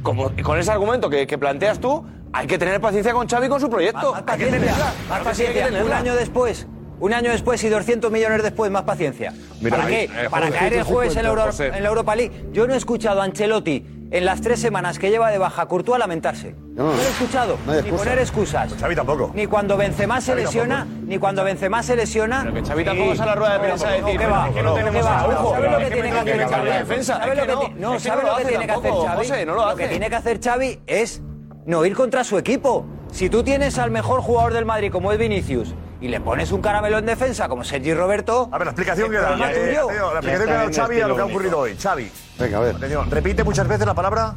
como, 0.03 0.31
con 0.43 0.59
ese 0.59 0.71
argumento 0.71 1.09
que, 1.11 1.27
que 1.27 1.39
planteas 1.39 1.79
tú, 1.81 2.05
hay 2.33 2.47
que 2.47 2.59
tener 2.59 2.81
paciencia 2.81 3.13
con 3.13 3.29
Xavi 3.29 3.47
y 3.47 3.49
con 3.49 3.61
su 3.61 3.69
proyecto. 3.71 4.13
Más 4.13 4.21
Hay 4.27 4.39
que 4.39 4.47
paciencia, 4.47 4.61
tenerla. 4.61 4.85
más 4.85 4.95
Claro 5.21 5.25
que 5.25 5.35
sí, 5.35 5.43
hay 5.43 5.53
que 5.55 5.61
paciencia. 5.61 5.85
Un 5.85 5.93
año 5.93 6.15
después, 6.17 6.67
un 7.01 7.13
año 7.13 7.31
después 7.31 7.63
y 7.65 7.69
200 7.69 8.11
millones 8.13 8.43
después, 8.43 8.71
más 8.71 8.83
paciencia. 8.85 9.33
Mira, 9.61 9.77
¿Para 9.77 9.89
qué? 9.89 10.05
eh, 10.05 10.11
Para 10.31 10.51
caer 10.51 10.73
el 10.75 10.83
jueves 10.85 11.17
en 11.17 11.23
la, 11.25 11.29
Euro- 11.31 11.51
en 11.59 11.83
la 11.83 11.89
Europa 11.89 12.15
League. 12.17 12.47
Yo 12.53 12.67
no 12.67 12.75
he 12.75 12.77
escuchado 12.77 13.21
a 13.21 13.25
Ancelotti 13.25 13.85
en 14.13 14.25
las 14.27 14.41
tres 14.43 14.61
semanas 14.61 14.99
que 14.99 15.11
lleva 15.11 15.31
de 15.31 15.39
baja 15.39 15.63
a 15.63 15.67
Courtois 15.67 15.99
lamentarse. 15.99 16.55
No, 16.75 16.93
lo 16.93 17.03
he 17.03 17.09
escuchado. 17.09 17.57
no 17.67 17.81
ni 17.81 17.91
poner 17.91 18.19
excusas. 18.19 18.73
Xavi 18.79 18.95
tampoco. 18.95 19.31
Ni 19.35 19.47
cuando 19.47 19.77
Benzema 19.77 20.21
se 20.21 20.33
Xavi 20.33 20.43
lesiona, 20.43 20.79
tampoco. 20.81 21.07
ni 21.07 21.19
cuando 21.19 21.45
Benzema 21.45 21.83
se 21.83 21.97
lesiona. 21.97 22.41
Pero 22.43 22.55
que 22.55 22.63
Xavi 22.63 22.85
tampoco 22.85 23.15
sale 23.17 23.31
a 23.31 23.35
la 23.35 23.39
rueda 23.41 23.53
de 23.55 23.59
prensa 23.61 23.89
a 23.89 23.93
decir, 23.93 24.19
¿qué 24.19 24.27
va? 24.27 24.49
"Es 24.49 24.55
que 24.55 24.63
no 24.63 24.75
tenemos 24.75 24.95
¿Qué 24.97 25.03
va? 25.03 25.11
a 25.19 25.25
Araujo". 25.25 25.51
¿Sabe 25.53 25.71
lo 25.71 25.79
que 25.79 25.85
tiene 25.91 26.09
que 26.09 26.13
me 26.13 26.21
hacer 26.21 26.49
Xavi? 26.49 27.05
¿Sabe 27.05 27.35
lo 27.35 27.43
que 27.43 27.49
no, 27.49 27.91
no, 27.93 28.01
¿sabe 28.01 28.23
no 28.23 28.29
lo 28.29 28.33
lo 28.33 28.39
que 28.39 28.45
tiene 28.45 28.67
que 28.67 28.73
hacer 28.73 28.93
Xavi? 28.93 29.45
No 29.47 29.55
lo 29.55 29.77
que 29.77 29.89
tiene 29.89 30.09
que 30.11 30.17
hacer 30.17 30.41
Xavi 30.43 30.81
es 30.87 31.23
no 31.67 31.85
ir 31.87 31.95
contra 31.95 32.23
su 32.25 32.39
equipo. 32.39 32.85
Si 33.13 33.29
tú 33.31 33.43
tienes 33.43 33.79
al 33.79 33.91
mejor 33.91 34.21
jugador 34.21 34.53
del 34.53 34.65
Madrid 34.65 34.91
como 34.91 35.13
es 35.13 35.19
Vinicius 35.19 35.75
y 36.01 36.09
le 36.09 36.21
pones 36.21 36.51
un 36.51 36.61
caramelo 36.63 36.99
en 36.99 37.07
defensa 37.07 37.47
como 37.49 37.63
Sergi 37.63 37.93
Roberto, 37.95 38.49
A 38.51 38.59
ver, 38.59 38.67
la 38.67 38.73
explicación 38.73 39.11
que 39.11 39.19
da. 39.19 39.35
eh, 39.35 39.39
la 39.39 39.47
explicación 39.51 40.47
que 40.47 40.53
ha 40.53 40.57
dado 40.57 40.71
Xavi 40.73 41.01
a 41.01 41.09
lo 41.09 41.15
que 41.15 41.21
ha 41.21 41.25
ocurrido 41.27 41.59
hoy. 41.59 41.77
Xavi. 41.81 42.11
Venga, 42.43 42.59
a 42.59 42.61
ver. 42.61 42.77
Atención, 42.77 43.11
repite 43.11 43.45
muchas 43.45 43.69
veces 43.69 43.87
la 43.87 43.95
palabra 43.95 44.35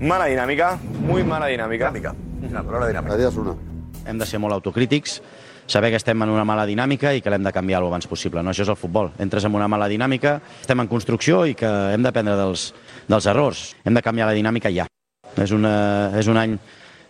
Mala 0.00 0.24
dinámica, 0.26 0.78
muy 1.06 1.22
mala 1.22 1.46
dinámica. 1.46 1.92
dinámica. 1.92 2.14
La 2.50 2.62
palabra 2.64 2.88
dinámica. 2.88 3.14
Adiós, 3.14 3.36
una. 3.36 3.54
hem 4.04 4.18
de 4.18 4.26
ser 4.26 4.40
molt 4.40 4.52
autocrítics, 4.52 5.22
saber 5.66 5.90
que 5.90 5.96
estem 5.96 6.20
en 6.24 6.28
una 6.28 6.42
mala 6.44 6.66
dinàmica 6.66 7.12
i 7.14 7.20
que 7.22 7.30
l'hem 7.30 7.44
de 7.46 7.52
canviar 7.54 7.78
el 7.80 7.86
abans 7.86 8.08
possible. 8.10 8.42
No? 8.42 8.50
Això 8.50 8.64
és 8.66 8.68
el 8.72 8.76
futbol. 8.76 9.12
Entres 9.22 9.44
en 9.46 9.54
una 9.54 9.68
mala 9.70 9.86
dinàmica, 9.86 10.40
estem 10.60 10.80
en 10.82 10.88
construcció 10.90 11.44
i 11.46 11.54
que 11.54 11.70
hem 11.94 12.02
d'aprendre 12.02 12.34
dels, 12.34 12.72
dels 13.06 13.26
errors. 13.30 13.76
Hem 13.84 13.94
de 13.94 14.02
canviar 14.02 14.26
la 14.26 14.34
dinàmica 14.34 14.72
ja. 14.74 14.88
És, 15.38 15.52
una, 15.54 16.10
és 16.18 16.26
un 16.26 16.36
any 16.36 16.58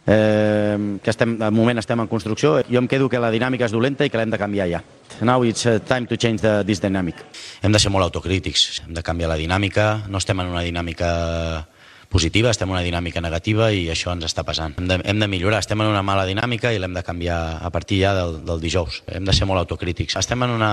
eh, 0.07 0.98
que 1.03 1.11
estem, 1.11 1.36
de 1.38 1.50
moment 1.50 1.78
estem 1.78 2.00
en 2.00 2.09
construcció. 2.11 2.59
Jo 2.68 2.82
em 2.82 2.88
quedo 2.88 3.09
que 3.09 3.20
la 3.22 3.30
dinàmica 3.32 3.66
és 3.68 3.74
dolenta 3.74 4.07
i 4.07 4.11
que 4.11 4.18
l'hem 4.18 4.32
de 4.32 4.40
canviar 4.40 4.68
ja. 4.70 4.82
Now 5.20 5.44
it's 5.44 5.66
uh, 5.66 5.78
time 5.86 6.09
to 6.11 6.16
change 6.16 6.42
the, 6.42 6.62
this 6.66 6.80
dynamic. 6.82 7.20
Hem 7.62 7.72
de 7.72 7.78
ser 7.78 7.92
molt 7.92 8.09
autocrítics, 8.09 8.82
hem 8.86 8.96
de 8.96 9.03
canviar 9.03 9.30
la 9.30 9.38
dinàmica, 9.38 10.09
no 10.09 10.18
estem 10.18 10.40
en 10.40 10.50
una 10.50 10.64
dinàmica 10.66 11.68
positiva, 12.12 12.50
estem 12.50 12.68
en 12.68 12.76
una 12.76 12.84
dinàmica 12.84 13.22
negativa 13.24 13.70
i 13.72 13.86
això 13.92 14.12
ens 14.12 14.26
està 14.28 14.44
passant. 14.44 14.74
Hem 14.76 14.88
de, 14.90 14.98
hem 15.09 15.22
de 15.22 15.28
millorar, 15.32 15.62
estem 15.62 15.80
en 15.80 15.88
una 15.88 16.03
mala 16.05 16.26
dinàmica 16.28 16.72
i 16.72 16.80
l'hem 16.80 16.92
de 16.92 17.03
canviar 17.07 17.38
a 17.64 17.70
partir 17.72 18.03
ja 18.03 18.12
del, 18.18 18.42
del 18.44 18.61
dijous. 18.61 19.00
Hem 19.09 19.24
de 19.24 19.32
ser 19.36 19.48
molt 19.48 19.62
autocrítics. 19.62 20.18
Estem 20.20 20.44
en 20.44 20.53
una, 20.59 20.72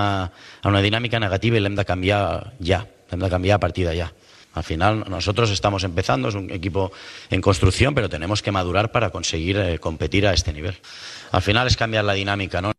en 0.62 0.74
una 0.74 0.82
dinàmica 0.84 1.20
negativa 1.22 1.56
i 1.56 1.62
l'hem 1.64 1.78
de 1.78 1.86
canviar 1.88 2.20
ja, 2.60 2.82
l'hem 3.10 3.24
de 3.24 3.32
canviar 3.32 3.56
a 3.56 3.62
partir 3.62 3.88
d'allà. 3.88 4.10
Al 4.54 4.64
final 4.64 5.04
nosotros 5.08 5.50
estamos 5.50 5.84
empezando, 5.84 6.28
es 6.28 6.34
un 6.34 6.50
equipo 6.50 6.92
en 7.30 7.40
construcción, 7.40 7.94
pero 7.94 8.08
tenemos 8.08 8.42
que 8.42 8.50
madurar 8.50 8.90
para 8.90 9.10
conseguir 9.10 9.56
eh, 9.56 9.78
competir 9.78 10.26
a 10.26 10.34
este 10.34 10.52
nivel. 10.52 10.76
Al 11.30 11.42
final 11.42 11.66
es 11.66 11.76
cambiar 11.76 12.04
la 12.04 12.14
dinámica, 12.14 12.60
¿no? 12.60 12.72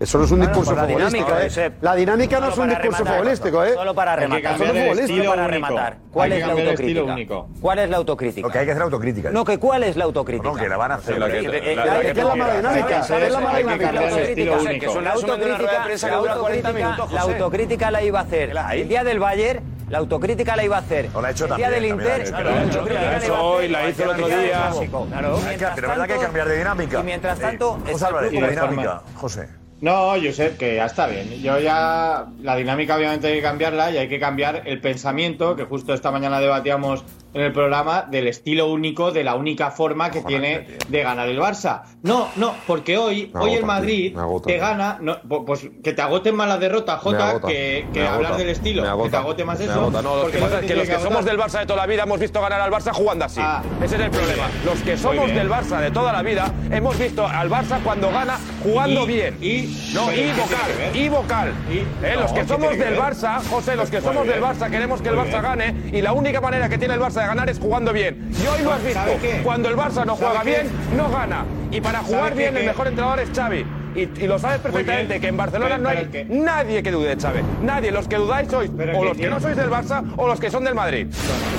Eso 0.00 0.18
no 0.18 0.24
es 0.24 0.30
un 0.32 0.40
discurso 0.40 0.72
por 0.72 0.78
la 0.80 0.88
futbolístico, 0.88 1.24
dinámica, 1.36 1.66
¿eh? 1.66 1.72
La 1.80 1.94
dinámica 1.94 2.40
no 2.40 2.48
es 2.48 2.58
un 2.58 2.68
discurso 2.68 2.90
rematar, 2.98 3.16
futbolístico, 3.16 3.64
¿eh? 3.64 3.74
Solo 3.74 3.94
para 3.94 4.16
rematar. 4.16 4.58
Solo 4.58 4.72
para 4.74 4.90
único. 4.90 5.46
rematar. 5.46 5.96
¿Cuál 6.10 6.32
es 6.32 6.40
la 6.46 6.52
autocrítica? 6.52 7.02
único. 7.04 7.48
¿Cuál 7.60 7.78
es 7.78 7.90
la 7.90 7.96
autocrítica? 7.98 8.46
Lo 8.48 8.52
que 8.52 8.58
hay 8.58 8.64
que 8.66 8.70
hacer 8.72 8.82
autocrítica. 8.82 9.30
No, 9.30 9.44
que 9.44 9.58
¿cuál 9.58 9.84
es 9.84 9.96
la 9.96 10.04
autocrítica? 10.04 10.48
No, 10.50 10.56
que 10.56 10.68
la 10.68 10.76
van 10.76 10.90
a 10.90 10.94
hacer. 10.96 11.16
La 11.16 11.28
que- 11.30 11.38
Eh, 11.38 11.42
la- 11.44 11.56
eh, 11.58 11.76
la- 11.76 11.84
la- 11.84 12.24
la 12.24 12.34
mala 12.34 12.56
dinámica. 12.56 12.98
Esa 13.00 13.18
es 13.24 13.32
la 13.32 13.38
mala 13.40 13.58
dinámica. 13.58 13.92
La 13.92 14.02
es 14.08 14.28
que 14.34 14.44
la 14.44 16.16
dura 16.16 16.34
40 16.38 16.68
autocrítica- 16.70 16.96
La 16.98 17.20
José. 17.20 17.32
autocrítica 17.32 17.90
la 17.92 18.02
iba 18.02 18.18
a 18.18 18.22
hacer 18.22 18.52
el 18.72 18.88
día 18.88 19.04
del 19.04 19.20
Bayern, 19.20 19.60
la 19.90 19.98
autocrítica 19.98 20.56
la 20.56 20.64
iba 20.64 20.76
a 20.76 20.80
hacer 20.80 21.10
Lo 21.14 21.24
ha 21.24 21.30
hecho 21.30 21.44
el 21.44 21.54
día 21.54 21.66
también, 21.70 21.82
del 21.82 21.90
Inter, 22.00 22.30
también, 22.32 22.54
la 22.56 22.62
autocrítica 22.62 23.00
La 23.12 23.28
la 23.28 23.42
hoy, 23.42 23.68
la 23.68 23.88
hizo 23.88 24.02
el 24.02 24.08
otro 24.10 24.26
día. 24.26 24.70
Claro. 25.08 25.38
Pero 25.76 25.88
verdad 25.88 26.06
que 26.06 26.12
hay 26.14 26.18
que 26.18 26.24
cambiar 26.24 26.48
de 26.48 26.58
dinámica. 26.58 26.98
Y 26.98 27.02
mientras 27.04 27.38
Eh, 27.38 27.42
tanto, 27.42 27.72
José 27.74 27.92
está 27.92 28.08
el 28.08 28.14
Álvarez, 28.16 28.32
la 28.32 28.48
dinámica. 28.48 29.02
José. 29.14 29.48
No, 29.84 30.16
sé 30.32 30.56
que 30.56 30.76
ya 30.76 30.86
está 30.86 31.06
bien. 31.06 31.42
Yo 31.42 31.58
ya. 31.58 32.24
La 32.40 32.56
dinámica, 32.56 32.96
obviamente, 32.96 33.26
hay 33.26 33.34
que 33.34 33.42
cambiarla 33.42 33.90
y 33.90 33.98
hay 33.98 34.08
que 34.08 34.18
cambiar 34.18 34.62
el 34.64 34.80
pensamiento 34.80 35.56
que 35.56 35.64
justo 35.64 35.92
esta 35.92 36.10
mañana 36.10 36.40
debatíamos 36.40 37.04
en 37.34 37.42
el 37.42 37.52
programa 37.52 38.02
del 38.02 38.28
estilo 38.28 38.66
único, 38.70 39.10
de 39.12 39.24
la 39.24 39.34
única 39.34 39.70
forma 39.70 40.10
que 40.10 40.20
tiene 40.22 40.78
de 40.88 41.02
ganar 41.02 41.28
el 41.28 41.38
Barça. 41.38 41.82
No, 42.02 42.28
no, 42.36 42.54
porque 42.66 42.96
hoy, 42.96 43.30
Me 43.34 43.40
hoy 43.40 43.54
el 43.54 43.64
Madrid 43.64 44.16
te 44.46 44.56
gana. 44.58 44.98
no, 45.00 45.18
pues 45.44 45.68
que 45.82 45.92
te 45.92 46.00
agoten 46.02 46.34
más 46.36 46.48
la 46.48 46.58
derrota, 46.58 46.96
Jota, 46.98 47.40
que, 47.46 47.86
que 47.92 48.06
hablar 48.06 48.36
del 48.36 48.50
estilo. 48.50 48.82
que 49.02 49.10
te 49.10 49.16
agote 49.16 49.44
más 49.44 49.60
eso. 49.60 49.90
No, 49.90 50.00
lo 50.02 50.30
que 50.30 50.38
pasa 50.38 50.60
es 50.60 50.66
que 50.66 50.74
los 50.76 50.88
que 50.88 50.98
somos 51.00 51.24
del 51.24 51.38
Barça 51.38 51.58
de 51.60 51.66
toda 51.66 51.80
la 51.80 51.86
vida 51.86 52.04
hemos 52.04 52.18
visto 52.20 52.40
ganar 52.40 52.60
al 52.60 52.70
Barça 52.70 52.92
jugando 52.92 53.24
así. 53.24 53.40
Ah. 53.42 53.62
Ese 53.82 53.96
es 53.96 54.00
el 54.02 54.10
problema. 54.10 54.48
Los 54.64 54.80
que 54.80 54.96
somos 54.96 55.28
del 55.34 55.50
Barça 55.50 55.80
de 55.80 55.90
toda 55.90 56.12
la 56.12 56.22
vida 56.22 56.52
hemos 56.70 56.98
visto 56.98 57.26
al 57.26 57.50
Barça 57.50 57.80
cuando 57.82 58.10
gana 58.10 58.38
jugando 58.62 59.02
Y- 59.04 59.06
bien. 59.06 59.38
y- 59.40 59.92
no, 59.94 60.10
y 60.12 60.14
¿qué 60.14 60.22
tiene 60.22 60.32
vocal, 60.40 60.58
que 60.66 60.76
ver? 60.82 60.96
y 60.96 61.08
vocal. 61.08 61.52
Y- 61.70 62.04
Eh, 62.04 62.12
no, 62.14 62.20
los 62.22 62.32
que 62.32 62.40
¿qué 62.40 62.46
somos 62.48 62.70
que 62.70 62.76
del? 62.76 62.98
Barça, 62.98 63.42
José, 63.50 63.76
los 63.76 63.90
que 63.90 64.00
somos 64.00 64.26
del 64.26 64.40
Barça 64.42 64.70
queremos 64.70 65.00
que 65.02 65.08
el 65.08 65.16
Barça 65.16 65.42
gane 65.42 65.74
y 65.92 66.00
la 66.00 66.12
única 66.12 66.40
manera 66.40 66.68
que 66.68 66.78
tiene 66.78 66.94
el 66.94 67.00
Barça 67.00 67.23
de 67.24 67.28
ganar 67.28 67.50
es 67.50 67.58
jugando 67.58 67.92
bien. 67.92 68.30
Y 68.42 68.46
hoy 68.46 68.62
lo 68.62 68.72
has 68.72 68.84
visto. 68.84 69.00
Cuando 69.42 69.68
el 69.68 69.76
Barça 69.76 70.04
no 70.06 70.16
¿Sabe 70.16 70.26
juega 70.38 70.42
bien, 70.44 70.70
no 70.96 71.10
gana. 71.10 71.44
Y 71.70 71.80
para 71.80 72.00
jugar 72.00 72.32
qué? 72.32 72.38
bien 72.38 72.56
el 72.56 72.66
mejor 72.66 72.86
entrenador 72.88 73.20
es 73.20 73.30
Xavi. 73.34 73.64
Y, 73.96 74.00
y 74.24 74.26
lo 74.26 74.40
sabes 74.40 74.58
perfectamente 74.58 75.20
que 75.20 75.28
en 75.28 75.36
Barcelona 75.36 75.76
Pero- 75.76 75.82
no 75.84 75.88
hay 75.88 76.06
que- 76.06 76.24
nadie 76.24 76.82
que 76.82 76.90
dude 76.90 77.14
de 77.14 77.20
Xavi. 77.22 77.40
Nadie. 77.62 77.92
Los 77.92 78.08
que 78.08 78.16
dudáis 78.16 78.50
sois 78.50 78.68
Pero 78.76 78.98
o 78.98 79.04
los 79.04 79.12
que 79.12 79.18
tiene- 79.18 79.34
no 79.34 79.40
sois 79.40 79.56
del 79.56 79.70
Barça 79.70 80.02
o 80.16 80.26
los 80.26 80.40
que 80.40 80.50
son 80.50 80.64
del 80.64 80.74
Madrid. 80.74 81.06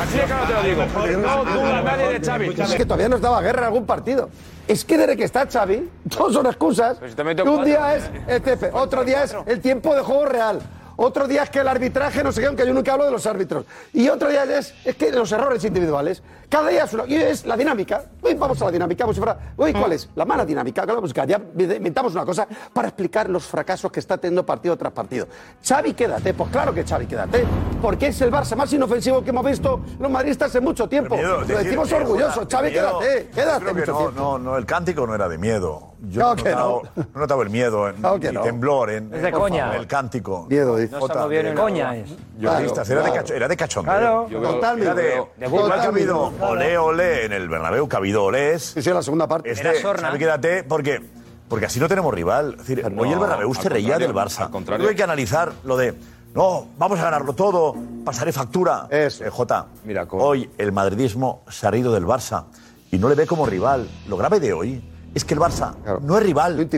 Así 0.01 0.17
de 0.17 0.23
claro 0.23 0.43
te 0.45 0.53
lo 0.53 0.63
digo. 0.63 1.17
No 1.19 1.45
duda 1.45 1.81
nadie 1.81 2.19
de 2.19 2.25
Xavi. 2.25 2.47
Es 2.61 2.75
que 2.75 2.83
todavía 2.85 3.07
nos 3.09 3.21
daba 3.21 3.41
guerra 3.41 3.59
en 3.59 3.65
algún 3.65 3.85
partido. 3.85 4.29
Es 4.67 4.83
que 4.83 4.97
desde 4.97 5.15
que 5.15 5.23
está 5.23 5.47
Xavi, 5.47 5.89
todos 6.09 6.33
son 6.33 6.45
excusas. 6.47 6.97
Si 6.97 7.21
un 7.21 7.35
cuatro. 7.35 7.63
día 7.63 7.95
es 7.95 8.09
el 8.27 8.41
otro 8.73 9.03
día 9.05 9.23
es 9.23 9.35
el 9.45 9.61
tiempo 9.61 9.95
de 9.95 10.01
juego 10.01 10.25
real. 10.25 10.59
Otro 10.97 11.27
día 11.27 11.43
es 11.43 11.49
que 11.49 11.59
el 11.59 11.67
arbitraje, 11.67 12.23
no 12.23 12.31
sé 12.31 12.41
qué, 12.41 12.47
aunque 12.47 12.65
yo 12.65 12.73
nunca 12.73 12.93
hablo 12.93 13.05
de 13.05 13.11
los 13.11 13.25
árbitros. 13.25 13.65
Y 13.93 14.07
otro 14.09 14.29
día 14.29 14.43
es, 14.43 14.73
es 14.85 14.95
que 14.95 15.11
los 15.11 15.31
errores 15.31 15.63
individuales. 15.65 16.23
Cada 16.47 16.69
día 16.69 16.83
es, 16.83 16.93
una- 16.93 17.05
y 17.07 17.15
es 17.15 17.45
la 17.45 17.57
dinámica. 17.57 18.03
Uy, 18.21 18.33
vamos 18.35 18.61
a 18.61 18.65
la 18.65 18.71
dinámica, 18.71 19.03
como 19.03 19.13
si 19.13 19.19
fuera. 19.19 19.37
Uy, 19.57 19.73
¿cuál 19.73 19.91
es? 19.93 20.09
La 20.15 20.25
mala 20.25 20.45
dinámica. 20.45 20.85
Pues 20.85 21.13
cada 21.13 21.27
día 21.27 21.41
inventamos 21.57 22.13
una 22.13 22.23
cosa 22.23 22.47
para 22.71 22.87
explicar 22.87 23.29
los 23.29 23.45
fracasos 23.45 23.91
que 23.91 23.99
está 23.99 24.17
teniendo 24.17 24.45
partido 24.45 24.77
tras 24.77 24.93
partido. 24.93 25.27
Xavi, 25.67 25.93
quédate. 25.93 26.33
Pues 26.33 26.49
claro 26.51 26.73
que 26.73 26.83
Xavi, 26.83 27.07
quédate. 27.07 27.45
Porque 27.81 28.07
es 28.07 28.21
el 28.21 28.31
Barça 28.31 28.55
más 28.55 28.71
inofensivo 28.71 29.23
que 29.23 29.31
hemos 29.31 29.45
visto 29.45 29.81
los 29.99 30.09
madridistas 30.11 30.53
en 30.55 30.63
mucho 30.63 30.87
tiempo. 30.87 31.15
Miedo, 31.15 31.41
Lo 31.41 31.45
decimos 31.57 31.91
orgullosos. 31.91 32.47
Xavi, 32.49 32.71
miedo. 32.71 32.99
quédate. 32.99 33.29
Quédate 33.33 33.73
mucho 33.73 33.91
no, 33.91 33.97
tiempo. 33.97 34.11
no, 34.21 34.37
no, 34.39 34.57
el 34.57 34.65
cántico 34.65 35.07
no 35.07 35.15
era 35.15 35.27
de 35.27 35.37
miedo. 35.37 35.94
Yo 36.09 36.19
No, 36.21 36.27
no, 36.27 36.33
he 36.33 36.43
que 36.43 36.49
notado, 36.51 36.81
no 36.95 37.03
he 37.15 37.19
notado 37.19 37.41
el 37.41 37.49
miedo, 37.49 37.89
en, 37.89 37.95
Claro 38.03 38.31
no. 38.31 38.41
temblor 38.41 38.89
en, 38.91 39.13
Es 39.13 39.21
de 39.21 39.27
en- 39.29 39.33
coña. 39.33 39.63
favor, 39.65 39.79
el 39.81 39.87
cántico. 39.87 40.45
Miedo, 40.49 40.77
dice. 40.77 40.91
No 40.91 40.99
se 40.99 41.05
una 41.05 41.13
Coña 41.55 41.95
es. 41.95 42.09
Yo 42.09 42.15
Claro, 42.39 42.59
era, 42.93 43.01
de 43.03 43.09
claro. 43.09 43.13
cacho- 43.13 43.33
era 43.33 43.47
de 43.47 43.57
cachondeo. 43.57 43.93
Claro. 43.93 44.29
Yo 44.29 44.41
veo- 44.41 44.53
Totalmente. 44.55 44.85
era 44.91 44.95
de, 44.95 45.23
De 45.37 45.45
igual 45.47 45.73
que 45.73 45.85
ha 45.85 45.89
habido 45.89 46.33
olé, 46.41 46.77
olé 46.77 47.25
en 47.25 47.33
el 47.33 47.49
Bernabéu, 47.49 47.87
que 47.87 47.95
ha 47.95 47.99
habido 47.99 48.23
olés. 48.25 48.61
Sí, 48.75 48.81
sí, 48.81 48.89
la 48.89 49.01
segunda 49.01 49.27
parte. 49.27 49.51
Este, 49.51 49.81
Xavi, 49.81 50.19
quédate, 50.19 50.63
porque, 50.63 51.01
porque 51.47 51.65
así 51.65 51.79
no 51.79 51.87
tenemos 51.87 52.13
rival. 52.13 52.53
Es 52.53 52.67
decir, 52.67 52.85
hoy 52.97 53.11
el 53.11 53.19
Bernabéu 53.19 53.53
se 53.53 53.69
reía 53.69 53.97
del 53.97 54.13
Barça. 54.13 54.41
al 54.45 54.51
contrario. 54.51 54.87
Hay 54.89 54.95
que 54.95 55.03
analizar 55.03 55.51
lo 55.63 55.77
de, 55.77 55.93
no, 56.33 56.67
vamos 56.77 56.99
a 56.99 57.03
ganarlo 57.03 57.33
todo, 57.33 57.73
pasaré 58.03 58.31
factura. 58.31 58.87
Es, 58.89 59.23
Jota, 59.31 59.67
hoy 60.11 60.49
el 60.57 60.71
madridismo 60.71 61.43
se 61.49 61.65
ha 61.67 61.71
reído 61.71 61.93
del 61.93 62.05
Barça 62.05 62.45
y 62.91 62.97
no 62.99 63.09
le 63.09 63.15
ve 63.15 63.25
como 63.25 63.45
rival. 63.45 63.87
Lo 64.07 64.17
grave 64.17 64.39
de 64.39 64.53
hoy 64.53 64.91
es 65.15 65.25
que 65.25 65.33
el 65.33 65.39
Barça 65.39 65.73
no 66.01 66.17
es 66.17 66.23
rival 66.23 66.69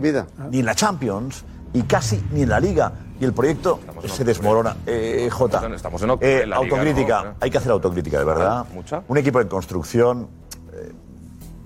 ni 0.52 0.60
en 0.60 0.66
la 0.66 0.76
Champions 0.76 1.44
y 1.74 1.82
casi 1.82 2.24
ni 2.32 2.44
en 2.44 2.50
la 2.50 2.60
Liga. 2.62 2.94
Y 3.20 3.26
el 3.26 3.34
proyecto 3.34 3.80
se 4.06 4.24
desmorona. 4.24 4.78
Eh, 4.86 5.28
Jota, 5.32 5.58
Estamos 5.58 5.70
en- 5.70 5.74
estamos 5.76 6.02
en 6.04 6.10
eh, 6.22 6.42
en 6.44 6.50
la 6.52 6.60
Liga, 6.62 6.76
autocrítica. 6.78 7.24
¿no? 7.24 7.34
Hay 7.42 7.50
que 7.50 7.58
hacer 7.58 7.72
autocrítica, 7.72 8.20
de 8.20 8.26
verdad. 8.26 8.66
¿Mucha? 8.74 9.02
Un 9.08 9.18
equipo 9.18 9.42
en 9.42 9.48
construcción. 9.48 10.28
eh, 10.74 10.92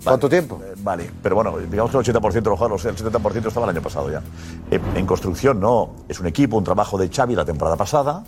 ¿Cuánto 0.03 0.29
tiempo? 0.29 0.61
eh, 0.63 0.73
Vale, 0.77 1.11
pero 1.21 1.35
bueno, 1.35 1.57
digamos 1.57 1.91
que 1.91 1.97
el 1.97 2.03
80% 2.05 2.33
de 2.33 2.49
los 2.49 2.57
jugadores, 2.57 2.85
el 2.85 2.95
70% 2.95 3.47
estaba 3.49 3.65
el 3.65 3.69
año 3.75 3.81
pasado 3.83 4.09
ya. 4.09 4.21
Eh, 4.71 4.79
en 4.95 5.05
construcción 5.05 5.59
no, 5.59 5.91
es 6.07 6.19
un 6.21 6.27
equipo, 6.27 6.57
un 6.57 6.63
trabajo 6.63 6.97
de 6.97 7.09
Xavi 7.09 7.35
la 7.35 7.43
temporada 7.45 7.75
pasada, 7.75 8.23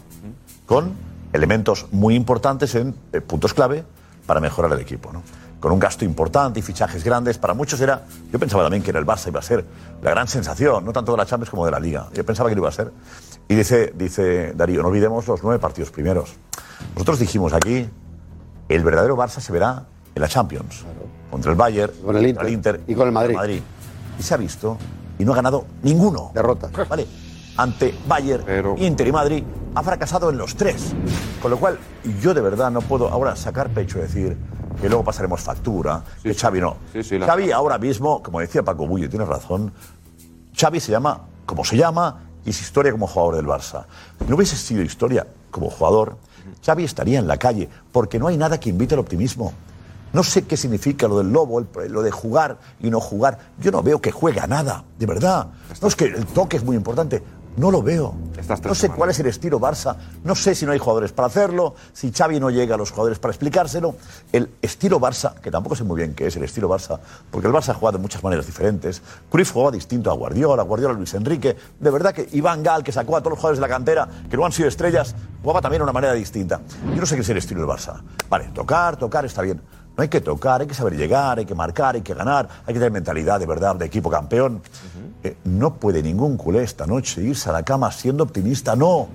con 0.66 0.91
elementos 1.32 1.88
muy 1.91 2.16
importantes 2.16 2.76
en 2.76 2.94
eh, 3.14 3.22
puntos 3.22 3.54
clave 3.54 3.86
para 4.28 4.39
mejorar 4.39 4.72
el 4.74 4.80
equipo, 4.82 5.12
¿no? 5.14 5.24
Con 5.64 5.72
un 5.72 5.80
gasto 5.80 6.03
importante 6.03 6.59
y 6.59 6.61
fichajes 6.61 7.05
grandes, 7.05 7.38
para 7.38 7.53
muchos 7.53 7.80
era, 7.80 8.03
yo 8.30 8.38
pensaba 8.38 8.64
también 8.64 8.84
que 8.84 8.89
en 8.91 8.97
el 8.97 9.05
Barça 9.05 9.30
iba 9.30 9.39
a 9.39 9.41
ser 9.41 9.64
la 10.01 10.09
gran 10.09 10.28
sensación, 10.28 10.84
no 10.84 10.91
tanto 10.91 11.14
de 11.14 11.18
la 11.18 11.26
Champions 11.26 11.49
como 11.49 11.64
de 11.64 11.72
la 11.72 11.80
Liga, 11.80 12.09
yo 12.14 12.26
pensaba 12.26 12.49
que 12.49 12.55
lo 12.55 12.64
iba 12.64 12.68
a 12.68 12.74
ser. 12.74 12.91
Y 13.47 13.55
dice, 13.55 13.93
dice 13.95 14.51
Darío, 14.57 14.82
no 14.82 14.89
olvidemos 14.89 15.26
los 15.26 15.41
nueve 15.41 15.59
partidos 15.59 15.89
primeros. 15.89 16.36
Nosotros 16.95 17.18
dijimos 17.18 17.53
aquí, 17.53 17.89
el 18.68 18.84
verdadero 18.84 19.16
Barça 19.16 19.39
se 19.39 19.53
verá 19.53 19.86
en 20.14 20.22
la 20.22 20.28
Champions. 20.28 20.84
Contra 21.32 21.51
el 21.51 21.57
Bayern, 21.57 21.93
Con 22.03 22.18
el 22.18 22.28
Inter. 22.28 22.49
Inter 22.49 22.82
Y 22.86 22.93
con 22.93 23.07
el 23.07 23.14
Madrid. 23.14 23.36
Madrid. 23.36 23.61
Y 24.20 24.22
se 24.22 24.34
ha 24.34 24.38
visto 24.38 24.78
y 25.18 25.24
no 25.24 25.32
ha 25.32 25.36
ganado 25.38 25.66
ninguno. 25.82 26.32
Derrota. 26.34 26.70
Vale. 26.89 27.07
Ante 27.55 27.95
Bayern, 28.05 28.76
Inter 28.80 29.07
y 29.07 29.11
Madrid 29.14 29.43
ha 29.76 29.82
fracasado 29.82 30.30
en 30.30 30.38
los 30.38 30.57
tres. 30.57 30.93
Con 31.41 31.51
lo 31.51 31.57
cual, 31.57 31.80
yo 32.22 32.34
de 32.34 32.41
verdad 32.41 32.70
no 32.70 32.82
puedo 32.82 33.07
ahora 33.07 33.38
sacar 33.38 33.70
pecho 33.70 33.99
y 33.99 34.01
decir 34.01 34.38
que 34.82 34.88
luego 34.90 35.04
pasaremos 35.04 35.42
factura, 35.42 36.04
que 36.22 36.34
Xavi 36.34 36.60
no. 36.62 36.76
sí, 36.92 37.04
Xavi 37.26 37.52
ahora 37.52 37.78
mismo, 37.78 38.22
como 38.24 38.40
decía 38.40 38.64
Paco 38.64 38.86
Bullo, 38.88 39.06
y 39.06 39.10
tienes 39.10 39.28
razón, 39.28 39.72
Xavi 40.56 40.80
se 40.80 40.92
llama 40.92 41.22
como 41.46 41.64
se 41.66 41.76
llama 41.78 42.22
y 42.46 42.50
es 42.52 42.62
historia 42.62 42.92
como 42.92 43.08
jugador 43.08 43.36
del 43.36 43.46
Barça. 43.46 43.86
Si 44.20 44.26
no 44.30 44.36
hubiese 44.36 44.56
sido 44.56 44.82
historia 44.82 45.26
como 45.52 45.70
jugador, 45.70 46.18
Xavi 46.66 46.84
estaría 46.84 47.20
en 47.20 47.28
la 47.28 47.38
calle, 47.38 47.70
porque 47.92 48.20
no 48.20 48.28
hay 48.28 48.38
nada 48.38 48.60
que 48.60 48.70
invite 48.70 48.96
al 48.96 49.00
optimismo. 49.00 49.54
No 50.14 50.24
sé 50.24 50.44
qué 50.46 50.58
significa 50.58 51.08
lo 51.08 51.18
del 51.18 51.32
lobo, 51.34 51.60
el- 51.60 51.68
lo 51.92 52.02
de 52.04 52.12
jugar 52.12 52.58
y 52.80 52.90
no 52.92 53.00
jugar. 53.00 53.40
Yo 53.60 53.72
no 53.72 53.82
veo 53.82 54.00
que 54.00 54.12
juega 54.12 54.46
nada, 54.46 54.84
de 55.00 55.06
verdad. 55.06 55.48
No 55.82 55.88
es 55.88 55.96
que 55.96 56.06
el 56.06 56.26
toque 56.28 56.58
es 56.58 56.64
muy 56.64 56.76
importante. 56.76 57.24
No 57.56 57.70
lo 57.70 57.84
veo. 57.84 58.16
No 58.64 58.76
sé 58.76 58.89
cuál 58.89 59.12
es 59.12 59.20
el 59.20 59.28
estilo 59.28 59.60
Barça. 59.60 59.95
No 60.24 60.34
sé 60.36 60.56
si 60.56 60.66
no 60.66 60.72
hay 60.72 60.80
jugadores 60.80 61.12
para 61.12 61.28
hacerlo, 61.28 61.76
si 61.93 62.12
Xavi 62.12 62.39
no 62.39 62.49
llega 62.49 62.76
a 62.76 62.78
los 62.78 62.91
jugadores 62.91 63.20
para 63.20 63.32
explicárselo. 63.32 63.95
El 64.32 64.49
estilo 64.62 64.99
Barça, 64.99 65.36
que 65.36 65.51
tampoco 65.51 65.76
sé 65.76 65.84
muy 65.84 65.97
bien 65.97 66.16
qué 66.16 66.28
es 66.28 66.36
el 66.36 66.43
estilo 66.43 66.68
Barça, 66.68 66.99
porque 67.30 67.47
el 67.47 67.54
Barça 67.54 67.74
jugado 67.74 67.97
de 67.97 68.01
muchas 68.01 68.24
maneras 68.24 68.45
diferentes. 68.45 69.01
Cruyff 69.30 69.51
jugaba 69.51 69.72
distinto 69.72 70.10
a 70.10 70.14
Guardiola, 70.16 70.64
Guardiola 70.64 70.93
a 70.93 70.97
Luis 70.97 71.14
Enrique. 71.14 71.56
De 71.80 71.91
verdad 71.91 72.14
que 72.14 72.28
Iván 72.32 72.64
Gal, 72.64 72.84
que 72.84 72.91
sacó 72.91 73.16
a 73.18 73.20
todos 73.20 73.32
los 73.32 73.39
jugadores 73.39 73.60
de 73.60 73.62
la 73.62 73.70
cantera, 73.70 74.08
que 74.30 74.36
no 74.36 74.45
han 74.45 74.51
sido 74.51 74.68
estrellas, 74.68 75.16
jugaba 75.41 75.62
también 75.62 75.80
de 75.80 75.84
una 75.84 75.93
manera 75.93 76.14
distinta. 76.14 76.60
Yo 76.93 76.99
no 76.99 77.06
sé 77.06 77.16
qué 77.16 77.22
es 77.22 77.30
el 77.30 77.38
estilo 77.38 77.62
del 77.62 77.70
Barça. 77.70 78.01
Vale, 78.30 78.49
tocar, 78.54 78.97
tocar 78.97 79.26
está 79.26 79.41
bien. 79.43 79.62
No 79.96 80.02
hay 80.02 80.10
que 80.10 80.22
tocar, 80.22 80.62
hay 80.62 80.68
que 80.68 80.74
saber 80.74 80.96
llegar, 80.98 81.38
hay 81.38 81.46
que 81.46 81.54
marcar, 81.54 81.96
hay 81.96 82.02
que 82.02 82.16
ganar, 82.16 82.50
hay 82.66 82.74
que 82.74 82.80
tener 82.80 82.91
mentalidad 82.91 83.39
de 83.39 83.46
verdad 83.46 83.76
de 83.76 83.86
equipo 83.86 84.10
campeón. 84.10 84.62
Eh, 85.24 85.38
no 85.44 85.76
puede 85.76 86.02
ningún 86.02 86.36
culé 86.36 86.64
esta 86.64 86.88
noche 86.88 87.22
irse 87.22 87.50
a 87.50 87.54
la 87.54 87.64
cama 87.64 87.91
siendo 87.91 88.24
optimista, 88.24 88.76
no. 88.76 89.08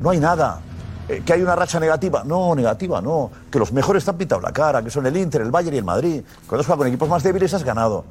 No 0.00 0.10
hay 0.10 0.18
nada. 0.18 0.60
Eh, 1.06 1.22
¿Que 1.26 1.34
hay 1.34 1.42
una 1.42 1.54
racha 1.54 1.78
negativa? 1.78 2.22
No, 2.24 2.54
negativa, 2.54 3.02
no. 3.02 3.30
Que 3.50 3.58
los 3.58 3.72
mejores 3.72 4.04
te 4.04 4.10
han 4.10 4.16
pintado 4.16 4.40
la 4.40 4.52
cara, 4.52 4.82
que 4.82 4.90
son 4.90 5.04
el 5.06 5.16
Inter, 5.16 5.42
el 5.42 5.50
Bayern 5.50 5.74
y 5.74 5.78
el 5.78 5.84
Madrid. 5.84 6.22
Cuando 6.46 6.60
has 6.60 6.66
jugado 6.66 6.78
con 6.78 6.86
equipos 6.86 7.08
más 7.08 7.22
débiles 7.22 7.52
has 7.52 7.64
ganado. 7.64 8.04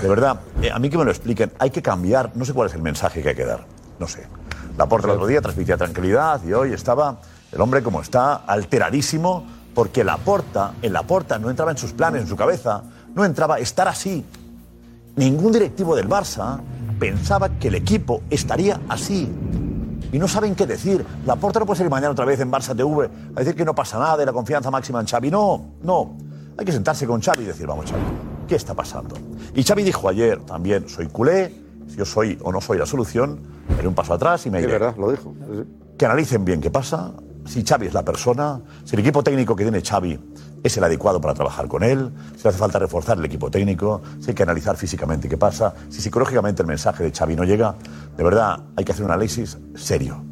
De 0.00 0.08
verdad, 0.08 0.40
eh, 0.60 0.70
a 0.70 0.78
mí 0.78 0.90
que 0.90 0.98
me 0.98 1.04
lo 1.04 1.10
expliquen. 1.10 1.50
Hay 1.58 1.70
que 1.70 1.82
cambiar, 1.82 2.30
no 2.36 2.44
sé 2.44 2.52
cuál 2.52 2.68
es 2.68 2.74
el 2.74 2.82
mensaje 2.82 3.20
que 3.20 3.30
hay 3.30 3.34
que 3.34 3.46
dar. 3.46 3.66
No 3.98 4.06
sé. 4.06 4.28
La 4.78 4.86
Porta 4.86 5.08
el 5.08 5.14
otro 5.14 5.26
día 5.26 5.40
transmitía 5.40 5.76
tranquilidad 5.76 6.40
y 6.44 6.52
hoy 6.52 6.72
estaba 6.72 7.16
el 7.50 7.60
hombre 7.60 7.82
como 7.82 8.00
está, 8.00 8.34
alteradísimo, 8.34 9.44
porque 9.74 10.04
la 10.04 10.16
Porta, 10.18 10.74
en 10.82 10.92
la 10.92 11.02
Porta 11.02 11.38
no 11.38 11.50
entraba 11.50 11.70
en 11.70 11.78
sus 11.78 11.92
planes, 11.92 12.22
en 12.22 12.28
su 12.28 12.36
cabeza, 12.36 12.82
no 13.14 13.24
entraba 13.24 13.58
estar 13.58 13.88
así. 13.88 14.24
Ningún 15.16 15.52
directivo 15.52 15.94
del 15.94 16.08
Barça 16.08 16.58
pensaba 16.98 17.48
que 17.58 17.68
el 17.68 17.74
equipo 17.74 18.22
estaría 18.30 18.80
así. 18.88 19.30
Y 20.12 20.18
no 20.18 20.28
saben 20.28 20.54
qué 20.54 20.66
decir. 20.66 21.04
La 21.26 21.36
Porta 21.36 21.58
no 21.60 21.66
puede 21.66 21.78
salir 21.78 21.90
mañana 21.90 22.10
otra 22.12 22.24
vez 22.24 22.40
en 22.40 22.50
Barça 22.50 22.76
TV 22.76 23.08
a 23.34 23.38
decir 23.40 23.54
que 23.54 23.64
no 23.64 23.74
pasa 23.74 23.98
nada 23.98 24.22
y 24.22 24.26
la 24.26 24.32
confianza 24.32 24.70
máxima 24.70 25.00
en 25.00 25.06
Xavi. 25.06 25.30
No, 25.30 25.64
no. 25.82 26.16
Hay 26.58 26.64
que 26.66 26.72
sentarse 26.72 27.06
con 27.06 27.20
Xavi 27.22 27.44
y 27.44 27.46
decir, 27.46 27.66
vamos 27.66 27.86
Xavi, 27.90 28.02
¿qué 28.46 28.56
está 28.56 28.74
pasando? 28.74 29.14
Y 29.54 29.62
Xavi 29.62 29.82
dijo 29.82 30.08
ayer 30.08 30.38
también, 30.40 30.86
soy 30.88 31.06
culé, 31.08 31.50
si 31.88 31.96
yo 31.96 32.04
soy 32.04 32.38
o 32.42 32.52
no 32.52 32.60
soy 32.60 32.76
la 32.78 32.84
solución, 32.86 33.40
haré 33.78 33.88
un 33.88 33.94
paso 33.94 34.12
atrás 34.12 34.44
y 34.46 34.50
me 34.50 34.58
Es 34.58 34.64
iré. 34.64 34.72
verdad, 34.74 34.94
lo 34.98 35.10
dijo. 35.10 35.34
Que 35.96 36.04
analicen 36.04 36.44
bien 36.44 36.60
qué 36.60 36.70
pasa, 36.70 37.12
si 37.44 37.64
Xavi 37.64 37.86
es 37.86 37.94
la 37.94 38.04
persona, 38.04 38.60
si 38.84 38.96
el 38.96 39.00
equipo 39.00 39.22
técnico 39.22 39.56
que 39.56 39.64
tiene 39.64 39.80
Xavi 39.80 40.18
es 40.62 40.76
el 40.76 40.84
adecuado 40.84 41.20
para 41.20 41.34
trabajar 41.34 41.68
con 41.68 41.82
él, 41.82 42.10
si 42.36 42.46
hace 42.46 42.58
falta 42.58 42.78
reforzar 42.78 43.18
el 43.18 43.24
equipo 43.24 43.50
técnico, 43.50 44.00
si 44.20 44.30
hay 44.30 44.34
que 44.34 44.42
analizar 44.42 44.76
físicamente 44.76 45.28
qué 45.28 45.36
pasa, 45.36 45.74
si 45.88 46.00
psicológicamente 46.00 46.62
el 46.62 46.68
mensaje 46.68 47.04
de 47.04 47.10
Xavi 47.10 47.34
no 47.34 47.44
llega, 47.44 47.74
de 48.16 48.24
verdad 48.24 48.60
hay 48.76 48.84
que 48.84 48.92
hacer 48.92 49.04
un 49.04 49.10
análisis 49.10 49.58
serio. 49.74 50.24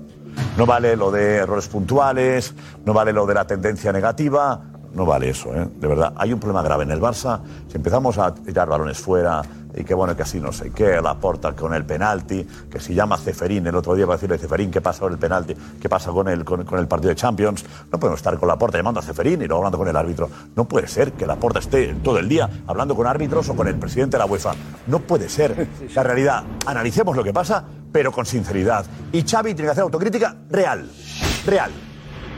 No 0.56 0.66
vale 0.66 0.96
lo 0.96 1.10
de 1.10 1.36
errores 1.36 1.68
puntuales, 1.68 2.54
no 2.84 2.92
vale 2.92 3.12
lo 3.12 3.26
de 3.26 3.34
la 3.34 3.46
tendencia 3.46 3.92
negativa, 3.92 4.60
no 4.94 5.06
vale 5.06 5.30
eso, 5.30 5.54
¿eh? 5.54 5.68
de 5.78 5.86
verdad. 5.86 6.12
Hay 6.16 6.32
un 6.32 6.40
problema 6.40 6.62
grave 6.62 6.84
en 6.84 6.90
el 6.90 7.00
Barça. 7.00 7.40
Si 7.68 7.76
empezamos 7.76 8.18
a 8.18 8.34
tirar 8.34 8.68
balones 8.68 8.98
fuera 8.98 9.42
y 9.74 9.84
que 9.84 9.94
bueno, 9.94 10.16
que 10.16 10.22
así 10.22 10.40
no 10.40 10.52
sé 10.52 10.70
qué, 10.70 11.00
la 11.00 11.14
porta 11.14 11.52
con 11.54 11.74
el 11.74 11.84
penalti, 11.84 12.46
que 12.70 12.80
si 12.80 12.94
llama 12.94 13.16
Ceferín 13.18 13.66
el 13.66 13.74
otro 13.74 13.94
día 13.94 14.06
para 14.06 14.16
decirle 14.16 14.38
Ceferín 14.38 14.70
qué 14.70 14.80
pasa 14.80 15.00
con 15.00 15.12
el 15.12 15.18
penalti, 15.18 15.54
qué 15.80 15.88
pasa 15.88 16.10
con 16.10 16.28
el, 16.28 16.44
con, 16.44 16.64
con 16.64 16.78
el 16.78 16.88
partido 16.88 17.10
de 17.10 17.16
Champions, 17.16 17.64
no 17.90 17.98
podemos 17.98 18.20
estar 18.20 18.38
con 18.38 18.48
la 18.48 18.58
porta 18.58 18.78
llamando 18.78 19.00
a 19.00 19.02
Ceferín 19.02 19.42
y 19.42 19.46
luego 19.46 19.58
hablando 19.58 19.78
con 19.78 19.88
el 19.88 19.96
árbitro. 19.96 20.28
No 20.56 20.64
puede 20.64 20.88
ser 20.88 21.12
que 21.12 21.26
la 21.26 21.36
porta 21.36 21.58
esté 21.58 21.94
todo 22.02 22.18
el 22.18 22.28
día 22.28 22.48
hablando 22.66 22.94
con 22.94 23.06
árbitros 23.06 23.48
o 23.48 23.56
con 23.56 23.68
el 23.68 23.76
presidente 23.76 24.16
de 24.16 24.18
la 24.18 24.26
UEFA. 24.26 24.52
No 24.86 25.00
puede 25.00 25.28
ser. 25.28 25.68
La 25.94 26.02
realidad, 26.02 26.44
analicemos 26.66 27.16
lo 27.16 27.24
que 27.24 27.32
pasa, 27.32 27.64
pero 27.92 28.12
con 28.12 28.24
sinceridad. 28.24 28.86
Y 29.12 29.22
Xavi 29.22 29.54
tiene 29.54 29.68
que 29.68 29.72
hacer 29.72 29.82
autocrítica 29.82 30.36
real, 30.48 30.88
real. 31.46 31.70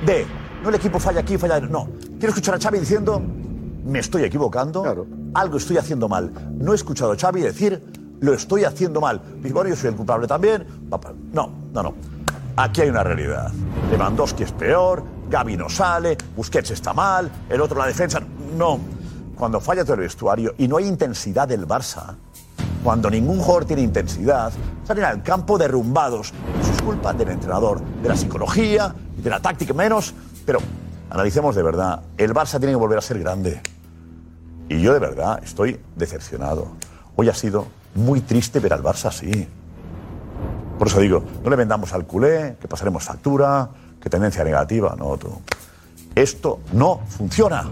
De, 0.04 0.26
no 0.62 0.68
el 0.68 0.74
equipo 0.74 0.98
falla 0.98 1.20
aquí, 1.20 1.36
falla. 1.36 1.60
No, 1.60 1.88
quiero 2.18 2.28
escuchar 2.28 2.54
a 2.54 2.58
Xavi 2.58 2.78
diciendo, 2.78 3.22
me 3.84 3.98
estoy 3.98 4.24
equivocando, 4.24 5.06
algo 5.34 5.58
estoy 5.58 5.78
haciendo 5.78 6.08
mal. 6.08 6.32
No 6.58 6.72
he 6.72 6.74
escuchado 6.74 7.12
a 7.12 7.16
Xavi 7.16 7.42
decir, 7.42 7.82
lo 8.20 8.34
estoy 8.34 8.64
haciendo 8.64 9.00
mal. 9.00 9.20
Dice, 9.42 9.54
yo 9.54 9.76
soy 9.76 9.90
el 9.90 9.96
culpable 9.96 10.26
también. 10.26 10.66
No, 11.32 11.50
no, 11.72 11.82
no. 11.82 11.94
Aquí 12.56 12.82
hay 12.82 12.90
una 12.90 13.02
realidad. 13.02 13.50
Lewandowski 13.90 14.42
es 14.42 14.52
peor, 14.52 15.02
Gaby 15.30 15.56
no 15.56 15.68
sale, 15.68 16.18
Busquets 16.36 16.70
está 16.72 16.92
mal, 16.92 17.30
el 17.48 17.60
otro 17.60 17.78
la 17.78 17.86
defensa. 17.86 18.20
No. 18.56 18.78
Cuando 19.34 19.60
falla 19.60 19.82
todo 19.82 19.94
el 19.94 20.00
vestuario 20.00 20.54
y 20.58 20.68
no 20.68 20.76
hay 20.76 20.86
intensidad 20.86 21.48
del 21.48 21.66
Barça, 21.66 22.14
cuando 22.84 23.08
ningún 23.08 23.38
jugador 23.38 23.64
tiene 23.64 23.82
intensidad, 23.82 24.52
salen 24.84 25.04
al 25.04 25.22
campo 25.22 25.56
derrumbados. 25.56 26.32
Eso 26.60 26.72
es 26.72 26.82
culpa 26.82 27.12
del 27.12 27.30
entrenador, 27.30 27.80
de 27.80 28.08
la 28.08 28.16
psicología, 28.16 28.94
de 29.16 29.30
la 29.30 29.40
táctica 29.40 29.72
menos. 29.72 30.14
Pero 30.44 30.58
analicemos 31.10 31.56
de 31.56 31.62
verdad, 31.62 32.02
el 32.18 32.34
Barça 32.34 32.58
tiene 32.58 32.72
que 32.72 32.76
volver 32.76 32.98
a 32.98 33.02
ser 33.02 33.18
grande. 33.18 33.60
Y 34.72 34.80
yo 34.80 34.94
de 34.94 35.00
verdad 35.00 35.38
estoy 35.44 35.78
decepcionado. 35.96 36.68
Hoy 37.14 37.28
ha 37.28 37.34
sido 37.34 37.66
muy 37.94 38.22
triste 38.22 38.58
ver 38.58 38.72
al 38.72 38.82
Barça 38.82 39.08
así. 39.08 39.46
Por 40.78 40.88
eso 40.88 40.98
digo, 40.98 41.22
no 41.44 41.50
le 41.50 41.56
vendamos 41.56 41.92
al 41.92 42.06
culé, 42.06 42.56
que 42.58 42.68
pasaremos 42.68 43.04
factura, 43.04 43.68
que 44.00 44.08
tendencia 44.08 44.42
negativa, 44.42 44.96
no 44.98 45.18
tú. 45.18 45.28
Esto 46.14 46.60
no 46.72 47.02
funciona. 47.06 47.64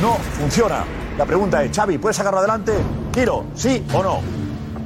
No 0.00 0.14
funciona. 0.38 0.84
La 1.18 1.26
pregunta 1.26 1.64
es, 1.64 1.76
Xavi, 1.76 1.98
¿puedes 1.98 2.16
sacarlo 2.16 2.38
adelante? 2.38 2.74
Tiro, 3.10 3.46
sí 3.56 3.84
o 3.92 4.00
no. 4.00 4.20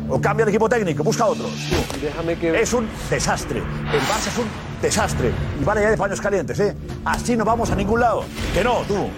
O 0.09 0.19
cambia 0.23 0.47
de 0.47 0.51
equipo 0.51 0.67
técnico, 0.67 1.05
busca 1.05 1.27
otros. 1.27 1.51
Déjame 2.01 2.39
que... 2.39 2.59
Es 2.59 2.73
un 2.73 2.89
desastre. 3.11 3.59
El 3.59 4.01
Barça 4.01 4.29
es 4.29 4.39
un 4.39 4.47
desastre. 4.81 5.31
Y 5.61 5.65
vale 5.65 5.83
ya 5.83 5.91
de 5.91 5.99
paños 5.99 6.23
calientes, 6.23 6.59
¿eh? 6.59 6.75
Así 7.05 7.37
no 7.37 7.45
vamos 7.45 7.71
a 7.71 7.77
ningún 7.77 8.01
lado. 8.01 8.25
Que 8.55 8.65
no, 8.65 8.81
tú. 8.89 9.11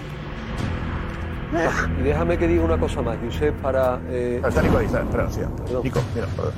Y 1.99 2.03
déjame 2.03 2.37
que 2.37 2.47
diga 2.47 2.63
una 2.63 2.77
cosa 2.77 3.01
más, 3.01 3.17
Josep, 3.23 3.53
para... 3.61 3.99
eh, 4.09 4.41
Está 4.45 4.61
Nico 4.61 4.77
ahí, 4.77 4.85
está, 4.85 5.01
espera, 5.01 5.29
sí. 5.31 5.41
Nico, 5.83 6.01
mira, 6.13 6.27
perdón. 6.35 6.53